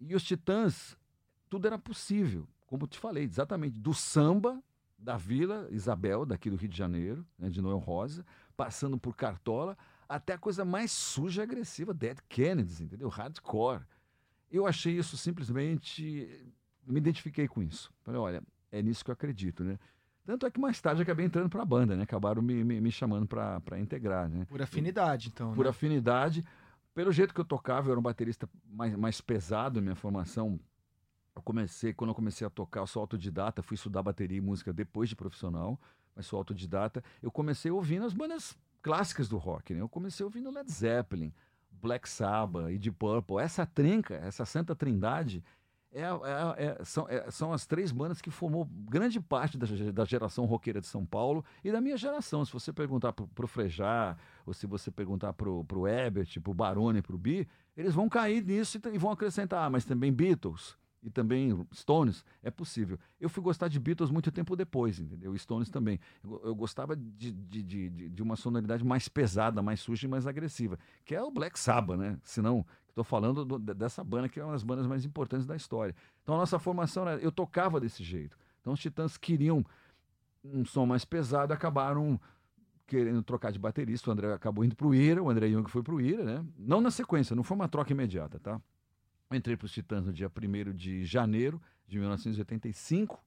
E 0.00 0.14
os 0.14 0.22
Titãs, 0.22 0.96
tudo 1.48 1.66
era 1.66 1.78
possível, 1.78 2.46
como 2.66 2.86
te 2.86 2.98
falei, 2.98 3.24
exatamente, 3.24 3.80
do 3.80 3.94
samba 3.94 4.62
da 4.98 5.16
Vila 5.16 5.68
Isabel, 5.70 6.26
daqui 6.26 6.50
do 6.50 6.56
Rio 6.56 6.68
de 6.68 6.76
Janeiro, 6.76 7.24
né, 7.38 7.48
de 7.48 7.62
Noel 7.62 7.78
Rosa, 7.78 8.24
passando 8.56 8.98
por 8.98 9.14
Cartola, 9.14 9.76
até 10.08 10.32
a 10.32 10.38
coisa 10.38 10.64
mais 10.64 10.90
suja 10.90 11.42
e 11.42 11.44
agressiva, 11.44 11.94
Dead 11.94 12.18
Kennedys, 12.28 12.80
entendeu? 12.80 13.08
Hardcore. 13.08 13.84
Eu 14.50 14.66
achei 14.66 14.96
isso 14.96 15.16
simplesmente. 15.16 16.50
Me 16.86 16.98
identifiquei 16.98 17.46
com 17.46 17.62
isso. 17.62 17.92
Falei, 18.02 18.18
olha, 18.18 18.42
é 18.72 18.82
nisso 18.82 19.04
que 19.04 19.10
eu 19.10 19.12
acredito, 19.12 19.62
né? 19.62 19.78
Tanto 20.24 20.46
é 20.46 20.50
que 20.50 20.60
mais 20.60 20.80
tarde 20.80 21.02
acabei 21.02 21.24
entrando 21.24 21.48
para 21.48 21.62
a 21.62 21.64
banda, 21.64 21.96
né? 21.96 22.02
Acabaram 22.02 22.42
me, 22.42 22.64
me, 22.64 22.80
me 22.80 22.90
chamando 22.90 23.26
para 23.26 23.78
integrar, 23.78 24.28
né? 24.28 24.46
Por 24.46 24.60
afinidade, 24.60 25.28
então. 25.28 25.54
Por 25.54 25.64
né? 25.64 25.70
afinidade. 25.70 26.44
Pelo 26.98 27.12
jeito 27.12 27.32
que 27.32 27.40
eu 27.40 27.44
tocava, 27.44 27.86
eu 27.86 27.92
era 27.92 28.00
um 28.00 28.02
baterista 28.02 28.50
mais, 28.68 28.96
mais 28.96 29.20
pesado, 29.20 29.80
minha 29.80 29.94
formação. 29.94 30.58
Eu 31.32 31.40
comecei, 31.40 31.94
quando 31.94 32.10
eu 32.10 32.14
comecei 32.14 32.44
a 32.44 32.50
tocar, 32.50 32.80
eu 32.80 32.88
sou 32.88 32.98
autodidata, 32.98 33.62
fui 33.62 33.76
estudar 33.76 34.02
bateria 34.02 34.38
e 34.38 34.40
música 34.40 34.72
depois 34.72 35.08
de 35.08 35.14
profissional, 35.14 35.80
mas 36.12 36.26
sou 36.26 36.36
autodidata. 36.36 37.04
Eu 37.22 37.30
comecei 37.30 37.70
ouvindo 37.70 38.04
as 38.04 38.12
bandas 38.12 38.58
clássicas 38.82 39.28
do 39.28 39.36
rock, 39.36 39.72
né? 39.74 39.80
Eu 39.80 39.88
comecei 39.88 40.24
ouvindo 40.24 40.50
Led 40.50 40.68
Zeppelin, 40.68 41.32
Black 41.70 42.08
Sabbath 42.08 42.68
e 42.68 42.76
Deep 42.76 42.96
Purple. 42.98 43.38
Essa 43.38 43.64
trinca, 43.64 44.16
essa 44.16 44.44
santa 44.44 44.74
trindade, 44.74 45.44
é, 45.92 46.02
é, 46.02 46.66
é, 46.66 46.84
são, 46.84 47.08
é, 47.08 47.30
são 47.30 47.52
as 47.52 47.66
três 47.66 47.90
bandas 47.90 48.20
que 48.20 48.30
formou 48.30 48.68
grande 48.70 49.20
parte 49.20 49.56
da, 49.56 49.66
da, 49.92 50.04
geração 50.04 50.44
roqueira 50.44 50.80
de 50.80 50.86
São 50.86 51.04
Paulo 51.04 51.44
e 51.64 51.72
da 51.72 51.80
minha 51.80 51.96
geração. 51.96 52.44
Se 52.44 52.52
você 52.52 52.72
perguntar 52.72 53.12
pro, 53.12 53.26
pro 53.28 53.48
Frejá, 53.48 54.16
ou 54.44 54.52
se 54.52 54.66
você 54.66 54.90
perguntar 54.90 55.32
pro, 55.32 55.64
pro 55.64 55.88
Ebert, 55.88 56.40
pro 56.40 56.52
Barone, 56.52 57.00
pro 57.00 57.16
Bi, 57.16 57.48
eles 57.76 57.94
vão 57.94 58.08
cair 58.08 58.44
nisso 58.44 58.78
e, 58.78 58.88
e 58.94 58.98
vão 58.98 59.10
acrescentar, 59.10 59.64
ah, 59.64 59.70
mas 59.70 59.84
também 59.84 60.12
Beatles, 60.12 60.76
e 61.02 61.10
também 61.10 61.66
Stones, 61.72 62.24
é 62.42 62.50
possível. 62.50 62.98
Eu 63.20 63.28
fui 63.28 63.42
gostar 63.42 63.68
de 63.68 63.78
Beatles 63.78 64.10
muito 64.10 64.32
tempo 64.32 64.56
depois, 64.56 64.98
entendeu? 64.98 65.36
Stones 65.38 65.70
também. 65.70 66.00
Eu, 66.22 66.40
eu 66.44 66.54
gostava 66.54 66.96
de, 66.96 67.30
de, 67.32 67.62
de, 67.62 68.08
de, 68.10 68.22
uma 68.22 68.36
sonoridade 68.36 68.84
mais 68.84 69.08
pesada, 69.08 69.62
mais 69.62 69.80
suja 69.80 70.06
e 70.06 70.10
mais 70.10 70.26
agressiva, 70.26 70.78
que 71.04 71.14
é 71.14 71.22
o 71.22 71.30
Black 71.30 71.58
Sabbath, 71.58 71.98
né? 71.98 72.18
Senão, 72.24 72.66
estou 72.88 73.04
falando 73.04 73.44
do, 73.44 73.58
dessa 73.58 74.02
banda 74.02 74.28
que 74.28 74.40
é 74.40 74.44
uma 74.44 74.52
das 74.52 74.64
bandas 74.64 74.86
mais 74.86 75.04
importantes 75.04 75.46
da 75.46 75.54
história. 75.54 75.94
Então 76.22 76.34
a 76.34 76.38
nossa 76.38 76.58
formação, 76.58 77.08
era, 77.08 77.20
eu 77.20 77.30
tocava 77.30 77.78
desse 77.80 78.02
jeito. 78.02 78.36
Então 78.60 78.72
os 78.72 78.80
Titãs 78.80 79.16
queriam 79.16 79.64
um 80.44 80.64
som 80.64 80.84
mais 80.84 81.04
pesado, 81.04 81.52
acabaram 81.52 82.20
querendo 82.86 83.22
trocar 83.22 83.52
de 83.52 83.58
baterista. 83.58 84.10
O 84.10 84.12
André 84.12 84.32
acabou 84.32 84.64
indo 84.64 84.74
para 84.74 84.86
o 84.86 84.94
Ira, 84.94 85.22
o 85.22 85.30
André 85.30 85.48
Young 85.48 85.68
foi 85.68 85.82
para 85.82 85.94
o 85.94 86.00
Ira, 86.00 86.24
né? 86.24 86.44
Não 86.58 86.80
na 86.80 86.90
sequência, 86.90 87.36
não 87.36 87.44
foi 87.44 87.54
uma 87.54 87.68
troca 87.68 87.92
imediata, 87.92 88.40
tá? 88.40 88.60
Eu 89.30 89.36
entrei 89.36 89.56
para 89.56 89.66
os 89.66 89.72
Titãs 89.72 90.06
no 90.06 90.12
dia 90.12 90.30
1 90.30 90.72
de 90.74 91.04
janeiro 91.04 91.60
de 91.86 91.98
1985. 91.98 93.22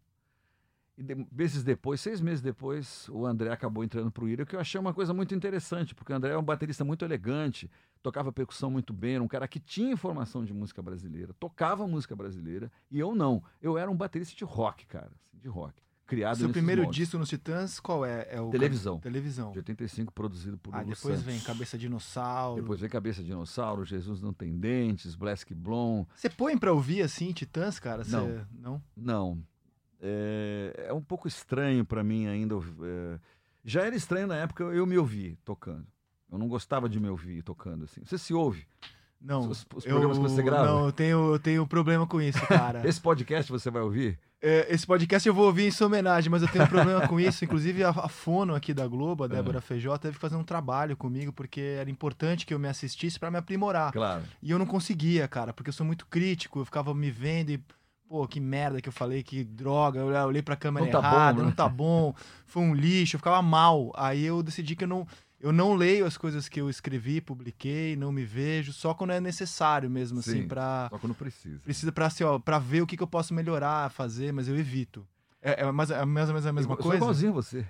E 0.97 1.03
de, 1.03 1.15
meses 1.31 1.63
depois, 1.63 2.01
seis 2.01 2.19
meses 2.19 2.41
depois, 2.41 3.07
o 3.09 3.25
André 3.25 3.51
acabou 3.51 3.83
entrando 3.83 4.11
para 4.11 4.23
o 4.23 4.27
Ira, 4.27 4.45
que 4.45 4.55
eu 4.55 4.59
achei 4.59 4.79
uma 4.79 4.93
coisa 4.93 5.13
muito 5.13 5.33
interessante, 5.33 5.95
porque 5.95 6.11
o 6.11 6.15
André 6.15 6.31
é 6.33 6.37
um 6.37 6.43
baterista 6.43 6.83
muito 6.83 7.05
elegante, 7.05 7.69
tocava 8.01 8.31
percussão 8.31 8.69
muito 8.69 8.91
bem, 8.91 9.15
era 9.15 9.23
um 9.23 9.27
cara 9.27 9.47
que 9.47 9.59
tinha 9.59 9.93
informação 9.93 10.43
de 10.43 10.53
música 10.53 10.81
brasileira, 10.81 11.33
tocava 11.39 11.87
música 11.87 12.15
brasileira, 12.15 12.71
e 12.89 12.99
eu 12.99 13.15
não. 13.15 13.41
Eu 13.61 13.77
era 13.77 13.89
um 13.89 13.95
baterista 13.95 14.35
de 14.35 14.43
rock, 14.43 14.85
cara, 14.85 15.11
assim, 15.15 15.39
de 15.39 15.47
rock 15.47 15.81
criado 16.11 16.37
Seu 16.39 16.49
primeiro 16.49 16.83
moldes. 16.83 16.97
disco 16.97 17.17
nos 17.17 17.29
Titãs, 17.29 17.79
qual 17.79 18.05
é? 18.05 18.27
É 18.29 18.41
o 18.41 18.49
Televisão. 18.49 18.99
Televisão. 18.99 19.53
De 19.53 19.59
85, 19.59 20.11
produzido 20.11 20.57
por 20.57 20.75
Ah, 20.75 20.79
Lulu 20.81 20.89
depois 20.93 21.19
Santos. 21.19 21.23
vem 21.23 21.39
Cabeça 21.39 21.77
Dinossauro. 21.77 22.61
Depois 22.61 22.81
vem 22.81 22.89
Cabeça 22.89 23.23
Dinossauro, 23.23 23.85
Jesus 23.85 24.19
Não 24.21 24.33
Tem 24.33 24.53
Dentes, 24.59 25.15
Black 25.15 25.53
Blom. 25.53 26.05
Você 26.13 26.29
põe 26.29 26.57
pra 26.57 26.73
ouvir 26.73 27.01
assim, 27.01 27.31
Titãs, 27.31 27.79
cara? 27.79 28.03
Cê... 28.03 28.11
Não. 28.11 28.45
Não? 28.51 28.83
Não. 28.97 29.43
É, 30.01 30.87
é 30.89 30.93
um 30.93 31.01
pouco 31.01 31.29
estranho 31.29 31.85
para 31.85 32.03
mim 32.03 32.27
ainda. 32.27 32.55
É... 32.55 33.19
Já 33.63 33.85
era 33.85 33.95
estranho 33.95 34.27
na 34.27 34.35
época 34.35 34.65
eu 34.65 34.85
me 34.85 34.97
ouvir 34.97 35.37
tocando. 35.45 35.87
Eu 36.29 36.37
não 36.37 36.49
gostava 36.49 36.89
de 36.89 36.99
me 36.99 37.07
ouvir 37.07 37.41
tocando 37.41 37.85
assim. 37.85 38.01
Você 38.03 38.17
se 38.17 38.33
ouve? 38.33 38.67
Não. 39.21 39.49
Os, 39.49 39.65
os 39.75 39.85
programas 39.85 40.17
eu... 40.17 40.23
que 40.23 40.29
você 40.29 40.41
grava? 40.41 40.65
Não, 40.65 40.85
eu 40.85 40.91
tenho, 40.91 41.33
eu 41.33 41.39
tenho 41.39 41.67
problema 41.67 42.07
com 42.07 42.21
isso, 42.21 42.45
cara. 42.47 42.81
Esse 42.87 42.99
podcast 42.99 43.51
você 43.51 43.69
vai 43.69 43.81
ouvir? 43.81 44.17
É, 44.43 44.65
esse 44.73 44.87
podcast 44.87 45.27
eu 45.27 45.35
vou 45.35 45.45
ouvir 45.45 45.67
em 45.67 45.71
sua 45.71 45.85
homenagem, 45.85 46.31
mas 46.31 46.41
eu 46.41 46.47
tenho 46.47 46.63
um 46.63 46.67
problema 46.67 47.07
com 47.07 47.19
isso. 47.19 47.45
Inclusive, 47.45 47.83
a, 47.83 47.89
a 47.89 48.09
Fono 48.09 48.55
aqui 48.55 48.73
da 48.73 48.87
Globo, 48.87 49.23
a 49.23 49.27
Débora 49.27 49.57
Uhum. 49.57 49.61
Feijó, 49.61 49.95
teve 49.97 50.15
que 50.15 50.19
fazer 50.19 50.35
um 50.35 50.43
trabalho 50.43 50.97
comigo, 50.97 51.31
porque 51.31 51.61
era 51.79 51.91
importante 51.91 52.43
que 52.43 52.51
eu 52.51 52.57
me 52.57 52.67
assistisse 52.67 53.19
pra 53.19 53.29
me 53.29 53.37
aprimorar. 53.37 53.91
Claro. 53.91 54.23
E 54.41 54.49
eu 54.49 54.57
não 54.57 54.65
conseguia, 54.65 55.27
cara, 55.27 55.53
porque 55.53 55.69
eu 55.69 55.73
sou 55.73 55.85
muito 55.85 56.07
crítico, 56.07 56.59
eu 56.59 56.65
ficava 56.65 56.91
me 56.93 57.11
vendo 57.11 57.51
e. 57.51 57.63
Pô, 58.09 58.27
que 58.27 58.41
merda 58.41 58.81
que 58.81 58.89
eu 58.89 58.93
falei, 58.93 59.23
que 59.23 59.41
droga, 59.43 59.99
eu 60.01 60.07
olhei 60.25 60.41
pra 60.41 60.57
câmera 60.57 60.85
Não 60.85 60.91
tá 60.91 61.01
bom, 61.01 61.07
errada, 61.07 61.37
né? 61.39 61.45
não 61.45 61.51
tá 61.53 61.69
bom, 61.69 62.13
foi 62.45 62.61
um 62.61 62.73
lixo, 62.73 63.15
eu 63.15 63.19
ficava 63.19 63.41
mal. 63.41 63.89
Aí 63.95 64.25
eu 64.25 64.43
decidi 64.43 64.75
que 64.75 64.83
eu 64.83 64.87
não, 64.87 65.07
eu 65.41 65.51
não 65.51 65.73
leio 65.73 66.05
as 66.05 66.17
coisas 66.17 66.47
que 66.47 66.61
eu 66.61 66.69
escrevi, 66.69 67.19
publiquei, 67.19 67.95
não 67.95 68.11
me 68.11 68.23
vejo, 68.23 68.71
só 68.71 68.93
quando 68.93 69.11
é 69.11 69.19
necessário 69.19 69.89
mesmo, 69.89 70.19
assim, 70.19 70.43
Sim. 70.43 70.47
pra. 70.47 70.87
Só 70.89 70.99
quando 70.99 71.15
precisa. 71.15 71.59
Precisa 71.59 71.91
pra, 71.91 72.05
assim, 72.05 72.23
ó, 72.23 72.39
pra 72.39 72.59
ver 72.59 72.81
o 72.81 72.87
que, 72.87 72.95
que 72.95 73.03
eu 73.03 73.07
posso 73.07 73.33
melhorar, 73.33 73.89
fazer, 73.89 74.31
mas 74.31 74.47
eu 74.47 74.57
evito. 74.57 75.05
É, 75.41 75.63
é 75.63 75.71
mais, 75.71 75.89
é 75.89 76.05
mais 76.05 76.29
ou 76.29 76.35
menos 76.35 76.45
a 76.45 76.53
mesma 76.53 76.73
Eu 76.73 76.77
sou 76.77 76.83
coisa? 76.83 76.97
igualzinho 76.97 77.31
a 77.31 77.35
você. 77.35 77.65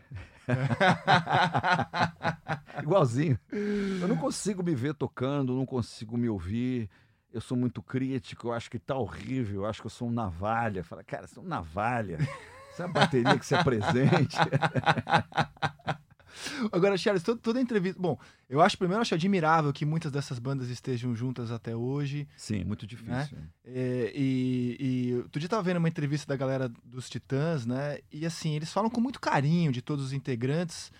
igualzinho. 2.83 3.39
Eu 4.01 4.07
não 4.07 4.17
consigo 4.17 4.61
me 4.61 4.75
ver 4.75 4.93
tocando, 4.93 5.55
não 5.55 5.65
consigo 5.65 6.17
me 6.17 6.27
ouvir. 6.27 6.89
Eu 7.33 7.39
sou 7.39 7.55
muito 7.55 7.81
crítico, 7.81 8.49
eu 8.49 8.53
acho 8.53 8.69
que 8.69 8.77
tá 8.77 8.97
horrível, 8.97 9.61
eu 9.61 9.65
acho 9.65 9.79
que 9.79 9.87
eu 9.87 9.91
sou 9.91 10.09
um 10.09 10.11
navalha. 10.11 10.83
Fala, 10.83 11.01
cara, 11.03 11.27
você 11.27 11.39
é 11.39 11.41
um 11.41 11.45
navalha. 11.45 12.17
Isso 12.73 12.83
é 12.83 12.87
bateria 12.89 13.39
que 13.39 13.45
se 13.45 13.55
apresente. 13.55 14.35
Agora, 16.71 16.97
Charles, 16.97 17.23
toda, 17.23 17.39
toda 17.39 17.59
entrevista. 17.61 18.01
Bom, 18.01 18.17
eu 18.49 18.61
acho 18.61 18.77
primeiro 18.77 18.99
eu 18.99 19.01
acho 19.01 19.13
admirável 19.15 19.71
que 19.73 19.85
muitas 19.85 20.11
dessas 20.11 20.39
bandas 20.39 20.69
estejam 20.69 21.15
juntas 21.15 21.51
até 21.51 21.75
hoje. 21.75 22.27
Sim, 22.37 22.63
muito 22.63 22.85
difícil. 22.87 23.37
É, 23.65 24.11
e, 24.15 24.77
e 24.79 25.13
outro 25.17 25.39
dia 25.39 25.45
eu 25.45 25.49
tava 25.49 25.63
vendo 25.63 25.77
uma 25.77 25.89
entrevista 25.89 26.27
da 26.27 26.35
galera 26.35 26.71
dos 26.83 27.09
Titãs, 27.09 27.65
né? 27.65 27.99
E 28.11 28.25
assim, 28.25 28.55
eles 28.55 28.71
falam 28.71 28.89
com 28.89 29.01
muito 29.01 29.19
carinho 29.19 29.71
de 29.71 29.81
todos 29.81 30.05
os 30.05 30.13
integrantes. 30.13 30.91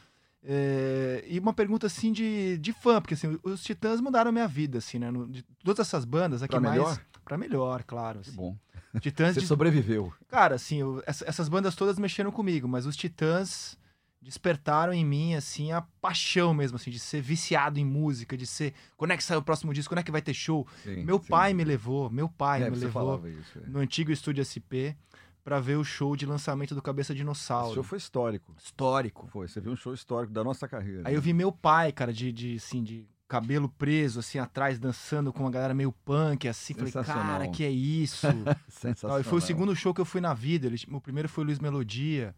É, 0.44 1.24
e 1.28 1.38
uma 1.40 1.54
pergunta 1.54 1.86
assim 1.86 2.12
de, 2.12 2.58
de 2.58 2.74
fã, 2.74 3.00
porque 3.00 3.14
assim, 3.14 3.38
os 3.44 3.64
Titãs 3.64 4.02
mudaram 4.02 4.30
a 4.30 4.32
minha 4.32 4.48
vida, 4.48 4.80
assim, 4.80 4.98
né? 4.98 5.12
No- 5.12 5.28
de 5.28 5.44
todas 5.64 5.88
essas 5.88 6.04
bandas, 6.04 6.42
aqui 6.42 6.52
Pra 6.52 6.60
mais. 6.62 6.74
melhor? 6.76 7.00
Pra 7.24 7.38
melhor, 7.38 7.84
claro. 7.84 8.20
Que 8.22 8.30
assim. 8.30 8.38
bom. 8.38 8.58
Titãs 9.00 9.36
Você 9.36 9.42
de- 9.42 9.48
sobreviveu. 9.48 10.12
Cara, 10.28 10.56
assim, 10.56 10.78
eu- 10.82 11.02
essa- 11.06 11.24
essas 11.28 11.48
bandas 11.48 11.76
todas 11.76 11.98
mexeram 12.00 12.32
comigo, 12.32 12.68
mas 12.68 12.86
os 12.86 12.96
Titãs 12.98 13.78
despertaram 14.22 14.94
em 14.94 15.04
mim, 15.04 15.34
assim, 15.34 15.72
a 15.72 15.82
paixão 15.82 16.54
mesmo, 16.54 16.76
assim, 16.76 16.92
de 16.92 17.00
ser 17.00 17.22
viciado 17.22 17.80
em 17.80 17.86
música, 17.86 18.38
de 18.38 18.46
ser. 18.46 18.74
Quando 18.96 19.12
é 19.12 19.18
que 19.18 19.24
sai 19.24 19.38
o 19.38 19.42
próximo 19.42 19.74
disco? 19.74 19.92
Quando 19.92 20.00
é 20.00 20.04
que 20.04 20.12
vai 20.12 20.22
ter 20.22 20.34
show? 20.34 20.68
Sim, 20.84 21.04
meu 21.04 21.20
sim. 21.20 21.28
pai 21.28 21.54
me 21.54 21.64
levou, 21.64 22.10
meu 22.10 22.30
pai 22.30 22.64
é, 22.64 22.70
me 22.70 22.78
levou 22.78 23.28
isso. 23.28 23.60
é. 23.60 23.68
no 23.68 23.80
antigo 23.80 24.12
estúdio 24.12 24.46
SP 24.46 24.96
pra 25.44 25.60
ver 25.60 25.76
o 25.76 25.84
show 25.84 26.16
de 26.16 26.26
lançamento 26.26 26.76
do 26.76 26.82
Cabeça 26.82 27.14
Esse 27.14 27.18
Dinossauro. 27.18 27.74
show 27.74 27.84
foi 27.84 27.98
histórico. 27.98 28.54
Histórico. 28.58 29.28
Foi, 29.32 29.48
você 29.48 29.60
viu 29.60 29.72
um 29.72 29.76
show 29.76 29.94
histórico 29.94 30.32
da 30.32 30.44
nossa 30.44 30.68
carreira. 30.68 31.02
Aí 31.06 31.16
eu 31.16 31.22
vi 31.22 31.34
meu 31.34 31.52
pai, 31.52 31.92
cara, 31.92 32.14
de, 32.14 32.32
de, 32.32 32.56
assim, 32.58 32.84
de 32.84 33.08
cabelo 33.28 33.68
preso, 33.70 34.20
assim, 34.20 34.38
atrás, 34.38 34.78
dançando 34.78 35.34
com 35.34 35.40
uma 35.42 35.50
galera 35.50 35.74
meio 35.74 35.92
punk, 35.92 36.48
assim. 36.48 36.76
Falei, 36.76 36.92
cara, 36.92 37.48
que 37.48 37.64
é 37.64 37.72
isso? 37.72 38.28
Sensacional. 38.70 39.18
Tal, 39.18 39.22
e 39.22 39.24
foi 39.24 39.40
o 39.40 39.42
segundo 39.42 39.76
show 39.76 39.94
que 39.94 40.02
eu 40.02 40.06
fui 40.06 40.22
na 40.22 40.34
vida. 40.34 40.68
Ele, 40.68 40.80
o 40.92 41.02
primeiro 41.02 41.28
foi 41.28 41.44
Luiz 41.44 41.58
Melodia. 41.58 42.36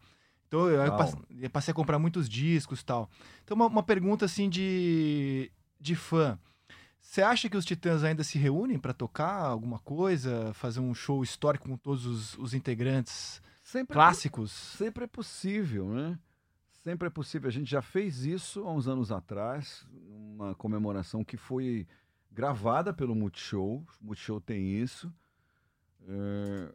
Então 0.53 0.69
eu, 0.69 0.83
eu 0.83 0.95
passe- 0.95 1.17
eu 1.39 1.49
passei 1.49 1.71
a 1.71 1.75
comprar 1.75 1.97
muitos 1.97 2.29
discos 2.29 2.81
e 2.81 2.85
tal. 2.85 3.09
Então, 3.43 3.55
uma, 3.55 3.65
uma 3.65 3.81
pergunta 3.83 4.25
assim 4.25 4.47
de, 4.47 5.51
de 5.79 5.95
fã. 5.95 6.37
Você 7.01 7.23
acha 7.23 7.49
que 7.49 7.57
os 7.57 7.65
Titãs 7.65 8.03
ainda 8.03 8.23
se 8.23 8.37
reúnem 8.37 8.77
pra 8.77 8.93
tocar 8.93 9.33
alguma 9.45 9.79
coisa? 9.79 10.53
Fazer 10.53 10.79
um 10.79 10.93
show 10.93 11.23
histórico 11.23 11.67
com 11.67 11.75
todos 11.75 12.05
os, 12.05 12.37
os 12.37 12.53
integrantes 12.53 13.41
Sempre 13.63 13.93
clássicos? 13.95 14.51
Sempre 14.51 15.05
é 15.05 15.07
possível, 15.07 15.89
né? 15.89 16.19
Sempre 16.83 17.07
é 17.07 17.09
possível. 17.09 17.47
A 17.47 17.51
gente 17.51 17.69
já 17.69 17.81
fez 17.81 18.23
isso 18.23 18.63
há 18.67 18.71
uns 18.71 18.87
anos 18.87 19.11
atrás, 19.11 19.85
uma 20.07 20.53
comemoração 20.55 21.23
que 21.23 21.35
foi 21.37 21.87
gravada 22.31 22.93
pelo 22.93 23.15
Multishow. 23.15 23.83
O 24.01 24.05
Multishow 24.05 24.39
tem 24.39 24.77
isso. 24.81 25.11
É, 26.07 26.73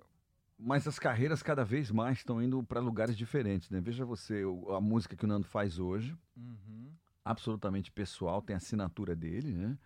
Mas 0.58 0.88
as 0.88 0.98
carreiras 0.98 1.42
cada 1.42 1.64
vez 1.64 1.90
mais 1.90 2.18
estão 2.18 2.42
indo 2.42 2.62
para 2.64 2.80
lugares 2.80 3.16
diferentes, 3.16 3.70
né? 3.70 3.80
Veja 3.80 4.04
você, 4.04 4.42
a 4.76 4.80
música 4.80 5.14
que 5.16 5.24
o 5.24 5.28
Nando 5.28 5.46
faz 5.46 5.78
hoje, 5.78 6.16
Uhum. 6.36 6.90
absolutamente 7.24 7.92
pessoal, 7.92 8.42
tem 8.42 8.54
a 8.54 8.56
assinatura 8.56 9.14
dele, 9.14 9.52
né? 9.52 9.78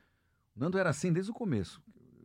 O 0.56 0.60
Nando 0.60 0.78
era 0.78 0.90
assim 0.90 1.12
desde 1.12 1.30
o 1.30 1.34
começo. 1.34 1.82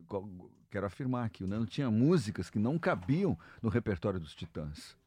Co- 0.07 0.49
Quero 0.69 0.85
afirmar 0.85 1.25
aqui, 1.25 1.43
o 1.43 1.47
Nando 1.47 1.65
tinha 1.65 1.89
músicas 1.89 2.49
que 2.49 2.59
não 2.59 2.77
cabiam 2.77 3.37
no 3.61 3.69
repertório 3.69 4.19
dos 4.19 4.35
Titãs. 4.35 4.97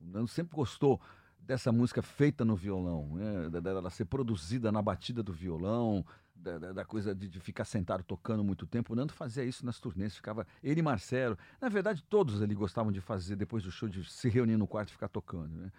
O 0.00 0.04
Nando 0.06 0.26
sempre 0.28 0.54
gostou 0.56 1.00
dessa 1.38 1.70
música 1.72 2.02
feita 2.02 2.44
no 2.44 2.54
violão, 2.56 3.14
né? 3.14 3.48
dela 3.60 3.88
ser 3.90 4.04
produzida 4.06 4.70
na 4.72 4.82
batida 4.82 5.22
do 5.22 5.32
violão, 5.32 6.04
da, 6.38 6.58
da- 6.58 6.72
da 6.72 6.84
coisa 6.84 7.14
de, 7.14 7.28
de 7.28 7.40
ficar 7.40 7.64
sentado 7.64 8.02
tocando 8.04 8.44
muito 8.44 8.66
tempo. 8.66 8.92
O 8.92 8.96
Nando 8.96 9.12
fazia 9.12 9.44
isso 9.44 9.64
nas 9.66 9.78
turnês, 9.80 10.14
ficava 10.16 10.46
ele 10.62 10.80
e 10.80 10.82
Marcelo. 10.82 11.36
Na 11.60 11.68
verdade, 11.68 12.02
todos 12.08 12.40
ali 12.42 12.54
gostavam 12.54 12.92
de 12.92 13.00
fazer 13.00 13.36
depois 13.36 13.62
do 13.62 13.70
show, 13.70 13.88
de 13.88 14.04
se 14.10 14.28
reunir 14.28 14.56
no 14.56 14.66
quarto 14.66 14.90
e 14.90 14.92
ficar 14.92 15.08
tocando. 15.08 15.54
Né? 15.56 15.72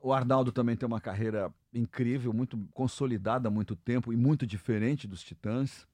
O 0.00 0.12
Arnaldo 0.12 0.50
também 0.50 0.76
tem 0.76 0.86
uma 0.86 1.00
carreira 1.00 1.52
incrível, 1.72 2.32
muito 2.32 2.58
consolidada 2.74 3.48
há 3.48 3.50
muito 3.50 3.76
tempo 3.76 4.12
e 4.12 4.16
muito 4.16 4.46
diferente 4.46 5.06
dos 5.06 5.22
Titãs. 5.22 5.86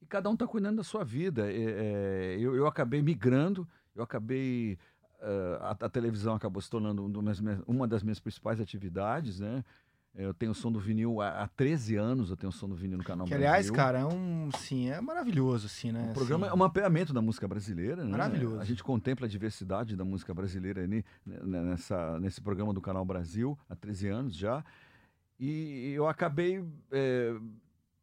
E 0.00 0.06
cada 0.06 0.28
um 0.30 0.34
está 0.34 0.46
cuidando 0.46 0.76
da 0.76 0.84
sua 0.84 1.04
vida. 1.04 1.50
É, 1.52 2.34
é, 2.34 2.36
eu, 2.38 2.54
eu 2.54 2.66
acabei 2.66 3.02
migrando, 3.02 3.68
eu 3.94 4.02
acabei. 4.02 4.78
eh, 5.20 5.58
a, 5.60 5.70
a 5.86 5.88
televisão 5.88 6.34
acabou 6.34 6.60
se 6.62 6.70
tornando 6.70 7.04
um 7.04 7.10
do 7.10 7.22
meus- 7.22 7.40
uma 7.66 7.86
das 7.88 8.02
minhas 8.02 8.20
principais 8.20 8.60
atividades, 8.60 9.40
né? 9.40 9.64
Eu 10.18 10.32
tenho 10.32 10.52
o 10.52 10.54
som 10.54 10.72
do 10.72 10.80
vinil 10.80 11.20
há, 11.20 11.42
há 11.42 11.48
13 11.48 11.96
anos, 11.96 12.30
eu 12.30 12.36
tenho 12.36 12.48
o 12.48 12.52
som 12.52 12.66
do 12.66 12.74
vinil 12.74 12.96
no 12.96 13.04
canal 13.04 13.26
Que, 13.26 13.34
aliás, 13.34 13.70
Brasil. 13.70 13.74
cara, 13.74 13.98
é 13.98 14.06
um. 14.06 14.50
Sim, 14.52 14.88
é 14.88 14.98
maravilhoso, 15.00 15.66
assim, 15.66 15.92
né? 15.92 16.08
O 16.10 16.14
programa 16.14 16.46
assim, 16.46 16.52
é 16.52 16.54
um 16.54 16.58
mapeamento 16.58 17.12
da 17.12 17.20
música 17.20 17.46
brasileira, 17.46 18.02
né? 18.02 18.10
Maravilhoso. 18.10 18.58
A 18.58 18.64
gente 18.64 18.82
contempla 18.82 19.26
a 19.26 19.28
diversidade 19.28 19.94
da 19.94 20.04
música 20.04 20.32
brasileira 20.32 20.82
ali, 20.82 21.04
né, 21.24 21.62
nessa, 21.62 22.18
nesse 22.18 22.40
programa 22.40 22.72
do 22.72 22.80
Canal 22.80 23.04
Brasil, 23.04 23.58
há 23.68 23.76
13 23.76 24.08
anos 24.08 24.34
já. 24.34 24.64
E 25.38 25.92
eu 25.94 26.08
acabei 26.08 26.64
é, 26.90 27.34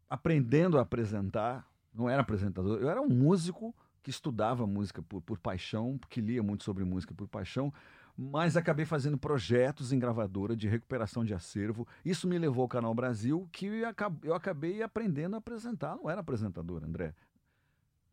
aprendendo 0.07 0.77
a 0.77 0.81
apresentar. 0.81 1.67
Não 1.91 2.09
era 2.09 2.21
apresentador, 2.21 2.79
eu 2.79 2.89
era 2.89 3.01
um 3.01 3.09
músico 3.09 3.73
que 4.03 4.09
estudava 4.09 4.67
música 4.67 5.01
por, 5.01 5.21
por 5.21 5.39
paixão, 5.39 5.99
que 6.09 6.19
lia 6.19 6.43
muito 6.43 6.63
sobre 6.63 6.83
música 6.83 7.13
por 7.13 7.27
paixão, 7.27 7.73
mas 8.17 8.55
acabei 8.55 8.85
fazendo 8.85 9.17
projetos 9.17 9.91
em 9.91 9.99
gravadora 9.99 10.55
de 10.55 10.67
recuperação 10.67 11.25
de 11.25 11.33
acervo. 11.33 11.87
Isso 12.05 12.27
me 12.27 12.37
levou 12.37 12.61
ao 12.63 12.67
Canal 12.67 12.93
Brasil, 12.93 13.47
que 13.51 13.65
eu 13.65 13.87
acab- 13.87 14.23
eu 14.23 14.33
acabei 14.35 14.83
aprendendo 14.83 15.35
a 15.35 15.39
apresentar. 15.39 15.95
Não 15.95 16.09
era 16.09 16.21
apresentador, 16.21 16.83
André. 16.83 17.13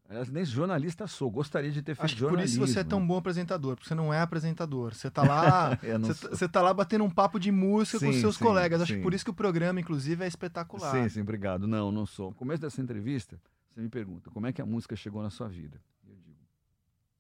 Aliás, 0.09 0.29
nem 0.29 0.45
jornalista 0.45 1.07
sou, 1.07 1.31
gostaria 1.31 1.71
de 1.71 1.83
ter 1.83 1.95
feito 1.95 2.05
Acho 2.07 2.15
que 2.17 2.21
por 2.23 2.31
jornalismo. 2.31 2.65
isso 2.65 2.73
você 2.75 2.81
é 2.81 2.85
tão 2.85 3.07
bom 3.07 3.17
apresentador, 3.17 3.77
porque 3.77 3.89
você 3.89 3.95
não 3.95 4.13
é 4.13 4.21
apresentador. 4.21 4.93
Você 4.93 5.09
tá 5.09 5.23
lá, 5.23 5.79
você, 6.33 6.49
tá 6.49 6.61
lá 6.61 6.75
batendo 6.75 7.05
um 7.05 7.11
papo 7.11 7.39
de 7.39 7.53
música 7.53 8.05
com 8.05 8.13
Sim, 8.13 8.21
seus 8.21 8.37
sim, 8.37 8.43
colegas. 8.45 8.81
Acho 8.83 8.93
sim. 8.95 8.99
que 8.99 9.03
por 9.05 9.15
isso 9.15 9.25
que 9.25 9.31
o 9.31 9.35
programa, 9.35 9.79
inclusive, 9.79 10.25
é 10.25 10.27
espetacular. 10.27 10.91
Sim, 10.91 11.09
sim, 11.09 11.21
obrigado. 11.21 11.69
Não, 11.69 11.93
não 11.93 12.07
sou. 12.07 12.31
No 12.31 12.35
começo 12.35 12.61
dessa 12.61 12.83
entrevista, 12.83 13.41
você 13.71 13.81
me 13.81 13.89
pergunta 13.89 14.31
como 14.31 14.49
é 14.49 14.53
que 14.53 14.61
a 14.61 14.67
música 14.67 14.97
chegou 14.97 15.23
na 15.23 15.31
sua 15.31 15.47
vida. 15.47 15.81
Eu 16.05 16.17
digo, 16.17 16.39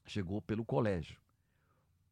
chegou 0.04 0.42
pelo 0.42 0.64
colégio. 0.64 1.16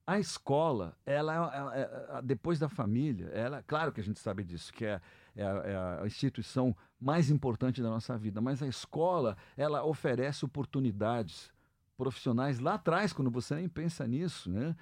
A 0.09 0.19
escola, 0.19 0.97
ela, 1.05 1.35
ela- 1.35 1.77
ela- 1.77 2.21
depois 2.23 2.59
da 2.59 2.67
família, 2.67 3.27
ela, 3.27 3.63
claro 3.63 3.93
que 3.93 4.01
a 4.01 4.03
gente 4.03 4.19
sabe 4.19 4.43
disso, 4.43 4.73
que 4.73 4.87
é, 4.87 5.03
é 5.37 5.45
a, 5.45 5.51
é 5.51 6.03
a 6.03 6.07
instituição 6.07 6.75
mais 6.99 7.29
importante 7.31 7.83
da 7.83 7.91
nossa 7.91 8.17
vida, 8.17 8.41
mas 8.41 8.63
a 8.63 8.67
escola, 8.67 9.37
ela 9.55 9.85
oferece 9.85 10.47
oportunidades 10.47 11.53
profissionais 11.95 12.59
lá 12.59 12.77
atrás, 12.77 13.13
quando 13.13 13.31
você 13.31 13.55
nem 13.55 13.69
pensa 13.69 14.07
nisso, 14.07 14.51
né? 14.51 14.75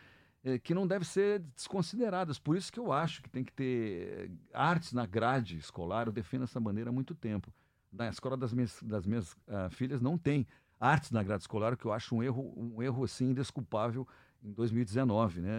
É, 0.44 0.60
que 0.60 0.72
não 0.72 0.86
devem 0.86 1.04
ser 1.04 1.40
desconsideradas. 1.56 2.38
Por 2.38 2.56
isso 2.56 2.72
que 2.72 2.78
eu 2.78 2.92
acho 2.92 3.20
que 3.20 3.28
tem 3.28 3.42
que 3.42 3.52
ter 3.52 4.30
artes 4.54 4.92
na 4.92 5.06
grade 5.06 5.58
escolar. 5.58 6.06
Eu 6.06 6.12
defendo 6.12 6.44
essa 6.44 6.60
bandeira 6.60 6.90
há 6.90 6.92
muito 6.92 7.16
tempo. 7.16 7.52
Na 7.92 8.08
escola 8.08 8.36
das 8.36 8.52
minhas, 8.52 8.80
das 8.80 9.04
minhas 9.04 9.36
ah, 9.48 9.68
filhas 9.70 10.00
não 10.00 10.16
tem 10.16 10.46
artes 10.78 11.10
na 11.10 11.20
grade 11.24 11.42
escolar, 11.42 11.72
o 11.72 11.76
que 11.76 11.84
eu 11.84 11.92
acho 11.92 12.14
um 12.14 12.22
erro, 12.22 12.54
um 12.56 12.80
erro 12.80 13.02
assim 13.02 13.30
indesculpável 13.30 14.06
em 14.46 14.52
2019, 14.52 15.40
né? 15.40 15.50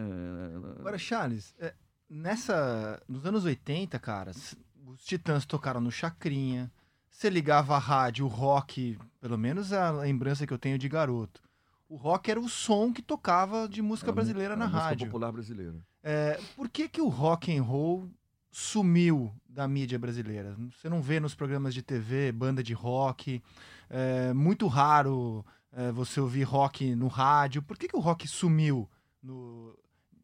Agora, 0.80 0.98
Charles, 0.98 1.54
é, 1.60 1.74
nessa. 2.10 3.02
Nos 3.08 3.26
anos 3.26 3.44
80, 3.44 4.00
cara, 4.00 4.32
os 4.32 5.04
Titãs 5.04 5.46
tocaram 5.46 5.82
no 5.82 5.92
Chacrinha. 5.92 6.72
Você 7.10 7.30
ligava 7.30 7.76
a 7.76 7.80
rádio, 7.80 8.26
o 8.26 8.30
rock, 8.30 8.98
pelo 9.20 9.38
menos 9.38 9.74
a 9.74 9.92
lembrança 9.92 10.46
que 10.46 10.54
eu 10.54 10.58
tenho 10.58 10.78
de 10.78 10.88
garoto. 10.88 11.42
O 11.90 11.96
rock 11.96 12.30
era 12.30 12.40
o 12.40 12.48
som 12.48 12.94
que 12.94 13.02
tocava 13.02 13.68
de 13.68 13.82
música 13.82 14.10
Era 14.10 14.16
brasileira 14.16 14.56
na 14.56 14.66
música 14.66 14.84
rádio. 14.84 15.06
popular 15.08 15.32
brasileira. 15.32 15.76
É, 16.04 16.40
por 16.56 16.70
que, 16.70 16.88
que 16.88 17.02
o 17.02 17.08
rock 17.08 17.56
and 17.56 17.64
roll 17.64 18.08
sumiu 18.52 19.34
da 19.48 19.68
mídia 19.68 19.98
brasileira? 19.98 20.56
Você 20.72 20.90
não 20.90 21.02
vê 21.02 21.20
nos 21.20 21.34
programas 21.34 21.74
de 21.74 21.82
TV 21.82 22.32
banda 22.32 22.62
de 22.62 22.74
rock. 22.74 23.42
É 23.90 24.34
muito 24.34 24.68
raro 24.68 25.46
é, 25.78 25.92
você 25.92 26.20
ouvir 26.20 26.42
rock 26.44 26.96
no 26.96 27.08
rádio. 27.08 27.62
Por 27.62 27.78
que, 27.78 27.88
que 27.88 27.96
o 27.96 28.00
rock 28.00 28.28
sumiu 28.28 28.90
no, 29.22 29.78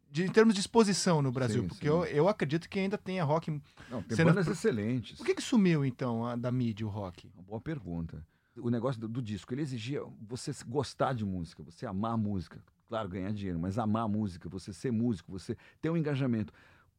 de- 0.10 0.24
em 0.24 0.32
termos 0.32 0.56
de 0.56 0.60
exposição 0.62 1.22
no 1.22 1.32
Brasil? 1.32 1.62
Sim, 1.62 1.68
Porque 1.68 1.86
sim. 1.88 1.94
eu, 1.94 2.04
eu 2.06 2.28
acredito 2.28 2.68
que 2.68 2.80
ainda 2.80 2.98
tenha 2.98 3.24
rock. 3.24 3.52
Não, 3.90 4.02
tem 4.02 4.18
não- 4.18 4.26
bandas 4.26 4.48
excelentes. 4.48 5.18
Por 5.18 5.26
que, 5.26 5.36
que 5.36 5.42
sumiu, 5.44 5.86
então, 5.86 6.26
a- 6.26 6.36
da 6.36 6.52
mídia 6.52 6.88
o 6.88 6.90
rock? 6.90 7.30
Uma 7.36 7.44
boa 7.44 7.62
pergunta. 7.62 8.26
O 8.58 8.70
negócio 8.72 9.00
do, 9.02 9.08
do 9.08 9.22
disco, 9.22 9.54
ele 9.54 9.62
exigia 9.62 10.02
você 10.28 10.52
gostar 10.68 11.14
de 11.14 11.24
música, 11.26 11.62
você 11.64 11.86
amar 11.86 12.14
a 12.14 12.18
música. 12.18 12.64
Claro, 12.88 13.10
ganhar 13.10 13.32
dinheiro, 13.32 13.60
mas 13.60 13.78
amar 13.80 14.04
a 14.04 14.08
música, 14.08 14.48
você 14.50 14.72
ser 14.74 14.92
músico, 14.92 15.32
você 15.32 15.56
ter 15.82 15.90
um 15.90 15.98
engajamento. 15.98 16.52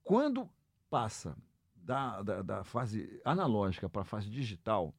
Quando 0.03 0.49
passa 0.91 1.37
da, 1.77 2.23
da, 2.23 2.43
da 2.43 2.65
fase 2.65 3.21
analógica 3.25 3.89
para 3.89 4.03
a 4.03 4.05
fase 4.05 4.29
digital, 4.29 4.93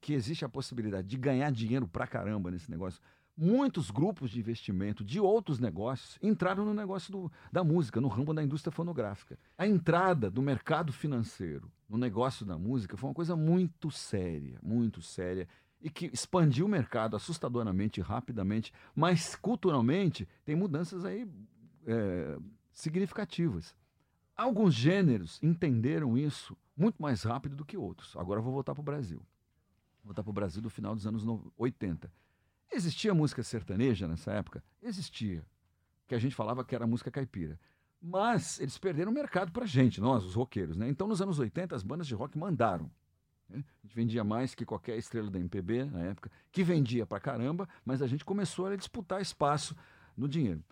que 0.00 0.12
existe 0.14 0.44
a 0.44 0.48
possibilidade 0.48 1.08
de 1.08 1.16
ganhar 1.16 1.50
dinheiro 1.50 1.86
pra 1.88 2.06
caramba 2.06 2.50
nesse 2.50 2.70
negócio, 2.70 3.00
muitos 3.36 3.90
grupos 3.90 4.30
de 4.30 4.38
investimento 4.38 5.02
de 5.02 5.18
outros 5.18 5.58
negócios 5.58 6.18
entraram 6.22 6.64
no 6.64 6.74
negócio 6.74 7.10
do- 7.10 7.32
da 7.50 7.64
música, 7.64 8.00
no 8.00 8.08
ramo 8.08 8.34
da 8.34 8.42
indústria 8.42 8.70
fonográfica. 8.70 9.38
A 9.56 9.66
entrada 9.66 10.30
do 10.30 10.42
mercado 10.42 10.92
financeiro 10.92 11.70
no 11.88 11.96
negócio 11.96 12.44
da 12.44 12.58
música 12.58 12.96
foi 12.96 13.08
uma 13.08 13.14
coisa 13.14 13.34
muito 13.34 13.90
séria, 13.90 14.58
muito 14.62 15.00
séria, 15.02 15.48
e 15.80 15.90
que 15.90 16.06
expandiu 16.12 16.66
o 16.66 16.68
mercado 16.68 17.16
assustadoramente, 17.16 18.00
rapidamente, 18.00 18.72
mas 18.94 19.34
culturalmente 19.34 20.28
tem 20.44 20.54
mudanças 20.54 21.04
aí 21.04 21.26
é, 21.84 22.38
significativas. 22.72 23.74
Alguns 24.36 24.74
gêneros 24.74 25.42
entenderam 25.42 26.16
isso 26.16 26.56
muito 26.76 27.02
mais 27.02 27.22
rápido 27.22 27.56
do 27.56 27.64
que 27.64 27.76
outros. 27.76 28.16
Agora 28.16 28.38
eu 28.38 28.44
vou 28.44 28.52
voltar 28.52 28.74
para 28.74 28.80
o 28.80 28.84
Brasil. 28.84 29.20
Voltar 30.04 30.22
para 30.22 30.30
o 30.30 30.34
Brasil 30.34 30.60
do 30.60 30.68
final 30.70 30.94
dos 30.94 31.06
anos 31.06 31.24
no- 31.24 31.52
80. 31.56 32.10
Existia 32.70 33.14
música 33.14 33.42
sertaneja 33.42 34.08
nessa 34.08 34.32
época? 34.32 34.62
Existia. 34.82 35.44
Que 36.06 36.14
a 36.14 36.18
gente 36.18 36.34
falava 36.34 36.64
que 36.64 36.74
era 36.74 36.86
música 36.86 37.10
caipira. 37.10 37.58
Mas 38.00 38.58
eles 38.58 38.76
perderam 38.78 39.12
o 39.12 39.14
mercado 39.14 39.52
para 39.52 39.64
gente, 39.64 40.00
nós, 40.00 40.24
os 40.24 40.34
roqueiros. 40.34 40.76
Né? 40.76 40.88
Então, 40.88 41.06
nos 41.06 41.22
anos 41.22 41.38
80, 41.38 41.76
as 41.76 41.82
bandas 41.84 42.06
de 42.06 42.14
rock 42.14 42.36
mandaram. 42.36 42.90
né? 43.48 43.62
A 43.82 43.86
gente 43.86 43.94
vendia 43.94 44.24
mais 44.24 44.54
que 44.54 44.64
qualquer 44.64 44.98
estrela 44.98 45.30
da 45.30 45.38
MPB 45.38 45.84
na 45.84 46.00
época, 46.00 46.30
que 46.50 46.64
vendia 46.64 47.06
pra 47.06 47.20
caramba, 47.20 47.68
mas 47.84 48.02
a 48.02 48.06
gente 48.08 48.24
começou 48.24 48.66
a 48.66 48.74
disputar 48.76 49.20
espaço 49.22 49.76
no 50.16 50.26
dinheiro. 50.28 50.64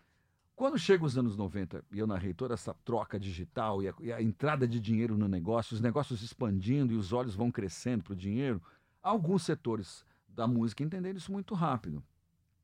Quando 0.57 0.77
chega 0.79 1.05
os 1.05 1.17
anos 1.17 1.37
90 1.37 1.85
e 1.93 1.99
eu 1.99 2.07
narrei 2.07 2.35
toda 2.35 2.53
essa 2.55 2.75
troca 2.85 3.19
digital 3.19 3.83
e 3.83 3.89
a, 3.89 3.95
e 4.01 4.13
a 4.13 4.21
entrada 4.21 4.67
de 4.69 4.79
dinheiro 4.81 5.17
no 5.17 5.29
negócio, 5.29 5.75
os 5.75 5.81
negócios 5.81 6.23
expandindo 6.23 6.93
e 6.93 6.97
os 6.97 7.13
olhos 7.13 7.35
vão 7.35 7.51
crescendo 7.51 8.03
para 8.05 8.13
o 8.13 8.17
dinheiro, 8.17 8.61
alguns 9.03 9.43
setores 9.45 10.05
da 10.29 10.47
música 10.47 10.83
entenderam 10.83 11.17
isso 11.19 11.33
muito 11.33 11.55
rápido. 11.55 12.03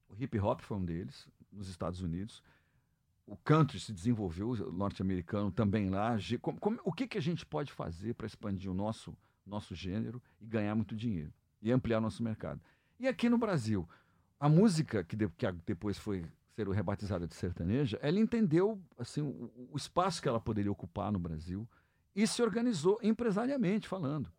O 0.09 0.15
hip 0.23 0.39
hop 0.39 0.61
foi 0.61 0.77
um 0.77 0.85
deles, 0.85 1.29
nos 1.53 1.69
Estados 1.69 2.01
Unidos. 2.01 2.43
O 3.27 3.37
country 3.37 3.81
se 3.81 3.93
desenvolveu, 3.93 4.51
o 4.51 4.73
norte-americano 4.73 5.51
também 5.51 5.89
lá. 5.91 6.17
Como- 6.41 6.59
como- 6.61 6.81
o 6.85 6.93
que, 6.93 7.09
que 7.09 7.19
a 7.19 7.23
gente 7.23 7.45
pode 7.45 7.73
fazer 7.73 8.15
para 8.15 8.27
expandir 8.27 8.71
o 8.71 8.75
nosso, 8.75 9.17
nosso 9.45 9.75
gênero 9.75 10.23
e 10.41 10.47
ganhar 10.47 10.75
muito 10.75 10.95
dinheiro 10.95 11.33
e 11.61 11.73
ampliar 11.73 12.01
nosso 12.01 12.23
mercado? 12.23 12.61
E 13.01 13.09
aqui 13.09 13.29
no 13.29 13.37
Brasil, 13.37 13.89
a 14.39 14.49
música 14.49 15.03
que, 15.03 15.17
de- 15.17 15.29
que 15.29 15.51
depois 15.67 15.99
foi 15.99 16.25
ser 16.55 16.69
rebatizada 16.69 17.27
de 17.27 17.35
sertaneja, 17.35 17.99
ela 18.01 18.19
entendeu 18.19 18.81
assim 18.97 19.21
o, 19.21 19.51
o 19.73 19.77
espaço 19.77 20.23
que 20.23 20.29
ela 20.29 20.41
poderia 20.41 20.71
ocupar 20.73 21.11
no 21.13 21.19
Brasil 21.19 21.69
e 22.15 22.27
se 22.27 22.41
organizou 22.43 22.99
empresariamente 23.03 23.87
falando, 23.89 24.31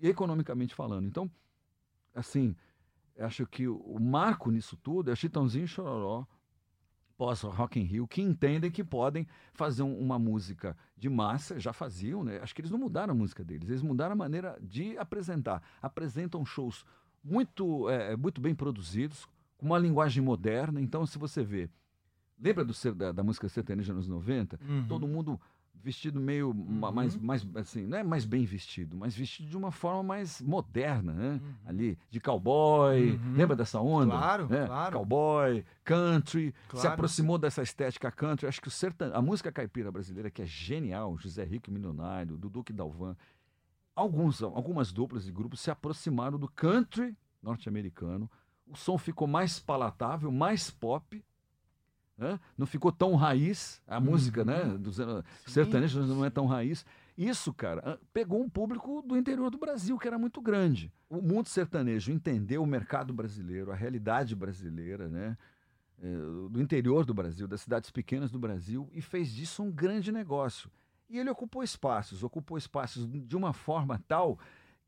economicamente 0.00 0.74
falando. 0.74 1.06
Então, 1.06 1.28
assim, 2.14 2.54
acho 3.18 3.46
que 3.46 3.66
o, 3.68 3.98
marco 4.00 4.50
nisso 4.50 4.76
tudo 4.76 5.10
é 5.10 5.16
Chitãozinho 5.16 5.64
e 5.64 5.68
Chororó, 5.68 6.26
pós 7.16 7.42
Rock 7.42 7.78
in 7.78 7.84
Rio, 7.84 8.08
que 8.08 8.20
entendem 8.20 8.70
que 8.70 8.82
podem 8.82 9.26
fazer 9.52 9.82
um- 9.82 9.98
uma 9.98 10.18
música 10.18 10.76
de 10.96 11.08
massa, 11.08 11.60
já 11.60 11.72
faziam, 11.72 12.24
né? 12.24 12.38
Acho 12.40 12.54
que 12.54 12.60
eles 12.60 12.70
não 12.70 12.78
mudaram 12.78 13.12
a 13.12 13.16
música 13.16 13.44
deles, 13.44 13.68
eles 13.68 13.82
mudaram 13.82 14.12
a 14.14 14.16
maneira 14.16 14.58
de 14.60 14.98
apresentar. 14.98 15.62
Apresentam 15.80 16.44
shows 16.44 16.84
muito, 17.22 17.88
é, 17.88 18.16
muito 18.16 18.40
bem 18.40 18.54
produzidos, 18.54 19.26
com 19.56 19.66
uma 19.66 19.78
linguagem 19.78 20.22
moderna. 20.22 20.80
Então, 20.80 21.06
se 21.06 21.16
você 21.18 21.44
vê, 21.44 21.70
lembra 22.38 22.64
do, 22.64 22.74
da, 22.94 23.12
da 23.12 23.22
música 23.22 23.48
sertaneja 23.48 23.94
nos 23.94 24.08
90? 24.08 24.58
Uhum. 24.68 24.86
Todo 24.88 25.06
mundo 25.06 25.40
vestido 25.84 26.18
meio 26.18 26.48
Uhum. 26.48 26.90
mais, 26.92 27.14
mais 27.16 27.46
assim, 27.56 27.86
não 27.86 27.98
é 27.98 28.02
mais 28.02 28.24
bem 28.24 28.44
vestido, 28.46 28.96
mas 28.96 29.14
vestido 29.14 29.50
de 29.50 29.56
uma 29.56 29.70
forma 29.70 30.02
mais 30.02 30.40
moderna, 30.40 31.12
né? 31.12 31.40
Uhum. 31.42 31.54
Ali, 31.66 31.98
de 32.10 32.18
cowboy, 32.20 33.10
Uhum. 33.12 33.34
lembra 33.36 33.54
dessa 33.54 33.78
onda? 33.80 34.12
Claro, 34.16 34.48
né? 34.48 34.66
claro. 34.66 34.92
Cowboy, 34.98 35.64
country, 35.84 36.46
se 36.46 36.68
Claro. 36.70 36.88
aproximou 36.88 37.36
dessa 37.36 37.62
estética 37.62 38.10
country. 38.10 38.46
Acho 38.46 38.62
que 38.62 38.68
o 38.68 38.70
sertan... 38.70 39.12
a 39.14 39.20
música 39.20 39.52
caipira 39.52 39.92
brasileira, 39.92 40.30
que 40.30 40.40
é 40.40 40.46
genial, 40.46 41.18
José 41.18 41.44
Rico 41.44 41.70
Milionário, 41.70 42.38
do 42.38 42.48
Duque 42.48 42.72
Dalvan, 42.72 43.14
alguns, 43.94 44.42
algumas 44.42 44.90
duplas 44.90 45.28
e 45.28 45.32
grupos 45.32 45.60
se 45.60 45.70
aproximaram 45.70 46.38
do 46.38 46.48
country 46.48 47.14
norte-americano. 47.42 48.30
O 48.66 48.74
som 48.74 48.96
ficou 48.96 49.28
mais 49.28 49.60
palatável, 49.60 50.32
mais 50.32 50.70
pop, 50.70 51.22
né? 52.16 52.38
não 52.56 52.66
ficou 52.66 52.92
tão 52.92 53.14
raiz. 53.14 53.82
A 53.86 54.00
música, 54.00 54.44
né? 54.44 54.64
Dos 54.78 55.00
anos 55.00 55.24
Sim, 55.44 55.52
sertanejo 55.52 56.02
não 56.02 56.24
é 56.24 56.30
tão 56.30 56.46
raiz. 56.46 56.84
Isso, 57.16 57.52
cara, 57.52 57.82
ah, 57.84 57.98
pegou 58.12 58.42
um 58.42 58.48
público 58.48 59.02
do 59.02 59.16
interior 59.16 59.50
do 59.50 59.58
Brasil, 59.58 59.96
que 59.98 60.08
era 60.08 60.18
muito 60.18 60.40
grande. 60.40 60.92
O 61.08 61.22
mundo 61.22 61.48
sertanejo 61.48 62.10
entendeu 62.10 62.62
o 62.62 62.66
mercado 62.66 63.12
brasileiro, 63.12 63.70
a 63.70 63.74
realidade 63.74 64.34
brasileira, 64.34 65.08
né? 65.08 65.36
eh, 66.02 66.48
do 66.50 66.60
interior 66.60 67.04
do 67.04 67.14
Brasil, 67.14 67.46
das 67.46 67.60
cidades 67.60 67.90
pequenas 67.90 68.30
do 68.30 68.38
Brasil, 68.38 68.88
e 68.92 69.00
fez 69.00 69.32
disso 69.32 69.62
um 69.62 69.70
grande 69.70 70.10
negócio. 70.10 70.70
E 71.08 71.18
ele 71.18 71.30
ocupou 71.30 71.62
espaços, 71.62 72.22
ocupou 72.24 72.58
espaços 72.58 73.08
de 73.08 73.36
uma 73.36 73.52
forma 73.52 74.02
tal 74.08 74.38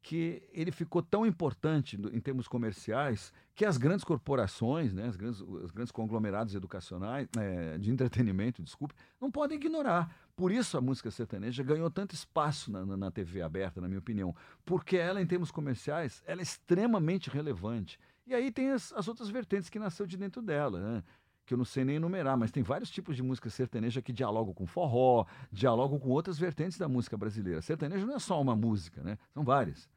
que 0.09 0.41
ele 0.53 0.71
ficou 0.71 1.03
tão 1.03 1.27
importante 1.27 1.97
em 2.13 2.21
termos 2.21 2.47
comerciais 2.47 3.33
que 3.57 3.65
as 3.65 3.77
grandes 3.77 4.05
corporações, 4.05 4.93
né, 4.95 5.09
as 5.09 5.17
grandes, 5.17 5.41
os 5.41 5.73
grandes 5.73 5.91
conglomerados 5.91 6.55
educacionais, 6.55 7.27
eh, 7.37 7.77
de 7.77 7.91
entretenimento, 7.91 8.63
desculpe, 8.63 8.95
não 9.21 9.33
podem 9.33 9.57
ignorar. 9.59 10.15
Por 10.37 10.53
isso 10.53 10.79
a 10.79 10.81
música 10.81 11.11
sertaneja 11.11 11.61
ganhou 11.65 11.91
tanto 11.91 12.15
espaço 12.15 12.71
na, 12.71 12.87
na- 12.87 12.97
na 12.97 13.11
TV 13.11 13.43
aberta, 13.43 13.81
na 13.81 13.89
minha 13.89 13.99
opinião, 13.99 14.33
porque 14.65 14.97
ela, 14.97 15.21
em 15.21 15.27
termos 15.27 15.51
comerciais, 15.51 16.23
ela 16.25 16.41
é 16.41 16.45
extremamente 16.45 17.29
relevante. 17.29 17.99
E 18.29 18.33
aí 18.33 18.53
tem 18.53 18.71
as, 18.71 18.93
as 18.93 19.09
outras 19.09 19.29
vertentes 19.29 19.69
que 19.69 19.79
nasceu 19.81 20.07
de 20.07 20.17
dentro 20.17 20.41
dela, 20.41 20.79
né? 20.79 21.03
que 21.45 21.55
eu 21.55 21.59
não 21.59 21.65
sei 21.65 21.85
nem 21.85 21.97
enumerar, 21.97 22.37
mas 22.37 22.51
tem 22.53 22.63
vários 22.63 22.91
tipos 22.91 23.17
de 23.17 23.23
música 23.25 23.49
sertaneja 23.51 24.01
que 24.03 24.13
dialogam 24.13 24.53
com 24.55 24.67
forró, 24.67 25.25
dialogam 25.51 25.99
com 25.99 26.11
outras 26.11 26.39
vertentes 26.39 26.77
da 26.79 26.89
música 26.89 27.17
brasileira. 27.17 27.61
Sertanejo 27.63 28.05
não 28.07 28.15
é 28.17 28.19
só 28.21 28.41
uma 28.41 28.55
música, 28.57 29.03
né? 29.03 29.17
São 29.35 29.43
várias. 29.45 29.89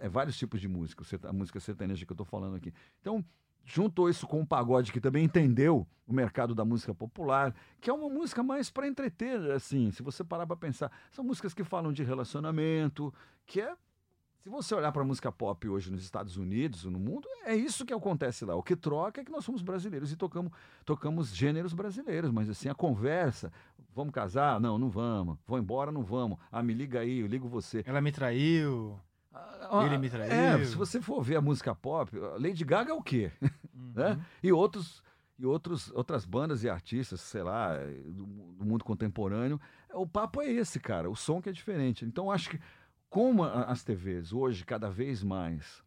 É 0.00 0.08
vários 0.08 0.36
tipos 0.36 0.60
de 0.60 0.68
música, 0.68 1.04
a 1.28 1.32
música 1.32 1.60
sertaneja 1.60 2.06
que 2.06 2.12
eu 2.12 2.14
estou 2.14 2.26
falando 2.26 2.56
aqui. 2.56 2.72
Então, 3.00 3.24
juntou 3.68 4.08
isso 4.08 4.26
com 4.26 4.40
o 4.40 4.46
pagode, 4.46 4.90
que 4.90 5.00
também 5.00 5.24
entendeu 5.24 5.86
o 6.06 6.12
mercado 6.12 6.54
da 6.54 6.64
música 6.64 6.94
popular, 6.94 7.54
que 7.80 7.90
é 7.90 7.92
uma 7.92 8.08
música 8.08 8.42
mais 8.42 8.70
para 8.70 8.88
entreter, 8.88 9.38
assim, 9.50 9.90
se 9.90 10.02
você 10.02 10.24
parar 10.24 10.46
para 10.46 10.56
pensar. 10.56 10.90
São 11.10 11.22
músicas 11.22 11.52
que 11.52 11.62
falam 11.62 11.92
de 11.92 12.02
relacionamento, 12.02 13.12
que 13.46 13.60
é. 13.60 13.76
Se 14.38 14.48
você 14.48 14.74
olhar 14.74 14.92
para 14.92 15.02
a 15.02 15.04
música 15.04 15.30
pop 15.30 15.68
hoje 15.68 15.90
nos 15.90 16.02
Estados 16.02 16.38
Unidos, 16.38 16.84
no 16.84 16.98
mundo, 16.98 17.28
é 17.44 17.54
isso 17.54 17.84
que 17.84 17.92
acontece 17.92 18.44
lá. 18.44 18.54
O 18.54 18.62
que 18.62 18.74
troca 18.74 19.20
é 19.20 19.24
que 19.24 19.32
nós 19.32 19.44
somos 19.44 19.60
brasileiros 19.60 20.12
e 20.12 20.16
tocamos, 20.16 20.52
tocamos 20.86 21.34
gêneros 21.34 21.74
brasileiros, 21.74 22.30
mas 22.30 22.48
assim, 22.48 22.68
a 22.68 22.74
conversa, 22.74 23.52
vamos 23.94 24.14
casar? 24.14 24.58
Não, 24.58 24.78
não 24.78 24.88
vamos. 24.88 25.36
Vou 25.46 25.58
embora? 25.58 25.92
Não 25.92 26.04
vamos. 26.04 26.38
Ah, 26.50 26.62
me 26.62 26.72
liga 26.72 27.00
aí, 27.00 27.18
eu 27.18 27.26
ligo 27.26 27.48
você. 27.48 27.82
Ela 27.84 28.00
me 28.00 28.12
traiu. 28.12 28.98
Ah, 29.32 29.84
Ele 29.84 29.98
me 29.98 30.08
traiu. 30.08 30.32
É, 30.32 30.64
se 30.64 30.74
você 30.74 31.00
for 31.00 31.22
ver 31.22 31.36
a 31.36 31.40
música 31.40 31.74
pop, 31.74 32.10
Lady 32.38 32.64
Gaga 32.64 32.90
é 32.90 32.94
o 32.94 33.02
quê? 33.02 33.30
Uhum. 33.74 33.92
né? 33.94 34.24
E 34.42 34.52
outros 34.52 35.02
e 35.38 35.46
outros, 35.46 35.90
outras 35.92 36.24
bandas 36.24 36.64
e 36.64 36.68
artistas, 36.68 37.20
sei 37.20 37.42
lá, 37.42 37.76
do, 37.76 38.26
do, 38.26 38.64
mundo 38.64 38.84
contemporâneo. 38.84 39.60
O 39.94 40.06
papo 40.06 40.42
é 40.42 40.50
esse, 40.50 40.80
cara. 40.80 41.08
O 41.08 41.14
som 41.14 41.40
que 41.40 41.48
é 41.48 41.52
diferente. 41.52 42.04
Então, 42.04 42.30
acho 42.30 42.50
que 42.50 42.60
como 43.08 43.44
a, 43.44 43.64
as 43.64 43.84
TVs 43.84 44.32
hoje 44.32 44.64
cada 44.64 44.90
vez 44.90 45.22
mais 45.22 45.82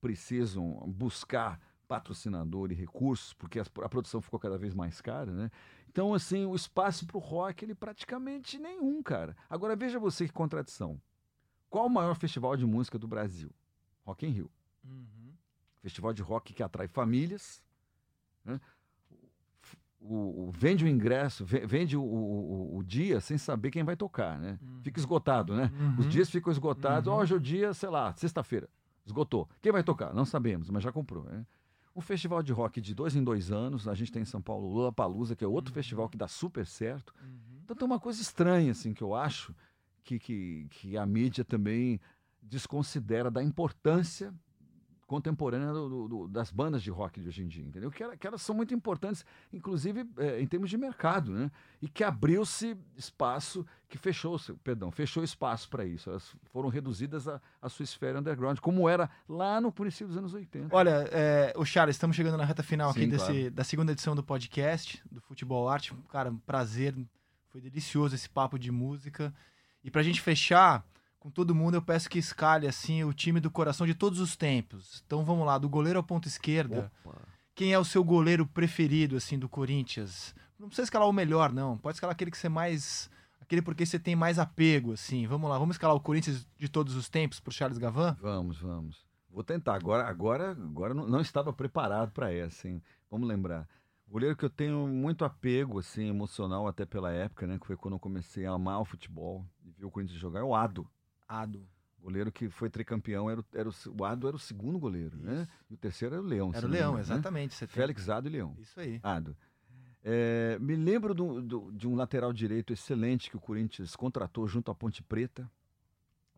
precisam 0.00 0.82
buscar 0.86 1.60
patrocinador 1.86 2.72
e 2.72 2.74
recursos, 2.74 3.34
porque 3.34 3.60
a, 3.60 3.64
a 3.82 3.88
produção 3.88 4.22
ficou 4.22 4.40
cada 4.40 4.56
vez 4.56 4.74
mais 4.74 5.00
cara, 5.00 5.32
né? 5.32 5.50
Então, 5.90 6.14
assim, 6.14 6.46
o 6.46 6.54
espaço 6.54 7.06
para 7.06 7.16
o 7.16 7.20
rock, 7.20 7.64
ele 7.64 7.74
praticamente 7.74 8.58
nenhum, 8.58 9.02
cara. 9.02 9.36
Agora, 9.50 9.74
veja 9.74 9.98
você 9.98 10.26
que 10.26 10.32
contradição. 10.32 11.00
Qual 11.70 11.86
o 11.86 11.90
maior 11.90 12.14
festival 12.14 12.56
de 12.56 12.66
música 12.66 12.98
do 12.98 13.06
Brasil? 13.06 13.50
Rock 14.04 14.26
in 14.26 14.30
Rio. 14.30 14.50
Uhum. 14.84 15.32
Festival 15.82 16.12
de 16.12 16.22
rock 16.22 16.52
que 16.54 16.62
atrai 16.62 16.88
famílias. 16.88 17.62
Né? 18.44 18.60
O, 20.00 20.48
o, 20.48 20.50
vende 20.52 20.84
o 20.84 20.88
ingresso, 20.88 21.44
vende 21.44 21.96
o, 21.96 22.02
o, 22.02 22.76
o, 22.76 22.84
dia 22.84 23.20
sem 23.20 23.36
saber 23.36 23.70
quem 23.70 23.82
vai 23.82 23.96
tocar, 23.96 24.38
né? 24.38 24.58
Uhum. 24.62 24.80
Fica 24.80 24.98
esgotado, 25.00 25.56
né? 25.56 25.72
Uhum. 25.74 25.96
Os 25.98 26.08
dias 26.08 26.30
ficam 26.30 26.52
esgotados. 26.52 27.08
Uhum. 27.08 27.18
Hoje 27.18 27.34
é 27.34 27.36
o 27.36 27.40
dia, 27.40 27.74
sei 27.74 27.88
lá, 27.88 28.14
sexta-feira. 28.14 28.68
Esgotou. 29.04 29.48
Quem 29.60 29.72
vai 29.72 29.82
tocar? 29.82 30.14
Não 30.14 30.24
sabemos, 30.24 30.70
mas 30.70 30.84
já 30.84 30.92
comprou. 30.92 31.24
Né? 31.24 31.44
Um 31.96 32.00
festival 32.00 32.42
de 32.42 32.52
rock 32.52 32.80
de 32.80 32.94
dois 32.94 33.16
em 33.16 33.24
dois 33.24 33.50
anos. 33.50 33.88
A 33.88 33.94
gente 33.94 34.12
tem 34.12 34.22
em 34.22 34.26
São 34.26 34.40
Paulo 34.40 34.68
Lula 34.68 34.92
Palusa, 34.92 35.34
que 35.34 35.44
é 35.44 35.48
outro 35.48 35.72
festival 35.74 36.08
que 36.08 36.16
dá 36.16 36.28
super 36.28 36.64
certo. 36.64 37.12
Então 37.64 37.76
tem 37.76 37.84
uma 37.84 37.98
coisa 37.98 38.22
estranha, 38.22 38.70
assim, 38.70 38.94
que 38.94 39.02
eu 39.02 39.14
acho 39.14 39.54
que, 40.04 40.18
que, 40.18 40.66
que 40.70 40.96
a 40.96 41.06
mídia 41.06 41.44
também 41.44 42.00
desconsidera 42.42 43.30
da 43.30 43.42
importância 43.42 44.32
contemporânea 45.08 45.72
do, 45.72 46.06
do, 46.06 46.28
das 46.28 46.50
bandas 46.50 46.82
de 46.82 46.90
rock 46.90 47.18
de 47.18 47.28
hoje 47.28 47.42
em 47.42 47.48
dia, 47.48 47.64
entendeu? 47.64 47.90
Que, 47.90 48.02
ela, 48.02 48.14
que 48.14 48.26
elas 48.26 48.42
são 48.42 48.54
muito 48.54 48.74
importantes, 48.74 49.24
inclusive 49.50 50.06
é, 50.18 50.38
em 50.38 50.46
termos 50.46 50.68
de 50.68 50.76
mercado, 50.76 51.32
né? 51.32 51.50
E 51.80 51.88
que 51.88 52.04
abriu-se 52.04 52.76
espaço, 52.94 53.66
que 53.88 53.96
fechou, 53.96 54.38
perdão, 54.62 54.90
fechou 54.92 55.24
espaço 55.24 55.70
para 55.70 55.86
isso. 55.86 56.10
Elas 56.10 56.36
foram 56.52 56.68
reduzidas 56.68 57.26
à 57.26 57.68
sua 57.70 57.84
esfera 57.84 58.20
underground, 58.20 58.58
como 58.58 58.86
era 58.86 59.08
lá 59.26 59.62
no 59.62 59.72
princípio 59.72 60.08
dos 60.08 60.18
anos 60.18 60.34
80. 60.34 60.76
Olha, 60.76 61.08
é, 61.10 61.54
o 61.56 61.64
Charles, 61.64 61.96
estamos 61.96 62.14
chegando 62.14 62.36
na 62.36 62.44
reta 62.44 62.62
final 62.62 62.92
Sim, 62.92 63.00
aqui 63.00 63.10
desse, 63.10 63.32
claro. 63.32 63.50
da 63.50 63.64
segunda 63.64 63.92
edição 63.92 64.14
do 64.14 64.22
podcast 64.22 65.02
do 65.10 65.22
Futebol 65.22 65.70
Arte. 65.70 65.94
Cara, 66.10 66.30
um 66.30 66.36
prazer, 66.36 66.94
foi 67.48 67.62
delicioso 67.62 68.14
esse 68.14 68.28
papo 68.28 68.58
de 68.58 68.70
música. 68.70 69.34
E 69.82 69.90
pra 69.90 70.02
gente 70.02 70.20
fechar, 70.20 70.84
com 71.18 71.30
todo 71.30 71.54
mundo, 71.54 71.74
eu 71.74 71.82
peço 71.82 72.08
que 72.08 72.18
escale 72.18 72.66
assim 72.66 73.04
o 73.04 73.12
time 73.12 73.40
do 73.40 73.50
coração 73.50 73.86
de 73.86 73.94
todos 73.94 74.20
os 74.20 74.36
tempos. 74.36 75.02
Então 75.06 75.24
vamos 75.24 75.46
lá, 75.46 75.58
do 75.58 75.68
goleiro 75.68 75.98
ao 75.98 76.02
ponta 76.02 76.28
esquerda. 76.28 76.90
Opa. 77.04 77.18
Quem 77.54 77.72
é 77.72 77.78
o 77.78 77.84
seu 77.84 78.04
goleiro 78.04 78.46
preferido 78.46 79.16
assim 79.16 79.38
do 79.38 79.48
Corinthians? 79.48 80.34
Não 80.58 80.68
precisa 80.68 80.86
escalar 80.86 81.08
o 81.08 81.12
melhor, 81.12 81.52
não. 81.52 81.76
Pode 81.76 81.96
escalar 81.96 82.12
aquele 82.12 82.30
que 82.30 82.38
você 82.38 82.48
mais 82.48 83.10
aquele 83.40 83.62
porque 83.62 83.84
você 83.84 83.98
tem 83.98 84.14
mais 84.14 84.38
apego 84.38 84.92
assim. 84.92 85.26
Vamos 85.26 85.48
lá, 85.50 85.58
vamos 85.58 85.74
escalar 85.74 85.96
o 85.96 86.00
Corinthians 86.00 86.46
de 86.56 86.68
todos 86.68 86.94
os 86.94 87.08
tempos 87.08 87.40
pro 87.40 87.52
Charles 87.52 87.78
Gavan? 87.78 88.16
Vamos, 88.20 88.58
vamos. 88.60 89.04
Vou 89.30 89.42
tentar. 89.42 89.74
Agora, 89.74 90.08
agora, 90.08 90.52
agora 90.52 90.94
não, 90.94 91.06
não 91.06 91.20
estava 91.20 91.52
preparado 91.52 92.12
para 92.12 92.32
essa, 92.32 92.68
hein? 92.68 92.82
Vamos 93.10 93.28
lembrar. 93.28 93.68
Goleiro 94.10 94.34
que 94.36 94.44
eu 94.44 94.50
tenho 94.50 94.86
muito 94.86 95.24
apego, 95.24 95.78
assim, 95.78 96.08
emocional 96.08 96.66
até 96.66 96.86
pela 96.86 97.12
época, 97.12 97.46
né? 97.46 97.58
Que 97.58 97.66
foi 97.66 97.76
quando 97.76 97.94
eu 97.94 98.00
comecei 98.00 98.46
a 98.46 98.52
amar 98.52 98.80
o 98.80 98.84
futebol 98.84 99.44
e 99.62 99.70
vi 99.70 99.84
o 99.84 99.90
Corinthians 99.90 100.18
jogar, 100.18 100.40
é 100.40 100.42
o 100.42 100.54
Ado. 100.54 100.88
Ado. 101.28 101.68
Goleiro 102.00 102.32
que 102.32 102.48
foi 102.48 102.70
tricampeão, 102.70 103.28
era, 103.28 103.40
o, 103.40 103.44
era 103.52 103.68
o, 103.68 103.72
o 103.98 104.04
Ado 104.04 104.28
era 104.28 104.36
o 104.36 104.38
segundo 104.38 104.78
goleiro, 104.78 105.18
né? 105.18 105.32
Isso. 105.32 105.40
né? 105.40 105.48
E 105.68 105.74
o 105.74 105.76
terceiro 105.76 106.14
era 106.14 106.24
o 106.24 106.26
Leão. 106.26 106.52
Era 106.54 106.66
o 106.66 106.70
Leão, 106.70 106.90
lembra, 106.90 107.02
exatamente. 107.02 107.60
Né? 107.60 107.68
Félix 107.68 108.08
Ado 108.08 108.28
e 108.28 108.30
Leão. 108.30 108.56
Isso 108.58 108.80
aí. 108.80 108.98
Ado. 109.02 109.36
É, 110.02 110.58
me 110.58 110.74
lembro 110.74 111.12
do, 111.12 111.42
do, 111.42 111.72
de 111.72 111.86
um 111.86 111.94
lateral 111.94 112.32
direito 112.32 112.72
excelente 112.72 113.28
que 113.28 113.36
o 113.36 113.40
Corinthians 113.40 113.94
contratou 113.94 114.46
junto 114.46 114.70
à 114.70 114.74
Ponte 114.74 115.02
Preta. 115.02 115.50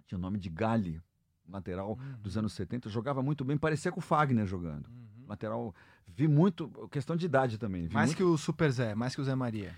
Tinha 0.07 0.19
o 0.19 0.21
nome 0.21 0.41
de 0.41 0.49
Gali, 0.49 1.01
lateral 1.49 1.91
uhum. 1.91 2.21
dos 2.21 2.37
anos 2.37 2.53
70. 2.55 2.89
Jogava 2.89 3.23
muito 3.23 3.45
bem, 3.45 3.57
parecia 3.57 3.93
com 3.93 4.01
o 4.01 4.03
Fagner 4.03 4.45
jogando. 4.47 4.89
Uhum. 4.89 5.10
Lateral, 5.31 5.75
vi 6.07 6.29
muito, 6.29 6.69
questão 6.91 7.17
de 7.17 7.25
idade 7.25 7.57
também. 7.57 7.89
mais 7.93 8.11
muito... 8.11 8.17
que 8.17 8.23
o 8.23 8.37
Super 8.37 8.71
Zé, 8.71 8.95
mais 8.95 9.15
que 9.15 9.21
o 9.21 9.25
Zé 9.25 9.35
Maria. 9.35 9.75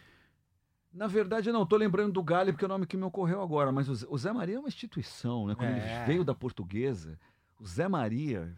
Na 0.93 1.07
verdade, 1.07 1.53
não, 1.53 1.63
estou 1.63 1.79
lembrando 1.79 2.13
do 2.13 2.23
Galho, 2.23 2.53
porque 2.53 2.65
é 2.65 2.67
o 2.67 2.69
nome 2.69 2.87
que 2.87 2.97
me 2.97 3.05
ocorreu 3.05 3.41
agora, 3.41 3.71
mas 3.73 3.89
o 3.89 4.19
Zé 4.19 4.33
Maria 4.33 4.57
é 4.57 4.59
uma 4.59 4.69
instituição, 4.69 5.47
né? 5.47 5.55
Quando 5.55 5.71
é. 5.71 5.79
ele 5.79 6.07
veio 6.07 6.25
da 6.25 6.35
portuguesa, 6.35 7.19
o 7.59 7.67
Zé 7.67 7.89
Maria, 7.89 8.55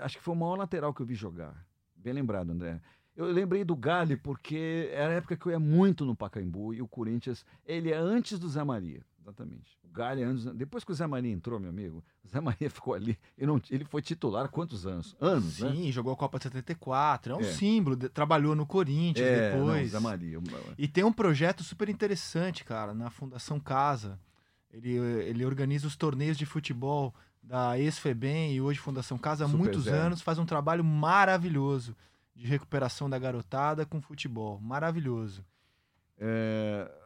acho 0.00 0.16
que 0.16 0.22
foi 0.22 0.34
o 0.34 0.38
maior 0.38 0.56
lateral 0.56 0.94
que 0.94 1.02
eu 1.02 1.06
vi 1.06 1.14
jogar. 1.14 1.66
Bem 1.96 2.12
lembrado, 2.12 2.50
André. 2.50 2.80
Eu 3.14 3.26
lembrei 3.26 3.64
do 3.64 3.74
Galho 3.74 4.18
porque 4.18 4.90
era 4.92 5.12
a 5.12 5.16
época 5.16 5.36
que 5.36 5.46
eu 5.46 5.52
ia 5.52 5.58
muito 5.58 6.04
no 6.04 6.14
Pacaembu 6.14 6.72
e 6.74 6.82
o 6.82 6.88
Corinthians, 6.88 7.44
ele 7.64 7.90
é 7.90 7.96
antes 7.96 8.38
do 8.38 8.48
Zé 8.48 8.62
Maria, 8.62 9.02
exatamente. 9.26 9.76
Galha 9.92 10.26
anos. 10.26 10.44
Depois 10.54 10.84
que 10.84 10.92
o 10.92 10.94
Zé 10.94 11.06
Maria 11.06 11.32
entrou, 11.32 11.58
meu 11.58 11.70
amigo, 11.70 12.04
o 12.24 12.28
Zé 12.28 12.40
Maria 12.40 12.70
ficou 12.70 12.94
ali. 12.94 13.18
Ele, 13.36 13.46
não, 13.46 13.60
ele 13.70 13.84
foi 13.84 14.00
titular 14.00 14.48
quantos 14.48 14.86
anos? 14.86 15.16
Anos, 15.20 15.54
Sim, 15.54 15.64
né? 15.64 15.74
Sim, 15.74 15.92
jogou 15.92 16.12
a 16.12 16.16
Copa 16.16 16.38
de 16.38 16.44
74. 16.44 17.32
É 17.32 17.36
um 17.36 17.40
é. 17.40 17.44
símbolo. 17.44 17.96
De, 17.96 18.08
trabalhou 18.08 18.54
no 18.54 18.66
Corinthians 18.66 19.26
é, 19.26 19.52
depois. 19.52 19.92
Não, 19.92 20.00
Zé 20.00 20.04
Maria. 20.04 20.38
E 20.78 20.86
tem 20.86 21.04
um 21.04 21.12
projeto 21.12 21.64
super 21.64 21.88
interessante, 21.88 22.64
cara, 22.64 22.94
na 22.94 23.10
Fundação 23.10 23.58
Casa. 23.58 24.18
Ele, 24.70 24.94
ele 24.94 25.44
organiza 25.44 25.86
os 25.86 25.96
torneios 25.96 26.36
de 26.36 26.44
futebol 26.44 27.14
da 27.42 27.78
ex-FEBEM 27.78 28.54
e 28.54 28.60
hoje 28.60 28.78
Fundação 28.78 29.16
Casa 29.16 29.44
há 29.44 29.48
super 29.48 29.58
muitos 29.58 29.84
zero. 29.84 29.96
anos. 29.96 30.20
Faz 30.20 30.38
um 30.38 30.46
trabalho 30.46 30.84
maravilhoso 30.84 31.96
de 32.34 32.46
recuperação 32.46 33.08
da 33.08 33.18
garotada 33.18 33.86
com 33.86 34.00
futebol. 34.00 34.60
Maravilhoso. 34.60 35.44
É, 36.18 36.90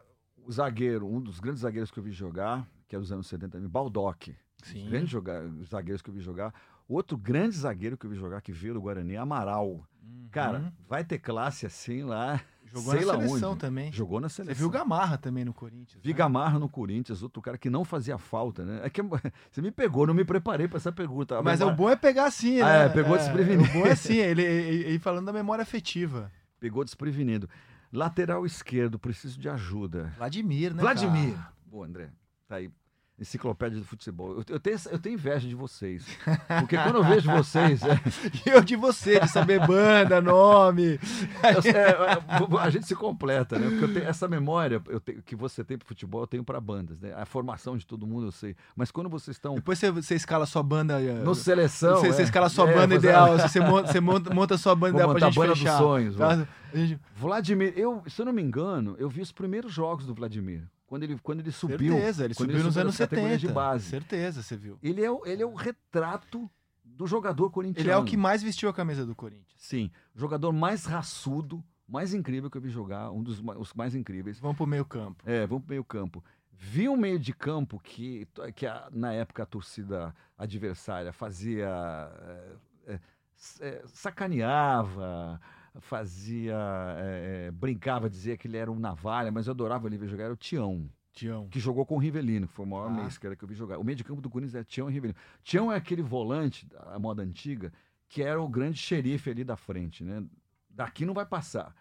zagueiro, 0.51 1.07
um 1.07 1.21
dos 1.21 1.39
grandes 1.39 1.61
zagueiros 1.61 1.91
que 1.91 1.97
eu 1.97 2.03
vi 2.03 2.11
jogar, 2.11 2.67
que 2.87 2.95
é 2.95 2.99
dos 2.99 3.11
anos 3.11 3.27
70 3.27 3.51
também, 3.51 3.69
Baldock. 3.69 4.35
Sim. 4.63 4.89
Grandes 4.89 5.09
jogar, 5.09 5.43
zagueiros 5.69 6.01
que 6.01 6.09
eu 6.09 6.13
vi 6.13 6.21
jogar. 6.21 6.53
Outro 6.87 7.17
grande 7.17 7.55
zagueiro 7.55 7.97
que 7.97 8.05
eu 8.05 8.09
vi 8.09 8.15
jogar 8.15 8.41
que 8.41 8.51
veio 8.51 8.73
do 8.73 8.81
Guarani, 8.81 9.15
Amaral. 9.15 9.87
Uhum. 10.03 10.27
Cara, 10.31 10.73
vai 10.87 11.03
ter 11.03 11.19
classe 11.19 11.65
assim 11.65 12.03
lá. 12.03 12.41
Jogou 12.65 12.91
sei 12.93 13.01
na 13.01 13.07
lá 13.07 13.13
seleção 13.13 13.51
onde. 13.51 13.59
também. 13.59 13.91
Jogou 13.91 14.19
na 14.21 14.29
seleção. 14.29 14.55
Você 14.55 14.59
viu 14.59 14.69
Gamarra 14.69 15.17
também 15.17 15.43
no 15.43 15.53
Corinthians. 15.53 16.01
Vi 16.01 16.09
né? 16.09 16.15
Gamarra 16.15 16.57
no 16.57 16.69
Corinthians, 16.69 17.21
outro 17.21 17.41
cara 17.41 17.57
que 17.57 17.69
não 17.69 17.83
fazia 17.83 18.17
falta, 18.17 18.63
né? 18.63 18.81
É 18.83 18.89
que 18.89 19.01
você 19.51 19.61
me 19.61 19.71
pegou, 19.71 20.07
não 20.07 20.13
me 20.13 20.23
preparei 20.23 20.67
para 20.67 20.77
essa 20.77 20.91
pergunta. 20.91 21.41
Mas 21.41 21.59
o 21.61 21.71
bom 21.71 21.89
é 21.89 21.95
pegar 21.95 22.25
assim, 22.25 22.57
né? 22.57 22.63
Ah, 22.63 22.83
é, 22.83 22.89
pegou 22.89 23.15
é, 23.15 23.19
desprevenido. 23.19 23.69
O 23.69 23.73
bom 23.73 23.85
é 23.85 23.91
assim, 23.91 24.15
ele, 24.19 24.41
ele, 24.41 24.83
ele 24.83 24.99
falando 24.99 25.25
da 25.25 25.33
memória 25.33 25.63
afetiva. 25.63 26.31
Pegou 26.59 26.83
desprevenido. 26.83 27.49
Lateral 27.91 28.45
esquerdo, 28.45 28.97
preciso 28.97 29.39
de 29.39 29.49
ajuda. 29.49 30.13
Vladimir, 30.17 30.73
né? 30.73 30.81
Vladimir. 30.81 31.33
Cara? 31.33 31.53
Boa, 31.65 31.85
André. 31.85 32.09
Tá 32.47 32.55
aí 32.55 32.71
enciclopédia 33.21 33.79
do 33.79 33.85
futebol. 33.85 34.31
Eu, 34.31 34.43
eu, 34.49 34.59
tenho, 34.59 34.77
eu 34.89 34.99
tenho 34.99 35.13
inveja 35.13 35.47
de 35.47 35.53
vocês. 35.53 36.05
Porque 36.59 36.75
quando 36.75 36.95
eu 36.95 37.03
vejo 37.03 37.29
vocês. 37.31 37.81
É... 37.83 37.99
eu 38.45 38.61
de 38.61 38.75
você, 38.75 39.19
de 39.19 39.29
saber 39.29 39.65
banda, 39.65 40.19
nome. 40.19 40.99
Eu, 41.43 41.71
é, 41.71 42.59
a 42.59 42.69
gente 42.69 42.87
se 42.87 42.95
completa, 42.95 43.59
né? 43.59 43.69
Porque 43.69 43.93
tenho, 43.93 44.07
essa 44.07 44.27
memória 44.27 44.81
tenho, 45.05 45.21
que 45.21 45.35
você 45.35 45.63
tem 45.63 45.77
para 45.77 45.87
futebol, 45.87 46.21
eu 46.21 46.27
tenho 46.27 46.43
para 46.43 46.59
bandas. 46.59 46.99
Né? 46.99 47.13
A 47.13 47.25
formação 47.25 47.77
de 47.77 47.85
todo 47.85 48.07
mundo 48.07 48.27
eu 48.27 48.31
sei. 48.31 48.55
Mas 48.75 48.91
quando 48.91 49.09
vocês 49.09 49.37
estão. 49.37 49.55
Depois 49.55 49.77
você, 49.77 49.91
você 49.91 50.15
escala 50.15 50.45
sua 50.45 50.63
banda. 50.63 50.99
No 50.99 51.35
seleção. 51.35 51.97
Você, 51.97 52.07
é. 52.07 52.11
você 52.11 52.23
escala 52.23 52.49
sua 52.49 52.69
é, 52.69 52.73
banda 52.73 52.95
ideal. 52.95 53.37
Você 53.51 53.59
monta, 53.59 53.91
você 53.91 53.99
monta, 53.99 54.33
monta 54.33 54.57
sua 54.57 54.75
banda 54.75 54.95
ideal 54.95 55.11
pra 55.11 55.27
gente 55.27 55.37
a 55.37 55.41
banda 55.41 55.55
fechar. 55.55 55.71
dos 55.71 55.79
sonhos. 55.79 56.15
Tá? 56.15 56.47
Gente... 56.73 56.99
Vladimir, 57.15 57.73
eu, 57.75 58.01
se 58.07 58.21
eu 58.21 58.25
não 58.25 58.33
me 58.33 58.41
engano, 58.41 58.95
eu 58.97 59.09
vi 59.09 59.21
os 59.21 59.31
primeiros 59.31 59.71
jogos 59.71 60.05
do 60.05 60.13
Vladimir 60.13 60.63
quando 60.91 61.03
ele, 61.03 61.17
quando 61.19 61.39
ele 61.39 61.53
subiu. 61.53 61.93
Certeza, 61.93 62.25
ele 62.25 62.33
subiu 62.33 62.55
ele 62.57 62.63
nos 62.65 62.77
anos 62.77 62.95
70. 62.95 63.37
De 63.37 63.47
base. 63.47 63.85
Certeza, 63.85 64.43
você 64.43 64.57
viu. 64.57 64.77
Ele 64.83 65.01
é, 65.01 65.09
o, 65.09 65.25
ele 65.25 65.41
é 65.41 65.45
o 65.45 65.53
retrato 65.53 66.51
do 66.83 67.07
jogador 67.07 67.49
corintiano. 67.49 67.87
Ele 67.87 67.93
é 67.93 67.95
o 67.95 68.03
que 68.03 68.17
mais 68.17 68.43
vestiu 68.43 68.67
a 68.67 68.73
camisa 68.73 69.05
do 69.05 69.15
Corinthians. 69.15 69.55
Sim. 69.55 69.89
O 70.13 70.19
jogador 70.19 70.51
mais 70.51 70.83
raçudo, 70.83 71.63
mais 71.87 72.13
incrível 72.13 72.51
que 72.51 72.57
eu 72.57 72.61
vi 72.61 72.67
jogar, 72.67 73.09
um 73.09 73.23
dos 73.23 73.41
os 73.57 73.73
mais 73.73 73.95
incríveis. 73.95 74.37
Vamos 74.37 74.57
pro 74.57 74.67
meio 74.67 74.83
campo. 74.83 75.23
É, 75.25 75.47
vamos 75.47 75.63
pro 75.63 75.71
meio 75.71 75.83
campo. 75.85 76.21
Vi 76.51 76.89
um 76.89 76.97
meio 76.97 77.17
de 77.17 77.31
campo 77.31 77.79
que, 77.79 78.27
que 78.53 78.67
a, 78.67 78.89
na 78.91 79.13
época 79.13 79.43
a 79.43 79.45
torcida 79.45 80.13
adversária 80.37 81.13
fazia. 81.13 81.69
É, 82.85 82.95
é, 82.95 82.99
é, 83.61 83.81
sacaneava, 83.85 85.39
fazia. 85.79 86.55
É, 86.97 87.45
é, 87.47 87.51
brincava, 87.51 88.09
dizia 88.09 88.35
que 88.37 88.47
ele 88.47 88.57
era 88.57 88.71
um 88.71 88.79
navalha, 88.79 89.31
mas 89.31 89.47
eu 89.47 89.51
adorava 89.51 89.87
ele 89.87 89.97
ver 89.97 90.07
jogar, 90.07 90.25
era 90.25 90.33
o 90.33 90.37
Tião. 90.37 90.89
Tião. 91.13 91.47
Que 91.49 91.59
jogou 91.59 91.85
com 91.85 91.95
o 91.95 91.97
Rivelino, 91.99 92.47
que 92.47 92.53
foi 92.53 92.65
o 92.65 92.69
maior 92.69 92.87
Ah. 92.87 92.89
mês 92.89 93.17
que 93.17 93.25
era 93.25 93.35
que 93.35 93.43
eu 93.43 93.47
vi 93.47 93.53
jogar. 93.55 93.77
O 93.77 93.83
meio 93.83 93.97
de 93.97 94.03
campo 94.03 94.21
do 94.21 94.29
Corinthians 94.29 94.55
é 94.55 94.63
Tião 94.63 94.89
e 94.89 94.93
Rivelino. 94.93 95.19
Tião 95.43 95.71
é 95.71 95.75
aquele 95.75 96.01
volante, 96.01 96.67
a 96.87 96.97
moda 96.97 97.21
antiga, 97.21 97.71
que 98.07 98.23
era 98.23 98.41
o 98.41 98.47
grande 98.47 98.77
xerife 98.77 99.29
ali 99.29 99.43
da 99.43 99.55
frente, 99.57 100.03
né? 100.03 100.23
Daqui 100.69 101.05
não 101.05 101.13
vai 101.13 101.25
passar. 101.25 101.75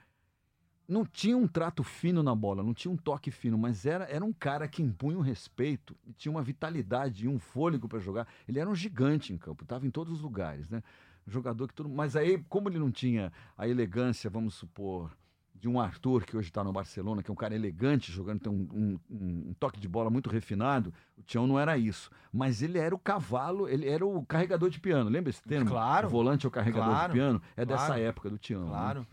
Não 0.89 1.05
tinha 1.05 1.37
um 1.37 1.47
trato 1.47 1.85
fino 1.85 2.21
na 2.21 2.35
bola, 2.35 2.65
não 2.65 2.75
tinha 2.75 2.91
um 2.91 2.97
toque 2.97 3.31
fino, 3.31 3.57
mas 3.57 3.87
era, 3.87 4.05
era 4.07 4.25
um 4.25 4.33
cara 4.33 4.67
que 4.67 4.83
impunha 4.83 5.17
um 5.17 5.21
respeito 5.21 5.97
e 6.05 6.13
tinha 6.13 6.33
uma 6.33 6.43
vitalidade 6.43 7.27
e 7.27 7.29
um 7.29 7.39
fôlego 7.39 7.89
para 7.89 8.01
jogar. 8.01 8.27
Ele 8.49 8.59
era 8.59 8.69
um 8.69 8.75
gigante 8.75 9.33
em 9.33 9.39
campo, 9.39 9.63
estava 9.63 9.87
em 9.87 9.91
todos 9.91 10.13
os 10.13 10.21
lugares, 10.21 10.69
né? 10.69 10.83
Jogador 11.31 11.69
que 11.69 11.75
tudo. 11.75 11.89
Mas 11.89 12.17
aí, 12.17 12.43
como 12.49 12.69
ele 12.69 12.79
não 12.79 12.91
tinha 12.91 13.33
a 13.57 13.67
elegância, 13.69 14.29
vamos 14.29 14.55
supor, 14.55 15.11
de 15.55 15.69
um 15.69 15.79
Arthur, 15.79 16.25
que 16.25 16.37
hoje 16.37 16.49
está 16.49 16.65
no 16.65 16.73
Barcelona, 16.73 17.23
que 17.23 17.31
é 17.31 17.33
um 17.33 17.37
cara 17.37 17.55
elegante, 17.55 18.11
jogando, 18.11 18.41
tem 18.41 18.51
um, 18.53 18.67
um- 19.11 19.49
um- 19.51 19.55
toque 19.61 19.79
de 19.79 19.87
bola 19.87 20.09
muito 20.11 20.31
refinado, 20.31 20.93
o 21.19 21.23
Tião 21.23 21.47
não 21.47 21.59
era 21.59 21.77
isso. 21.77 22.11
Mas 22.33 22.63
ele 22.63 22.79
era 22.79 22.95
o 22.95 22.99
cavalo, 22.99 23.69
ele 23.69 23.87
era 23.87 24.05
o 24.05 24.25
carregador 24.25 24.71
de 24.71 24.81
piano. 24.81 25.11
Lembra 25.11 25.29
esse 25.31 25.43
termo? 25.43 25.71
Claro. 25.71 26.07
O 26.09 26.11
volante 26.11 26.47
é 26.47 26.49
o 26.49 26.51
carregador 26.51 26.89
Claro. 26.89 27.13
de 27.13 27.19
piano. 27.19 27.43
É 27.57 27.65
dessa 27.67 27.87
Claro. 27.87 28.01
época 28.03 28.31
do 28.31 28.39
Tião. 28.39 28.63
né? 28.65 28.69
Claro. 28.71 29.07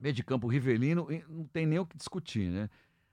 Meio 0.00 0.14
de 0.14 0.22
campo 0.24 0.46
Rivelino, 0.48 1.06
não 1.28 1.44
tem 1.44 1.64
nem 1.66 1.78
o 1.78 1.86
que 1.86 1.96
discutir, 1.96 2.50
né? 2.50 2.68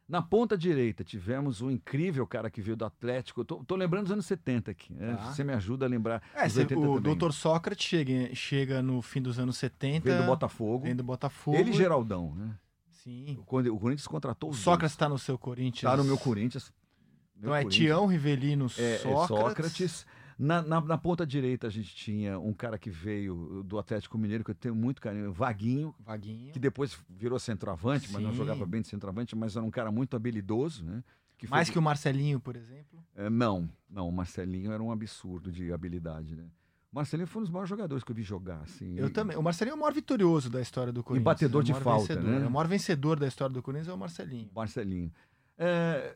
Na 0.08 0.22
ponta 0.22 0.56
direita, 0.56 1.04
tivemos 1.04 1.62
um 1.62 1.72
incrível 1.72 2.28
cara 2.28 2.50
que 2.52 2.62
veio 2.62 2.78
do 2.78 2.86
Atlético. 2.86 3.42
Eu 3.42 3.46
tô, 3.46 3.64
tô 3.64 3.76
lembrando 3.76 4.04
dos 4.04 4.12
anos 4.12 4.26
70 4.28 4.70
aqui. 4.70 4.94
Né? 4.94 5.16
Tá. 5.16 5.32
Você 5.34 5.44
me 5.44 5.52
ajuda 5.52 5.86
a 5.88 5.90
lembrar. 5.90 6.22
É, 6.36 6.44
dos 6.44 6.54
cê- 6.54 6.60
80 6.62 6.80
o 6.88 7.02
também. 7.02 7.18
Dr. 7.18 7.32
Sócrates 7.32 7.88
chega, 7.88 8.36
chega 8.36 8.82
no 8.84 9.02
fim 9.02 9.20
dos 9.22 9.40
anos 9.40 9.58
70. 9.58 10.08
Veio 10.08 10.22
do 10.22 10.28
Botafogo. 10.28 10.84
Vem 10.86 10.96
do 10.96 11.04
Botafogo. 11.04 11.58
Ele 11.58 11.72
e 11.72 11.74
Geraldão, 11.74 12.36
né? 12.36 12.56
Sim. 12.92 13.36
O 13.40 13.44
Corinthians- 13.44 13.76
o 13.76 13.80
Corinthians 13.80 14.08
contratou 14.08 14.50
O 14.52 14.54
Sócrates 14.54 14.94
está 14.94 15.10
no 15.10 15.18
seu 15.18 15.38
Corinthians. 15.40 15.92
Está 15.92 15.98
no 15.98 16.04
meu 16.04 16.18
Corinthians. 16.20 16.72
Meu 17.36 17.50
Então 17.50 17.56
é. 17.56 17.66
Tião, 17.66 18.06
Rivelino, 18.06 18.68
É, 18.78 18.96
é 18.96 18.98
Sócrates. 19.00 20.06
Na, 20.38 20.62
na, 20.62 20.82
na 20.82 20.98
ponta 20.98 21.26
direita 21.26 21.68
a 21.68 21.70
gente 21.70 21.96
tinha 21.96 22.38
um 22.38 22.54
cara 22.54 22.78
que 22.78 22.90
veio 22.90 23.64
do 23.64 23.80
Atlético 23.80 24.18
Mineiro, 24.18 24.44
que 24.44 24.52
eu 24.52 24.56
tenho 24.56 24.76
muito 24.76 25.02
carinho, 25.02 25.32
Vaguinho, 25.32 25.96
Vaguinho. 26.00 26.52
que 26.52 26.60
depois 26.60 26.98
virou 27.10 27.40
centroavante, 27.40 28.12
mas 28.12 28.22
não 28.22 28.32
Sim. 28.32 28.38
jogava 28.38 28.66
bem 28.66 28.82
de 28.82 28.88
centroavante, 28.90 29.36
mas 29.36 29.56
era 29.56 29.66
um 29.66 29.72
cara 29.72 29.92
muito 29.92 30.16
habilidoso, 30.16 30.84
né? 30.84 31.02
Que 31.38 31.48
foi- 31.48 31.56
Mais 31.58 31.70
que 31.70 31.80
o 31.80 31.82
Marcelinho, 31.82 32.40
por 32.40 32.56
exemplo. 32.56 33.02
É, 33.16 33.30
não, 33.30 33.70
não, 33.90 34.08
o 34.10 34.12
Marcelinho 34.12 34.72
era 34.72 34.82
um 34.84 34.92
absurdo 34.92 35.52
de 35.52 35.72
habilidade, 35.72 36.36
né? 36.36 36.44
O 36.92 36.96
Marcelinho 36.96 37.28
foi 37.28 37.42
um 37.42 37.44
dos 37.44 37.52
maiores 37.52 37.70
jogadores 37.70 38.04
que 38.06 38.12
eu 38.12 38.16
vi 38.16 38.24
jogar, 38.24 38.62
assim. 38.62 38.94
Eu 38.98 39.08
E- 39.08 39.10
também. 39.10 39.36
O 39.38 39.42
Marcelinho 39.44 39.74
é 39.74 39.76
o 39.76 39.80
maior 39.80 39.94
vitorioso 39.94 40.50
da 40.50 40.62
história 40.62 40.94
do 40.94 41.04
Corinthians. 41.04 41.26
batedor 41.26 41.62
é 41.62 41.66
de 41.66 41.74
falta, 41.74 42.14
vencedor. 42.16 42.24
né? 42.40 42.46
É 42.46 42.48
O 42.48 42.52
maior 42.52 42.68
vencedor 42.68 43.20
da 43.20 43.28
história 43.28 43.54
do 43.54 43.62
Corinthians 43.62 43.90
é 43.90 43.94
o 43.94 43.98
Marcelinho. 43.98 44.50
Marcelinho. 44.56 45.12
É, 45.58 46.16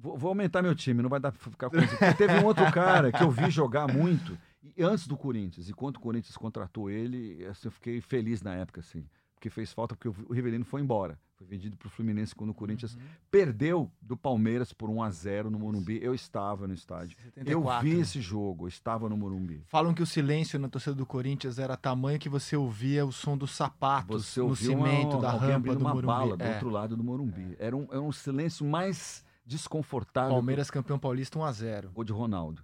vou, 0.00 0.16
vou 0.16 0.28
aumentar 0.30 0.62
meu 0.62 0.74
time, 0.74 1.02
não 1.02 1.10
vai 1.10 1.20
dar 1.20 1.32
pra 1.32 1.50
ficar 1.50 1.70
com 1.70 1.76
isso. 1.78 1.94
Teve 2.16 2.34
um 2.34 2.44
outro 2.44 2.70
cara 2.72 3.12
que 3.12 3.22
eu 3.22 3.30
vi 3.30 3.50
jogar 3.50 3.86
muito 3.92 4.36
e 4.76 4.82
antes 4.82 5.06
do 5.06 5.16
Corinthians. 5.16 5.68
E 5.68 5.72
quando 5.72 5.96
o 5.96 6.00
Corinthians 6.00 6.36
contratou 6.36 6.90
ele, 6.90 7.44
assim, 7.46 7.68
eu 7.68 7.72
fiquei 7.72 8.00
feliz 8.00 8.42
na 8.42 8.54
época, 8.54 8.80
assim. 8.80 9.04
Porque 9.34 9.48
fez 9.48 9.72
falta, 9.72 9.96
porque 9.96 10.08
o 10.08 10.32
Rivelino 10.34 10.66
foi 10.66 10.82
embora. 10.82 11.18
Foi 11.38 11.46
vendido 11.46 11.74
pro 11.74 11.88
Fluminense 11.88 12.34
quando 12.34 12.50
o 12.50 12.54
Corinthians 12.54 12.94
Uhum. 12.94 13.00
perdeu 13.30 13.90
do 14.02 14.14
Palmeiras 14.14 14.70
por 14.74 14.90
1 14.90 15.02
a 15.02 15.08
0 15.10 15.50
no 15.50 15.58
Morumbi. 15.58 15.98
Eu 16.02 16.14
estava 16.14 16.68
no 16.68 16.74
estádio. 16.74 17.16
Eu 17.34 17.62
74. 17.62 17.88
vi 17.88 17.98
esse 17.98 18.20
jogo, 18.20 18.64
eu 18.64 18.68
estava 18.68 19.08
no 19.08 19.16
Morumbi. 19.16 19.62
Falam 19.66 19.94
que 19.94 20.02
o 20.02 20.06
silêncio 20.06 20.58
na 20.58 20.68
torcida 20.68 20.94
do 20.94 21.06
Corinthians 21.06 21.58
era 21.58 21.74
tamanho 21.74 22.18
que 22.18 22.28
você 22.28 22.54
ouvia 22.54 23.06
o 23.06 23.10
som 23.12 23.38
dos 23.38 23.52
sapatos 23.52 24.26
Você 24.26 24.40
no 24.40 24.48
ouviu 24.48 24.74
uma- 24.74 24.86
cimento 24.90 25.18
da 25.18 25.30
rampa 25.30 25.74
do 25.74 25.80
uma 25.80 25.88
Morumbi. 25.94 26.06
bala 26.06 26.36
do 26.36 26.44
É. 26.44 26.52
outro 26.52 26.68
lado 26.68 26.94
do 26.94 27.02
Morumbi. 27.02 27.56
Era, 27.58 27.74
um, 27.74 27.86
era 27.90 28.02
um 28.02 28.12
silêncio 28.12 28.66
mais 28.66 29.24
desconfortável 29.50 30.30
Palmeiras 30.30 30.70
campeão 30.70 30.98
paulista 30.98 31.38
1 31.38 31.44
a 31.44 31.52
0 31.52 31.80
que 31.80 31.86
o 31.88 31.90
gol 31.90 32.04
de 32.04 32.12
Ronaldo. 32.12 32.62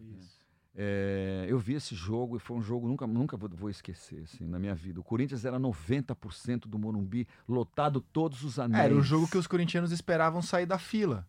É, 0.78 1.46
eu 1.48 1.58
vi 1.58 1.74
esse 1.74 1.94
jogo 1.94 2.36
e 2.36 2.38
foi 2.38 2.56
um 2.56 2.60
jogo 2.60 2.86
nunca 2.86 3.06
nunca 3.06 3.36
vou, 3.36 3.48
vou 3.48 3.70
esquecer 3.70 4.22
assim, 4.24 4.46
na 4.46 4.58
minha 4.58 4.74
vida. 4.74 5.00
O 5.00 5.02
Corinthians 5.02 5.44
era 5.44 5.58
90% 5.58 6.66
do 6.66 6.78
Morumbi, 6.78 7.26
lotado 7.48 8.00
todos 8.00 8.42
os 8.44 8.58
anéis. 8.58 8.84
Era 8.84 8.94
o 8.94 9.02
jogo 9.02 9.26
que 9.26 9.38
os 9.38 9.46
corintianos 9.46 9.90
esperavam 9.90 10.42
sair 10.42 10.66
da 10.66 10.78
fila. 10.78 11.26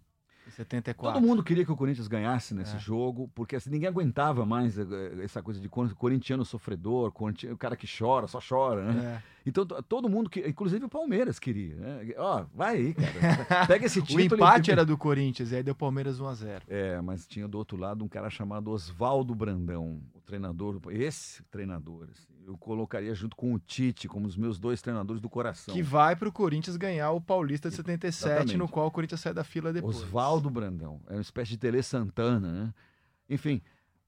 Em 0.48 0.52
74. 0.52 1.20
Todo 1.20 1.28
mundo 1.28 1.44
queria 1.44 1.66
que 1.66 1.72
o 1.72 1.76
Corinthians 1.76 2.08
ganhasse 2.08 2.54
nesse 2.56 2.76
É. 2.76 2.80
jogo, 2.80 3.30
porque 3.36 3.56
assim, 3.56 3.70
ninguém 3.70 3.90
aguentava 3.90 4.46
mais 4.46 4.78
eh, 4.78 4.86
essa 5.22 5.42
coisa 5.44 5.60
de 5.60 5.68
cor- 5.68 5.94
corintiano 5.96 6.46
sofredor, 6.46 7.12
corinti- 7.12 7.48
o 7.48 7.58
cara 7.58 7.76
que 7.76 7.86
chora, 7.88 8.28
só 8.28 8.40
chora, 8.40 8.92
né? 8.94 9.22
É. 9.24 9.38
Então 9.46 9.66
todo 9.66 10.10
mundo, 10.10 10.30
que, 10.30 10.40
inclusive 10.48 10.84
o 10.86 10.90
Palmeiras 10.90 11.40
queria, 11.40 11.76
né? 11.76 12.14
Ó, 12.18 12.46
vai 12.54 12.76
aí, 12.78 12.94
cara. 12.94 13.08
Pega 13.68 13.86
esse 13.86 14.00
O 14.00 14.02
título. 14.04 14.22
e- 14.22 14.26
empate 14.26 14.72
era 14.72 14.86
do 14.86 14.98
Corinthians, 14.98 15.52
e 15.52 15.56
aí 15.58 15.64
deu 15.64 15.76
Palmeiras 15.76 16.20
1 16.20 16.28
a 16.28 16.34
0 16.34 16.66
É, 16.68 17.00
mas 17.02 17.26
tinha 17.28 17.48
do 17.48 17.58
outro 17.58 17.78
lado 17.78 18.04
um 18.04 18.08
cara 18.08 18.30
chamado 18.30 18.72
Oswaldo 18.72 19.34
Brandão, 19.36 20.02
o 20.16 20.22
treinador, 20.22 20.80
do- 20.80 20.92
esse 20.92 21.44
treinador, 21.44 22.08
assim, 22.12 22.28
eu 22.48 22.58
colocaria 22.58 23.14
junto 23.14 23.36
com 23.36 23.54
o 23.54 23.60
Tite 23.60 24.08
como 24.08 24.26
os 24.26 24.38
meus 24.38 24.58
dois 24.58 24.82
treinadores 24.82 25.22
do 25.22 25.30
coração. 25.30 25.74
Que 25.76 25.84
vai 25.84 26.16
pro 26.16 26.32
Corinthians 26.32 26.78
ganhar 26.78 27.12
o 27.12 27.20
Paulista 27.20 27.70
de 27.70 27.76
77, 27.76 28.26
Exatamente. 28.32 28.58
no 28.58 28.70
qual 28.70 28.88
o 28.88 28.92
Corinthians 28.92 29.20
sai 29.20 29.34
da 29.34 29.44
fila 29.44 29.74
depois. 29.74 29.98
Oswaldo 29.98 30.50
Brandão, 30.50 31.02
é 31.08 31.14
uma 31.14 31.22
espécie 31.22 31.52
de 31.52 31.58
Tele 31.58 31.84
Santana, 31.84 32.52
né? 32.52 32.74
Enfim, 33.30 33.62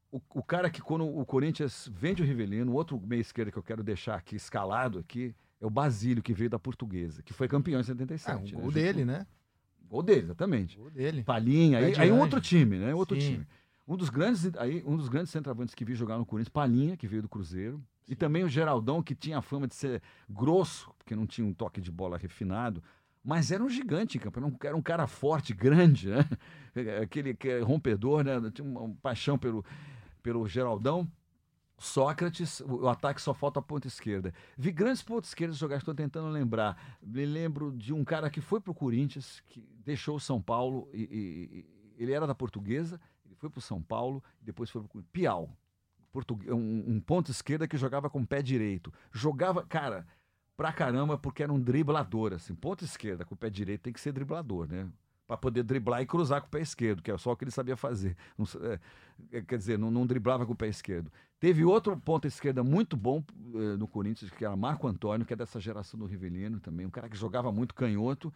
o, 0.09 0.21
o 0.35 0.41
cara 0.41 0.69
que 0.69 0.81
quando 0.81 1.05
o 1.05 1.25
Corinthians 1.25 1.91
vende 1.93 2.23
o 2.23 2.25
Rivelino, 2.25 2.71
o 2.71 2.75
outro 2.75 2.99
meia 3.05 3.19
esquerda 3.19 3.51
que 3.51 3.57
eu 3.57 3.63
quero 3.63 3.83
deixar 3.83 4.15
aqui 4.15 4.37
escalado 4.37 4.99
aqui 4.99 5.35
é 5.59 5.65
o 5.65 5.69
Basílio, 5.69 6.23
que 6.23 6.33
veio 6.33 6.49
da 6.49 6.57
Portuguesa, 6.57 7.21
que 7.21 7.33
foi 7.33 7.49
campeão 7.49 7.79
em 7.79 7.81
É, 7.81 7.83
77. 7.83 8.31
um 8.31 8.33
né? 8.45 8.51
gol 8.53 8.61
Junto- 8.63 8.73
dele, 8.73 9.03
né? 9.03 9.27
Gol 9.89 10.01
dele, 10.03 10.21
exatamente. 10.21 10.77
Gol 10.77 10.89
dele. 10.91 11.23
Palinha, 11.23 11.79
aí, 11.79 11.93
aí 11.97 12.11
um 12.11 12.19
outro 12.19 12.39
time, 12.39 12.77
né? 12.77 12.95
Outro 12.95 13.19
Sim. 13.19 13.31
time. 13.33 13.47
Um 13.89 13.97
dos 13.97 14.11
grandes, 14.11 14.55
aí, 14.57 14.83
um 14.85 14.95
dos 14.95 15.09
grandes 15.09 15.31
centroavantes 15.31 15.73
que 15.73 15.83
vi 15.83 15.95
jogar 15.95 16.19
no 16.19 16.25
Corinthians, 16.25 16.53
Palinha, 16.53 16.95
que 16.95 17.07
veio 17.07 17.23
do 17.23 17.27
Cruzeiro, 17.27 17.83
e 18.07 18.15
também 18.15 18.43
o 18.43 18.47
Geraldão, 18.47 19.01
que 19.01 19.15
tinha 19.15 19.39
a 19.39 19.41
fama 19.41 19.67
de 19.67 19.73
ser 19.73 19.99
grosso, 20.29 20.93
porque 20.95 21.15
não 21.15 21.25
tinha 21.25 21.45
um 21.45 21.51
toque 21.51 21.81
de 21.81 21.89
bola 21.89 22.15
refinado, 22.15 22.83
mas 23.23 23.51
era 23.51 23.63
um 23.63 23.69
gigante 23.69 24.15
em 24.15 24.21
campo, 24.21 24.37
era 24.63 24.77
um, 24.77 24.81
cara 24.81 25.07
forte, 25.07 25.55
grande, 25.55 26.07
né? 26.07 26.23
Aquele 27.01 27.33
que 27.33 27.49
é 27.49 27.61
rompedor, 27.61 28.23
né? 28.23 28.39
Tinha 28.53 28.67
uma, 28.67 28.95
paixão 29.01 29.39
pelo, 29.39 29.65
pelo 30.21 30.47
Geraldão. 30.47 31.11
Sócrates, 31.79 32.59
o, 32.59 32.87
ataque 32.89 33.19
só 33.19 33.33
falta 33.33 33.59
a 33.59 33.63
ponta 33.63 33.87
esquerda. 33.87 34.33
Vi 34.55 34.71
grandes 34.71 35.01
pontos 35.01 35.31
esquerdas 35.31 35.57
jogar, 35.57 35.77
estou 35.77 35.95
tentando 35.95 36.27
lembrar. 36.27 36.97
Me 37.01 37.25
lembro 37.25 37.71
de 37.71 37.91
um 37.91 38.03
cara 38.03 38.29
que 38.29 38.41
foi 38.41 38.59
para 38.61 38.71
o 38.71 38.75
Corinthians, 38.75 39.41
que 39.47 39.67
deixou 39.83 40.17
o 40.17 40.19
São 40.19 40.39
Paulo, 40.39 40.87
e, 40.93 41.01
e- 41.01 41.79
ele 41.99 42.13
era 42.13 42.25
da 42.25 42.33
portuguesa, 42.33 42.99
foi 43.39 43.49
para 43.49 43.59
o 43.59 43.61
São 43.61 43.81
Paulo, 43.81 44.23
depois 44.41 44.69
foi 44.69 44.83
para 44.83 44.99
o 44.99 45.03
Piau. 45.03 45.49
Portugue- 46.11 46.51
um, 46.51 46.83
um 46.87 46.99
ponto 46.99 47.31
esquerda 47.31 47.67
que 47.67 47.77
jogava 47.77 48.09
com 48.09 48.21
o 48.21 48.27
pé 48.27 48.41
direito. 48.41 48.91
Jogava, 49.11 49.63
cara, 49.63 50.07
pra 50.57 50.73
caramba, 50.73 51.17
porque 51.17 51.43
era 51.43 51.53
um 51.53 51.59
driblador, 51.59 52.33
assim. 52.33 52.55
Ponta 52.55 52.83
esquerda 52.83 53.23
com 53.23 53.35
o 53.35 53.37
pé 53.37 53.49
direito 53.49 53.81
tem 53.81 53.93
que 53.93 54.01
ser 54.01 54.11
driblador, 54.11 54.67
né? 54.67 54.89
Para 55.27 55.37
poder 55.37 55.61
driblar 55.61 56.01
e 56.01 56.07
cruzar 56.07 56.41
com 56.41 56.47
o 56.47 56.49
pé 56.49 56.59
esquerdo, 56.59 57.03
que 57.03 57.11
é 57.11 57.17
só 57.17 57.31
o 57.31 57.35
que 57.35 57.43
ele 57.43 57.51
sabia 57.51 57.77
fazer. 57.77 58.17
Não 58.35 58.47
é, 58.63 58.79
é, 59.31 59.41
quer 59.41 59.57
dizer, 59.59 59.77
não, 59.77 59.91
não 59.91 60.07
driblava 60.07 60.45
com 60.45 60.53
o 60.53 60.55
pé 60.55 60.67
esquerdo. 60.67 61.11
Teve 61.39 61.63
outro 61.63 61.95
ponta 61.97 62.27
esquerda 62.27 62.63
muito 62.63 62.97
bom 62.97 63.23
eh, 63.53 63.77
no 63.77 63.87
Corinthians, 63.87 64.31
que 64.31 64.43
era 64.43 64.55
Marco 64.55 64.87
Antônio, 64.87 65.25
que 65.25 65.31
é 65.31 65.35
dessa 65.35 65.59
geração 65.59 65.99
do 65.99 66.07
Rivelino 66.07 66.59
também, 66.59 66.85
um 66.85 66.89
cara 66.89 67.07
que 67.07 67.15
jogava 67.15 67.51
muito 67.51 67.75
canhoto. 67.75 68.33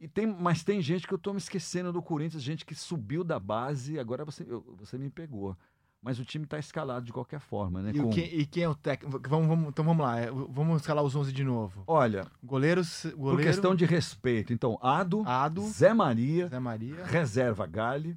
E 0.00 0.06
tem, 0.06 0.26
mas 0.26 0.62
tem 0.62 0.80
gente 0.82 1.06
que 1.06 1.14
eu 1.14 1.18
tô 1.18 1.32
me 1.32 1.38
esquecendo 1.38 1.92
do 1.92 2.02
Corinthians, 2.02 2.42
gente 2.42 2.66
que 2.66 2.74
subiu 2.74 3.24
da 3.24 3.38
base, 3.40 3.98
agora 3.98 4.24
você, 4.24 4.44
eu- 4.46 4.74
você 4.78 4.98
me 4.98 5.08
pegou. 5.08 5.56
Mas 6.02 6.20
o 6.20 6.24
time 6.24 6.44
está 6.44 6.58
escalado 6.58 7.04
de 7.06 7.12
qualquer 7.12 7.40
forma, 7.40 7.82
né? 7.82 7.90
E, 7.94 7.98
Com- 7.98 8.10
que- 8.10 8.20
e 8.20 8.46
quem 8.46 8.62
é 8.62 8.68
o 8.68 8.74
técnico? 8.74 9.18
Vamos, 9.28 9.48
vamos- 9.48 9.68
então 9.70 9.84
vamos 9.84 10.04
lá, 10.06 10.20
é, 10.20 10.30
vamos 10.30 10.80
escalar 10.82 11.02
os 11.02 11.16
11 11.16 11.32
de 11.32 11.42
novo. 11.42 11.82
Olha, 11.86 12.26
Goleiros, 12.44 13.02
por 13.02 13.16
goleiro, 13.16 13.42
questão 13.50 13.74
de 13.74 13.84
respeito, 13.86 14.52
então, 14.52 14.78
Ado, 14.82 15.22
Ado, 15.26 15.62
Zé 15.62 15.92
Maria, 15.94 16.46
Zé 16.48 16.60
Maria. 16.60 17.04
reserva 17.06 17.66
Gale, 17.66 18.16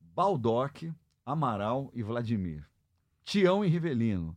Baldock, 0.00 0.92
Amaral 1.24 1.90
e 1.94 2.02
Vladimir. 2.02 2.66
Tião 3.22 3.62
e 3.64 3.68
Rivelino. 3.68 4.34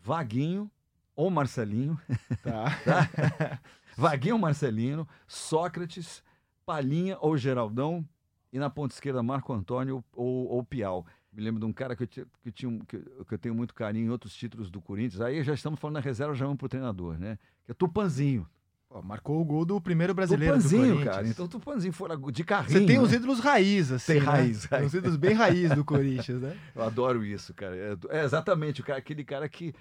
Vaguinho 0.00 0.70
ou 1.16 1.28
Marcelinho. 1.30 1.98
Tá. 2.42 2.64
Vaguinho 3.96 4.38
Marcelino. 4.38 5.06
Sócrates, 5.26 6.22
Palinha 6.64 7.16
ou 7.20 7.36
Geraldão. 7.36 8.04
E 8.52 8.58
na 8.58 8.70
ponta 8.70 8.94
esquerda, 8.94 9.22
Marco 9.22 9.52
Antônio 9.52 10.04
ou, 10.14 10.48
ou 10.48 10.62
Piau. 10.64 11.04
Me 11.32 11.42
lembro 11.42 11.58
de 11.58 11.66
um 11.66 11.72
cara 11.72 11.96
que 11.96 12.04
eu, 12.04 12.06
ti- 12.06 12.26
que, 12.42 12.52
tinha, 12.52 12.78
que, 12.86 12.98
que 12.98 13.34
eu 13.34 13.38
tenho 13.38 13.54
muito 13.54 13.74
carinho 13.74 14.06
em 14.06 14.10
outros 14.10 14.32
títulos 14.34 14.70
do 14.70 14.80
Corinthians. 14.80 15.20
Aí 15.20 15.42
já 15.42 15.52
estamos 15.52 15.80
falando 15.80 15.94
da 15.96 16.00
reserva, 16.00 16.32
já 16.34 16.44
vamos 16.44 16.58
pro 16.58 16.68
treinador, 16.68 17.18
né? 17.18 17.36
Que 17.64 17.72
é 17.72 17.74
Tupanzinho. 17.74 18.46
Pô, 18.88 19.02
marcou 19.02 19.40
o 19.40 19.44
gol 19.44 19.64
do 19.64 19.80
primeiro 19.80 20.14
brasileiro 20.14 20.54
do 20.54 20.58
Tupanzinho, 20.62 20.82
Corinthians. 20.94 21.14
cara. 21.16 21.26
Então 21.26 21.48
Tupanzinho 21.48 21.92
fora 21.92 22.16
de 22.16 22.44
carrinho. 22.44 22.78
Você 22.78 22.86
tem 22.86 23.00
os 23.00 23.10
né? 23.10 23.16
ídolos 23.16 23.40
raiz, 23.40 23.90
assim. 23.90 24.12
Tem 24.12 24.20
né? 24.22 24.26
raiz, 24.28 24.66
Tem 24.68 24.84
os 24.84 24.94
ídolos 24.94 25.16
bem 25.16 25.32
raiz 25.34 25.74
do 25.74 25.84
Corinthians, 25.84 26.40
né? 26.40 26.56
Eu 26.76 26.82
adoro 26.84 27.24
isso, 27.24 27.52
cara. 27.52 27.74
É, 27.74 27.96
é 28.20 28.24
exatamente 28.24 28.80
o 28.80 28.84
cara, 28.84 29.00
aquele 29.00 29.24
cara 29.24 29.48
que, 29.48 29.74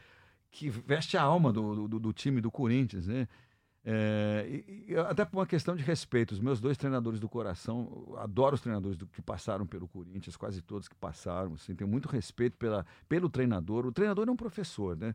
que 0.50 0.72
veste 0.72 1.16
a 1.16 1.22
alma 1.22 1.54
do, 1.54 1.88
do, 1.88 2.00
do 2.00 2.12
time 2.14 2.42
do 2.42 2.50
Corinthians, 2.50 3.06
né? 3.06 3.28
É, 3.86 4.64
e, 4.88 4.96
até 4.96 5.26
por 5.26 5.40
uma 5.40 5.46
questão 5.46 5.76
de 5.76 5.84
respeito, 5.84 6.32
os 6.32 6.40
meus 6.40 6.62
dois 6.62 6.78
treinadores 6.78 7.20
do 7.20 7.28
coração, 7.28 8.16
adoro 8.18 8.56
os 8.56 8.62
treinadores 8.62 8.98
do, 8.98 9.06
que 9.06 9.22
passaram 9.22 9.66
pelo 9.68 9.88
Corinthians, 9.88 10.38
quase 10.38 10.62
todos 10.62 10.88
que 10.88 10.96
passaram, 10.96 11.54
assim, 11.56 11.76
tenho 11.76 11.90
muito 11.90 12.08
respeito 12.08 12.56
pela, 12.58 12.86
pelo 13.10 13.30
treinador. 13.30 13.86
O 13.86 13.92
treinador 13.92 14.28
é 14.28 14.32
um 14.32 14.38
professor, 14.38 14.96
né? 14.96 15.14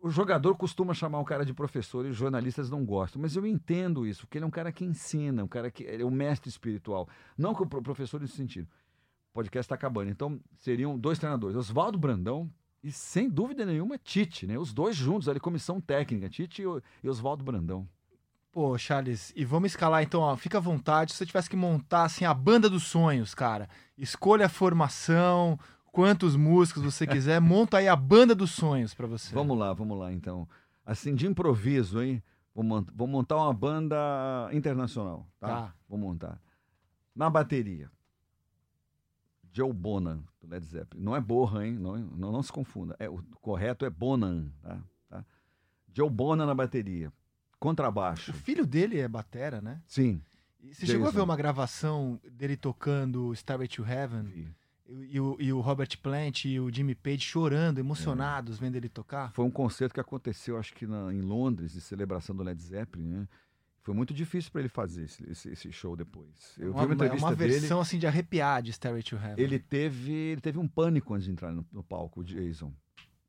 O 0.00 0.08
jogador 0.08 0.56
costuma 0.56 0.94
chamar 0.94 1.20
o 1.20 1.24
cara 1.24 1.44
de 1.44 1.52
professor 1.52 2.06
e 2.06 2.10
os 2.10 2.16
jornalistas 2.16 2.70
não 2.70 2.84
gostam, 2.84 3.20
mas 3.20 3.34
eu 3.34 3.46
entendo 3.46 4.06
isso, 4.06 4.22
porque 4.22 4.38
ele 4.38 4.44
é 4.44 4.48
um 4.48 4.50
cara 4.50 4.70
que 4.70 4.84
ensina, 4.84 5.44
um 5.44 5.48
cara 5.48 5.70
que 5.70 5.84
é 5.84 6.04
um 6.04 6.10
mestre 6.10 6.48
espiritual, 6.48 7.08
não 7.36 7.54
que 7.54 7.62
o 7.62 7.66
professor 7.66 8.20
nesse 8.20 8.36
sentido. 8.36 8.68
O 9.30 9.34
podcast 9.34 9.66
está 9.66 9.74
acabando, 9.74 10.10
então 10.10 10.40
seriam 10.58 10.98
dois 10.98 11.18
treinadores, 11.18 11.56
Oswaldo 11.56 11.98
Brandão, 11.98 12.50
e 12.86 12.92
sem 12.92 13.28
dúvida 13.28 13.66
nenhuma, 13.66 13.98
Tite, 13.98 14.46
né? 14.46 14.56
Os 14.56 14.72
dois 14.72 14.94
juntos 14.94 15.28
ali, 15.28 15.40
comissão 15.40 15.80
técnica, 15.80 16.28
Tite 16.28 16.62
e 17.02 17.08
Oswaldo 17.08 17.42
Brandão. 17.42 17.84
Pô, 18.52 18.78
Charles, 18.78 19.32
e 19.34 19.44
vamos 19.44 19.72
escalar 19.72 20.04
então, 20.04 20.20
ó, 20.20 20.36
fica 20.36 20.58
à 20.58 20.60
vontade. 20.60 21.10
Se 21.10 21.18
você 21.18 21.26
tivesse 21.26 21.50
que 21.50 21.56
montar 21.56 22.04
assim 22.04 22.24
a 22.24 22.32
banda 22.32 22.70
dos 22.70 22.84
sonhos, 22.84 23.34
cara, 23.34 23.68
escolha 23.98 24.46
a 24.46 24.48
formação, 24.48 25.58
quantos 25.90 26.36
músicos 26.36 26.84
você 26.84 27.04
quiser, 27.08 27.40
monta 27.40 27.78
aí 27.78 27.88
a 27.88 27.96
banda 27.96 28.36
dos 28.36 28.52
sonhos 28.52 28.94
para 28.94 29.08
você. 29.08 29.34
Vamos 29.34 29.58
lá, 29.58 29.72
vamos 29.72 29.98
lá 29.98 30.12
então. 30.12 30.48
Assim, 30.84 31.12
de 31.12 31.26
improviso, 31.26 32.00
hein? 32.00 32.22
Vou, 32.54 33.08
montar 33.08 33.36
uma 33.36 33.52
banda 33.52 33.96
internacional, 34.52 35.26
tá? 35.40 35.48
tá. 35.48 35.74
Vou 35.88 35.98
montar. 35.98 36.40
Na 37.16 37.28
bateria, 37.28 37.90
Joe 39.56 39.72
Bonan, 39.72 40.22
do 40.38 40.48
Led 40.48 40.66
Zeppelin. 40.66 41.02
Não 41.02 41.16
é 41.16 41.20
Bohan, 41.20 41.64
hein? 41.64 41.78
Não, 41.78 41.96
não, 41.96 42.30
não, 42.30 42.42
se 42.42 42.52
confunda. 42.52 42.94
É, 42.98 43.08
o 43.08 43.22
correto 43.40 43.86
é 43.86 43.90
Bonan, 43.90 44.50
tá? 44.60 44.78
tá? 45.08 45.24
Joe 45.94 46.10
Bonan 46.10 46.44
na 46.44 46.54
bateria. 46.54 47.10
Contrabaixo. 47.58 48.32
O 48.32 48.34
filho 48.34 48.66
dele 48.66 49.00
é 49.00 49.08
batera, 49.08 49.62
né? 49.62 49.80
Sim. 49.86 50.20
E 50.62 50.74
você 50.74 50.82
Jason. 50.82 50.92
chegou 50.92 51.08
a 51.08 51.10
ver 51.10 51.22
uma 51.22 51.36
gravação 51.36 52.20
dele 52.30 52.54
tocando 52.54 53.32
Starway 53.32 53.66
to 53.66 53.82
Heaven? 53.82 54.26
E, 54.26 55.14
e, 55.14 55.18
o, 55.18 55.36
e 55.40 55.50
o 55.50 55.60
Robert 55.62 55.98
Plant 56.02 56.44
e 56.44 56.60
o 56.60 56.70
Jimmy 56.70 56.94
Page 56.94 57.20
chorando, 57.20 57.78
emocionados, 57.78 58.58
é. 58.58 58.60
vendo 58.60 58.76
ele 58.76 58.90
tocar? 58.90 59.32
Foi 59.32 59.46
um 59.46 59.50
concerto 59.50 59.94
que 59.94 60.00
aconteceu, 60.00 60.58
acho 60.58 60.74
que 60.74 60.86
na, 60.86 61.14
em 61.14 61.22
Londres, 61.22 61.72
de 61.72 61.80
celebração 61.80 62.36
do 62.36 62.42
Led 62.42 62.62
Zeppelin, 62.62 63.08
né? 63.08 63.28
Foi 63.86 63.94
muito 63.94 64.12
difícil 64.12 64.50
para 64.50 64.62
ele 64.62 64.68
fazer 64.68 65.04
esse, 65.04 65.30
esse, 65.30 65.48
esse, 65.48 65.70
show 65.70 65.94
depois. 65.94 66.56
Eu 66.58 66.72
uma, 66.72 66.80
vi 66.80 66.86
uma 66.86 66.94
entrevista 66.94 67.24
uma 67.24 67.34
versão 67.36 67.68
dele, 67.68 67.80
assim 67.82 67.98
de 68.00 68.06
arrepiar 68.08 68.60
de 68.60 68.72
Stairway 68.72 69.00
to 69.00 69.14
Heaven. 69.14 69.36
Ele 69.36 69.60
teve, 69.60 70.12
ele 70.12 70.40
teve 70.40 70.58
um 70.58 70.66
pânico 70.66 71.14
antes 71.14 71.26
de 71.26 71.30
entrar 71.30 71.52
no, 71.52 71.64
no 71.70 71.84
palco, 71.84 72.18
o 72.18 72.24
Jason, 72.24 72.74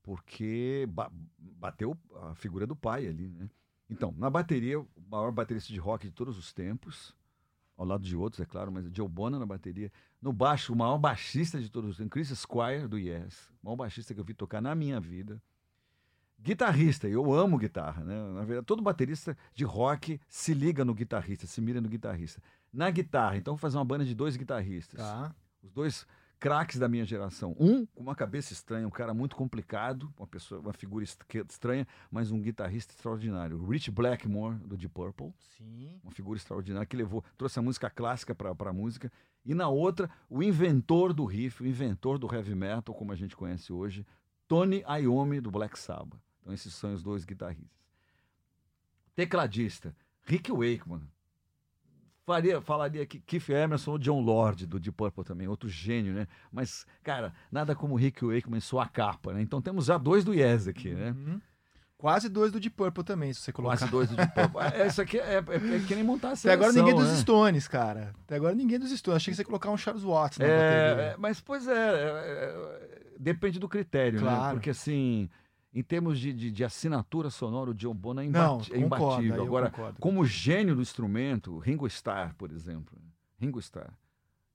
porque 0.02 0.88
ba 0.90 1.12
bateu 1.38 1.96
a 2.24 2.34
figura 2.34 2.66
do 2.66 2.76
pai 2.76 3.06
ali, 3.06 3.28
né? 3.28 3.48
Então, 3.88 4.16
na 4.18 4.32
bateria, 4.32 4.80
o 4.80 4.88
maior 5.08 5.32
baterista 5.32 5.72
de 5.72 5.78
rock 5.78 6.08
de 6.08 6.12
todos 6.12 6.36
os 6.40 6.52
tempos, 6.52 7.16
ao 7.78 7.86
lado 7.86 8.04
de 8.04 8.18
outros, 8.18 8.40
é 8.40 8.46
claro, 8.46 8.72
mas 8.72 8.90
Joe 8.92 9.08
Bonham 9.08 9.40
na 9.40 9.46
bateria. 9.46 9.92
No 10.20 10.34
baixo, 10.34 10.74
o 10.74 10.76
maior 10.76 10.98
baixista 10.98 11.62
de 11.62 11.70
todos 11.70 11.92
os 11.92 11.98
tempos, 11.98 12.14
Chris 12.14 12.30
Squire, 12.30 12.88
do 12.88 12.98
Yes, 12.98 13.52
o 13.62 13.68
maior 13.68 13.76
baixista 13.76 14.12
que 14.12 14.20
eu 14.20 14.26
vi 14.26 14.34
tocar 14.34 14.60
na 14.60 14.74
minha 14.74 15.00
vida 15.00 15.40
guitarrista, 16.40 17.08
eu 17.08 17.34
amo 17.34 17.58
guitarra, 17.58 18.04
né? 18.04 18.16
Na 18.34 18.44
verdade, 18.44 18.66
todo 18.66 18.82
baterista 18.82 19.38
de 19.54 19.64
rock 19.64 20.20
se 20.30 20.54
liga 20.54 20.86
no 20.86 20.94
guitarrista, 20.94 21.48
se 21.48 21.60
mira 21.62 21.82
no 21.82 21.90
guitarrista. 21.90 22.42
Na 22.72 22.90
guitarra, 22.90 23.38
então 23.38 23.54
vou 23.54 23.60
fazer 23.60 23.78
uma 23.78 23.86
banda 23.86 24.06
de 24.06 24.14
dois 24.14 24.36
guitarristas. 24.36 25.00
Tá. 25.00 25.36
Os 25.64 25.72
dois 25.72 26.06
craques 26.40 26.78
da 26.78 26.88
minha 26.88 27.04
geração. 27.04 27.56
Um 27.60 27.86
com 27.88 28.04
uma 28.04 28.16
cabeça 28.16 28.54
estranha, 28.54 28.88
um 28.88 28.92
cara 28.92 29.14
muito 29.14 29.36
complicado, 29.36 30.14
uma 30.18 30.28
pessoa, 30.28 30.62
uma 30.62 30.74
figura 30.74 31.04
estranha, 31.04 31.88
mas 32.12 32.32
um 32.32 32.40
guitarrista 32.40 32.94
extraordinário. 32.94 33.66
Rich 33.66 33.92
Blackmore 33.92 34.56
do 34.58 34.78
Deep 34.78 34.94
Purple. 34.94 35.34
Sim. 35.58 36.00
Uma 36.04 36.12
figura 36.12 36.38
extraordinária 36.38 36.86
que 36.86 36.96
levou, 36.96 37.24
trouxe 37.38 37.60
a 37.60 37.62
música 37.62 37.90
clássica 37.90 38.36
para 38.36 38.52
a 38.70 38.74
música. 38.74 39.12
E 39.44 39.54
na 39.54 39.68
outra, 39.68 40.10
o 40.30 40.44
inventor 40.44 41.14
do 41.14 41.26
riff, 41.26 41.64
o 41.64 41.66
inventor 41.66 42.20
do 42.20 42.34
heavy 42.34 42.54
metal, 42.54 42.94
como 42.94 43.12
a 43.12 43.16
gente 43.16 43.36
conhece 43.36 43.74
hoje, 43.74 44.06
Tony 44.48 44.84
Iommi 45.02 45.42
do 45.42 45.50
Black 45.50 45.78
Sabbath. 45.80 46.20
Então, 46.48 46.54
esses 46.54 46.74
são 46.74 46.94
os 46.94 47.04
dois 47.04 47.26
guitarristas. 47.26 47.78
Tecladista, 49.14 49.94
Rick 50.24 50.50
Wakeman. 50.50 51.02
Faria, 52.26 52.62
falaria 52.62 53.06
que 53.06 53.20
Keith 53.20 53.50
Emerson 53.50 53.92
ou 53.92 53.98
John 53.98 54.22
Lord 54.22 54.66
do 54.66 54.80
Deep 54.80 54.96
Purple 54.96 55.26
também, 55.26 55.48
outro 55.48 55.68
gênio, 55.68 56.14
né? 56.14 56.28
Mas, 56.50 56.86
cara, 57.04 57.34
nada 57.52 57.76
como 57.76 57.96
Rick 57.96 58.26
Wakeman 58.26 58.60
em 58.60 58.62
sua 58.62 58.88
capa, 58.88 59.34
né? 59.34 59.42
Então 59.42 59.62
temos 59.62 59.86
já 59.86 59.98
dois 59.98 60.24
do 60.24 60.34
Yes 60.34 60.68
aqui, 60.68 60.94
né? 60.94 61.12
Uhum. 61.12 61.42
Quase 61.98 62.30
dois 62.30 62.52
do 62.52 62.60
Deep 62.60 62.76
Purple 62.76 63.04
também, 63.04 63.34
se 63.34 63.42
você 63.42 63.52
colocar. 63.52 63.78
Quase 63.78 63.92
dois 63.92 64.10
do 64.10 64.16
Deep 64.16 64.34
Purple. 64.34 64.62
Essa 64.74 65.02
é, 65.02 65.04
aqui 65.04 65.20
é, 65.20 65.36
é, 65.36 65.76
é, 65.76 65.80
que 65.86 65.96
nem 65.96 66.04
montar 66.04 66.32
a 66.32 66.36
seleção, 66.36 66.52
Até 66.52 66.54
agora 66.54 66.72
ninguém 66.72 66.96
dos 66.96 67.12
né? 67.12 67.22
Stones, 67.22 67.68
cara. 67.68 68.14
Até 68.24 68.36
agora 68.36 68.56
ninguém 68.56 68.80
dos 68.80 68.92
Stones. 68.92 69.18
Achei 69.18 69.32
que 69.32 69.36
você 69.36 69.42
ia 69.42 69.46
colocar 69.46 69.70
um 69.70 69.78
Charles 69.78 70.04
Watts 70.04 70.38
na 70.38 70.46
é, 70.46 70.96
bateria. 70.96 71.16
Mas, 71.18 71.42
pois 71.42 71.68
é, 71.68 71.74
é, 71.74 73.14
depende 73.20 73.58
do 73.60 73.68
critério, 73.68 74.20
né? 74.22 74.28
claro. 74.28 74.48
né? 74.48 74.54
Porque, 74.54 74.70
assim, 74.70 75.30
em 75.74 75.84
termos 75.84 76.20
de, 76.20 76.34
de, 76.34 76.52
de, 76.52 76.64
assinatura 76.64 77.30
sonora, 77.30 77.72
o 77.72 77.74
John 77.74 77.94
Bonham 77.94 78.22
é, 78.22 78.26
imbat 78.26 78.70
Não, 78.70 78.76
é 78.76 78.80
imbatível. 78.80 79.44
Agora, 79.44 79.72
como 80.00 80.26
gênio 80.26 80.76
do 80.76 80.82
instrumento, 80.82 81.58
Ringo 81.60 81.86
Starr, 81.88 82.34
por 82.36 82.52
exemplo. 82.52 82.98
Ringo 83.40 83.60
Starr. 83.60 83.94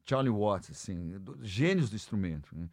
Charlie 0.04 0.32
Watts, 0.32 0.70
assim, 0.70 1.14
gênios 1.40 1.90
do 1.90 1.96
instrumento. 1.96 2.56
Né? 2.56 2.68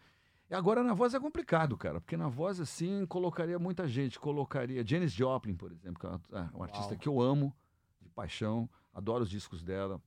E 0.50 0.56
agora 0.56 0.84
na 0.84 0.94
voz 0.94 1.14
é 1.14 1.20
complicado, 1.20 1.78
cara, 1.78 2.02
porque 2.02 2.18
na 2.18 2.28
voz, 2.28 2.60
assim, 2.60 3.06
colocaria 3.06 3.60
muita 3.60 3.88
gente. 3.88 4.20
Colocaria 4.20 4.86
Janis 4.86 5.12
Joplin, 5.12 5.56
por 5.56 5.72
exemplo, 5.72 6.00
que 6.00 6.06
é 6.06 6.10
uma, 6.10 6.52
uma 6.54 6.66
artista 6.66 6.96
que 6.96 7.08
eu 7.08 7.22
amo, 7.22 7.56
de 8.02 8.10
paixão, 8.10 8.68
adoro 8.94 9.24
os 9.24 9.30
discos 9.30 9.62
dela. 9.62 10.02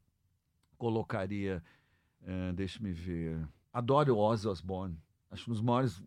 Colocaria, 0.76 1.62
é, 2.22 2.52
deixa-me 2.52 2.90
ver, 2.90 3.46
adoro 3.72 4.18
Ozzy 4.18 4.48
Osbourne. 4.48 4.98
Acho 5.30 5.48
um 5.48 5.54
dos 5.54 5.62
maiores 5.62 6.02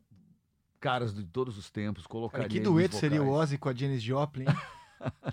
caras 0.86 1.16
de 1.16 1.24
todos 1.24 1.58
os 1.58 1.72
tempos. 1.72 2.06
Colocaria 2.06 2.48
Cara, 2.48 2.54
que 2.54 2.60
dueto 2.60 2.96
seria 2.96 3.24
o 3.24 3.32
Ozzy 3.32 3.58
com 3.58 3.70
a 3.70 3.74
Janis 3.74 4.04
Joplin? 4.04 4.46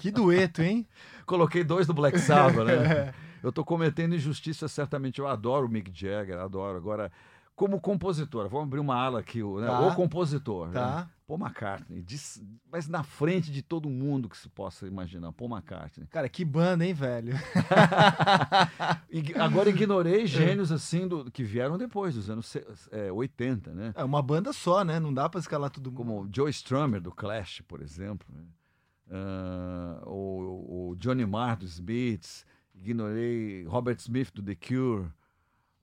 que 0.00 0.11
dueto, 0.11 0.62
hein? 0.62 0.88
Coloquei 1.26 1.62
dois 1.62 1.86
do 1.86 1.92
Black 1.92 2.18
Sabbath, 2.18 2.64
né? 2.64 3.12
eu 3.44 3.53
tô 3.53 3.62
cometendo 3.62 4.14
injustiça, 4.14 4.66
certamente. 4.66 5.18
Eu 5.18 5.28
adoro 5.28 5.66
o 5.66 5.68
Mick 5.68 5.90
Jagger, 5.92 6.38
adoro. 6.38 6.78
Agora, 6.78 7.12
como 7.55 7.78
compositor, 7.78 8.48
vamos 8.48 8.66
abrir 8.66 8.80
uma 8.80 8.96
ala 8.96 9.20
aqui, 9.20 9.42
né? 9.42 9.66
Tá. 9.66 9.88
o 9.88 9.94
compositor. 9.94 10.70
Tá. 10.70 10.96
Né? 10.96 11.09
Paul 11.33 11.39
McCartney, 11.39 12.05
mas 12.70 12.87
na 12.87 13.03
frente 13.03 13.51
de 13.51 13.62
todo 13.62 13.89
mundo 13.89 14.28
que 14.28 14.37
se 14.37 14.51
possa 14.51 14.87
imaginar, 14.87 15.33
Paul 15.33 15.51
McCartney. 15.51 16.07
Cara, 16.09 16.28
que 16.28 16.45
banda, 16.45 16.85
hein, 16.85 16.93
velho? 16.93 17.33
Agora 19.41 19.70
ignorei 19.70 20.26
gênios 20.26 20.70
assim 20.70 21.09
do, 21.09 21.30
que 21.30 21.43
vieram 21.43 21.78
depois 21.78 22.14
dos 22.14 22.28
anos 22.28 22.55
é, 22.91 23.11
80, 23.11 23.72
né? 23.72 23.93
É 23.97 24.05
uma 24.05 24.20
banda 24.20 24.53
só, 24.53 24.85
né? 24.85 25.01
Não 25.01 25.12
dá 25.12 25.26
para 25.26 25.41
escalar 25.41 25.70
tudo. 25.70 25.91
Como 25.91 26.28
Joe 26.30 26.51
Strummer 26.51 27.01
do 27.01 27.11
Clash, 27.11 27.62
por 27.66 27.80
exemplo, 27.80 28.28
uh, 29.07 30.07
o, 30.07 30.91
o, 30.91 30.97
Johnny 30.97 31.24
Marr 31.24 31.57
dos 31.57 31.80
Beats, 31.80 32.45
ignorei 32.74 33.64
Robert 33.64 33.97
Smith 34.01 34.30
do 34.35 34.43
The 34.43 34.55
Cure. 34.55 35.09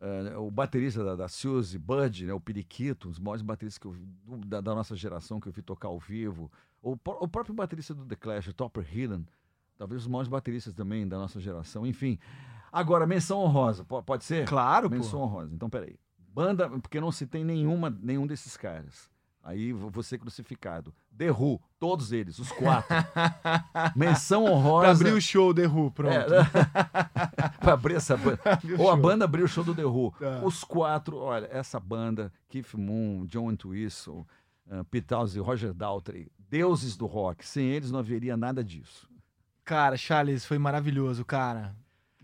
Uh, 0.02 0.40
o 0.40 0.50
baterista 0.50 1.04
da, 1.04 1.14
da 1.14 1.28
Suzy, 1.28 1.78
Bud, 1.78 2.26
né, 2.26 2.34
o 2.34 2.40
Periquito, 2.40 3.10
os 3.10 3.20
maiores 3.20 3.42
bateristas 3.42 3.78
que 3.78 3.86
eu, 3.86 3.96
da, 4.46 4.62
da, 4.62 4.74
nossa 4.74 4.96
geração 4.96 5.42
que 5.42 5.48
eu 5.48 5.52
vi 5.52 5.62
tocar 5.62 5.90
ao 5.90 6.00
vivo. 6.00 6.50
O, 6.82 6.94
o 6.94 7.28
próprio 7.28 7.54
baterista 7.54 7.94
do 7.94 8.06
The 8.06 8.16
Clash, 8.16 8.48
o 8.48 8.54
Topper 8.54 8.86
Hidden, 8.90 9.26
talvez 9.78 10.04
os 10.04 10.08
maiores 10.08 10.30
bateristas 10.30 10.74
também 10.74 11.06
da 11.06 11.18
nossa 11.18 11.38
geração. 11.40 11.86
Enfim, 11.86 12.18
agora, 12.72 13.06
menção 13.06 13.40
honrosa, 13.40 13.84
pode 13.84 14.24
ser? 14.24 14.48
Claro, 14.48 14.90
Menção 14.90 15.20
pô. 15.20 15.26
honrosa. 15.26 15.54
Então, 15.54 15.70
peraí. 15.70 15.98
Banda, 16.18 16.70
porque 16.70 17.02
não 17.02 17.12
se 17.12 17.28
tem 17.28 17.44
nenhuma, 17.44 17.90
nenhum 17.90 18.26
desses 18.26 18.56
caras. 18.56 19.10
Aí 19.44 19.74
ser 20.04 20.20
crucificado. 20.20 20.94
The 21.18 21.32
Who, 21.32 21.60
todos 21.80 22.12
eles, 22.12 22.40
os 22.40 22.52
quatro. 22.52 22.96
Menção 23.96 24.46
honrosa. 24.46 24.82
Pra 24.82 24.92
abrir 24.92 25.12
o 25.12 25.22
show 25.22 25.54
The 25.54 25.68
Who, 25.68 25.92
pronto. 25.92 26.14
É, 26.14 26.46
pra 27.70 27.74
abrir 27.74 27.96
essa 27.96 28.18
banda. 28.18 28.40
Ou 28.78 28.90
a 28.90 28.96
banda 28.96 29.26
abriu 29.26 29.46
o 29.46 29.48
show 29.48 29.64
do 29.64 29.76
The 29.76 29.86
Who. 29.86 30.14
Tá. 30.20 30.42
Os 30.44 30.64
quatro, 30.64 31.18
olha, 31.18 31.48
essa 31.52 31.80
banda, 31.80 32.32
Keith 32.48 32.74
Moon, 32.74 33.26
John 33.26 33.52
Entwistle, 33.52 34.26
uh, 34.68 34.84
Pete 34.86 35.14
e 35.36 35.40
Roger 35.40 35.74
Daltrey, 35.74 36.28
deuses 36.50 36.96
do 36.96 37.06
rock. 37.06 37.46
Sem 37.46 37.68
eles 37.68 37.92
não 37.92 38.00
haveria 38.00 38.36
nada 38.36 38.64
disso. 38.64 39.08
Cara, 39.64 39.98
Charles, 39.98 40.46
foi 40.46 40.58
maravilhoso, 40.58 41.24
cara. 41.24 41.76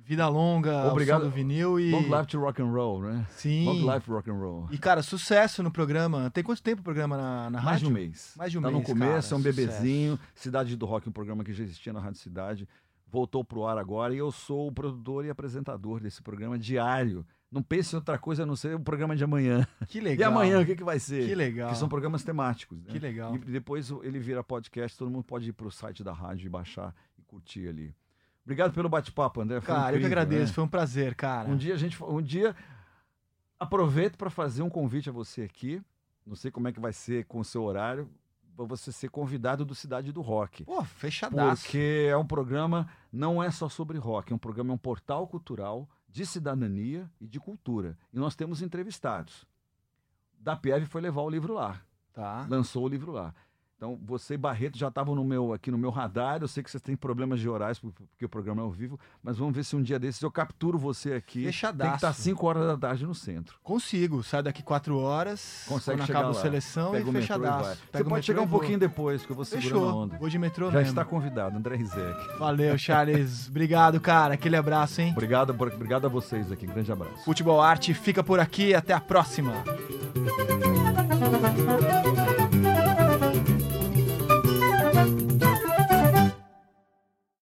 Vida 0.08 0.28
longa, 0.28 0.86
obrigado 0.92 1.24
do 1.24 1.32
vinil 1.32 1.80
e 1.80 1.90
Long 1.90 2.16
life 2.16 2.28
to 2.28 2.40
rock 2.40 2.62
and 2.62 2.72
roll, 2.72 3.02
né? 3.02 3.26
Sim. 3.32 3.66
Long 3.66 3.92
life 3.92 4.08
rock 4.08 4.30
and 4.30 4.36
roll. 4.36 4.68
E 4.70 4.78
cara, 4.78 5.02
sucesso 5.02 5.64
no 5.64 5.72
programa. 5.72 6.30
Tem 6.30 6.44
quanto 6.44 6.62
tempo 6.62 6.82
o 6.82 6.84
programa 6.84 7.18
na, 7.18 7.50
na 7.50 7.62
Mais 7.62 7.66
rádio? 7.66 7.88
de 7.88 7.92
um 7.92 7.94
mês. 7.96 8.34
Mais 8.38 8.52
de 8.52 8.60
um 8.60 8.62
tá 8.62 8.70
mês. 8.70 8.84
Tá 8.84 8.94
no 8.94 9.00
começo, 9.00 9.30
cara, 9.30 9.36
é 9.36 9.40
um 9.40 9.42
bebezinho. 9.42 10.20
Cidade 10.36 10.76
do 10.76 10.86
Rock, 10.86 11.10
um 11.10 11.12
programa 11.12 11.44
que 11.44 11.52
já 11.52 11.64
existia 11.64 11.92
na 11.92 12.00
Rádio 12.00 12.20
Cidade, 12.20 12.68
voltou 13.08 13.44
pro 13.44 13.66
ar 13.66 13.78
agora 13.78 14.14
e 14.14 14.18
eu 14.18 14.32
sou 14.32 14.68
o 14.68 14.72
produtor 14.72 15.26
e 15.26 15.30
apresentador 15.30 16.00
desse 16.00 16.22
programa 16.22 16.58
diário 16.60 17.26
Não 17.52 17.62
pense 17.64 17.96
em 17.96 17.98
outra 17.98 18.18
coisa 18.18 18.44
a 18.44 18.46
não 18.46 18.56
ser 18.56 18.76
o 18.76 18.80
programa 18.80 19.16
de 19.16 19.24
amanhã. 19.24 19.66
Que 19.88 20.00
E 20.00 20.02
legal. 20.02 20.32
amanhã, 20.32 20.60
o 20.62 20.66
que, 20.66 20.76
que 20.76 20.84
vai 20.84 21.00
ser? 21.00 21.26
Que 21.28 21.36
legal. 21.36 21.70
Que 21.70 21.78
são 21.78 21.88
programas 21.88 22.24
temáticos. 22.24 22.78
Né? 22.84 22.92
Que 22.92 23.00
legal. 23.00 23.36
E 23.36 23.40
depois 23.40 23.90
o- 23.92 24.04
ele 24.04 24.20
vira 24.20 24.44
podcast, 24.44 24.98
todo 24.98 25.10
mundo 25.10 25.24
pode 25.24 25.50
ir 25.50 25.54
pro 25.54 25.72
site 25.72 26.04
da 26.04 26.12
rádio 26.12 26.48
e 26.48 26.50
baixar 26.50 26.94
e 27.18 27.22
curtir 27.24 27.68
ali. 27.70 27.96
Obrigado 28.44 28.74
pelo 28.74 28.90
bate-papo, 28.90 29.40
André. 29.42 29.62
Foi 29.62 29.74
Cara, 29.74 29.82
eu 29.90 29.92
que 29.94 29.98
incrível, 30.06 30.08
agradeço. 30.22 30.52
né? 30.52 30.54
Foi 30.56 30.64
um 30.64 30.68
prazer, 30.68 31.16
cara. 31.16 31.50
Um 31.50 31.56
dia 31.56 31.74
a 31.74 31.78
gente, 31.78 32.04
um 32.04 32.22
dia 32.22 32.56
aproveito 33.60 34.18
para 34.18 34.30
fazer 34.30 34.62
um 34.62 34.70
convite 34.70 35.10
a 35.10 35.14
você 35.14 35.42
aqui. 35.44 35.82
Não 36.26 36.36
sei 36.36 36.52
como 36.52 36.68
é 36.68 36.72
que 36.72 36.80
vai 36.80 36.92
ser 36.92 37.26
com 37.26 37.40
o 37.40 37.46
seu 37.46 37.64
horário, 37.64 38.10
para 38.56 38.66
você 38.66 38.92
ser 38.92 39.10
convidado 39.10 39.66
do 39.66 39.76
Cidade 39.76 40.12
do 40.12 40.22
Rock. 40.22 40.64
Pô, 40.64 40.84
fechadaço. 40.84 41.64
Porque 41.64 42.08
é 42.10 42.16
um 42.18 42.26
programa, 42.26 42.88
não 43.12 43.42
é 43.44 43.52
só 43.52 43.68
sobre 43.70 43.98
rock, 43.98 44.32
é 44.32 44.36
um 44.36 44.40
programa, 44.40 44.72
é 44.72 44.76
um 44.76 44.78
portal 44.78 45.28
cultural 45.28 45.90
de 46.08 46.26
cidadania 46.26 47.10
e 47.20 47.28
de 47.28 47.40
cultura. 47.40 47.98
E 48.14 48.18
nós 48.18 48.36
temos 48.36 48.62
entrevistados. 48.62 49.46
Da 50.40 50.56
Pieve 50.56 50.86
foi 50.86 51.02
levar 51.02 51.22
o 51.22 51.30
livro 51.30 51.54
lá, 51.54 51.82
Tá. 52.14 52.46
lançou 52.50 52.86
o 52.86 52.88
livro 52.88 53.12
lá. 53.12 53.34
Então, 53.78 54.00
você 54.06 54.36
e 54.36 54.38
Barreto 54.38 54.78
já 54.78 54.88
estavam 54.88 55.16
no 55.16 55.24
meu, 55.26 55.52
aqui 55.52 55.70
no 55.70 55.78
meu 55.78 55.90
radar. 55.90 56.42
Eu 56.42 56.48
sei 56.48 56.64
que 56.64 56.72
vocês 56.72 56.82
têm 56.82 56.96
problemas 56.96 57.42
de 57.42 57.50
horários, 57.50 57.78
por- 57.78 57.92
porque 57.92 58.24
o 58.24 58.30
programa 58.30 58.62
é 58.62 58.64
ao 58.64 58.72
vivo, 58.72 58.98
mas 59.22 59.38
vamos 59.38 59.54
ver 59.54 59.66
se 59.66 59.76
um 59.76 59.82
dia 59.82 60.00
desses 60.00 60.22
eu 60.22 60.32
capturo 60.32 60.78
você 60.78 61.12
aqui. 61.14 61.40
Tem 61.40 61.42
que 61.42 61.52
Fechadaço. 61.52 61.96
estar 61.96 62.14
5 62.14 62.48
horas 62.48 62.66
da 62.68 62.78
tarde 62.78 63.06
no 63.06 63.14
centro. 63.14 63.58
Consigo. 63.62 64.24
Sai 64.24 64.42
daqui 64.42 64.64
quatro 64.64 64.98
horas. 64.98 65.66
Consegue 65.68 65.98
quando 66.00 66.08
chegar 66.08 66.20
acaba 66.20 66.32
a 66.38 66.42
seleção 66.42 66.92
Pega 66.92 67.06
e 67.06 67.10
o 67.10 67.12
metrô 67.12 67.20
e 67.20 67.22
fechadaço. 67.22 67.82
Você 67.92 68.04
pode 68.06 68.26
chegar 68.26 68.42
um 68.42 68.48
pouquinho 68.48 68.80
depois, 68.80 69.26
que 69.26 69.32
eu 69.32 69.36
vou 69.36 69.44
segurando 69.44 69.76
a 69.78 69.82
Fechou. 69.82 70.02
onda. 70.04 70.18
Vou 70.20 70.30
de 70.30 70.40
metrô 70.40 70.72
Já 70.72 70.78
mesmo. 70.78 70.92
está 70.92 71.04
convidado, 71.04 71.58
André 71.58 71.76
Rizek. 71.76 72.38
Valeu, 72.40 72.78
Charles. 72.78 73.48
Obrigado, 73.52 74.00
cara. 74.00 74.36
Aquele 74.36 74.56
abraço, 74.56 75.02
hein? 75.02 75.12
Obrigado, 75.12 75.50
obrigado 75.50 76.06
a 76.06 76.10
vocês 76.10 76.50
aqui. 76.50 76.66
Grande 76.66 76.92
abraço. 76.94 77.26
Futebol 77.26 77.60
Arte 77.62 77.94
fica 77.94 78.24
por 78.24 78.40
aqui. 78.40 78.74
Até 78.74 78.94
a 78.94 79.02
próxima. 79.02 79.54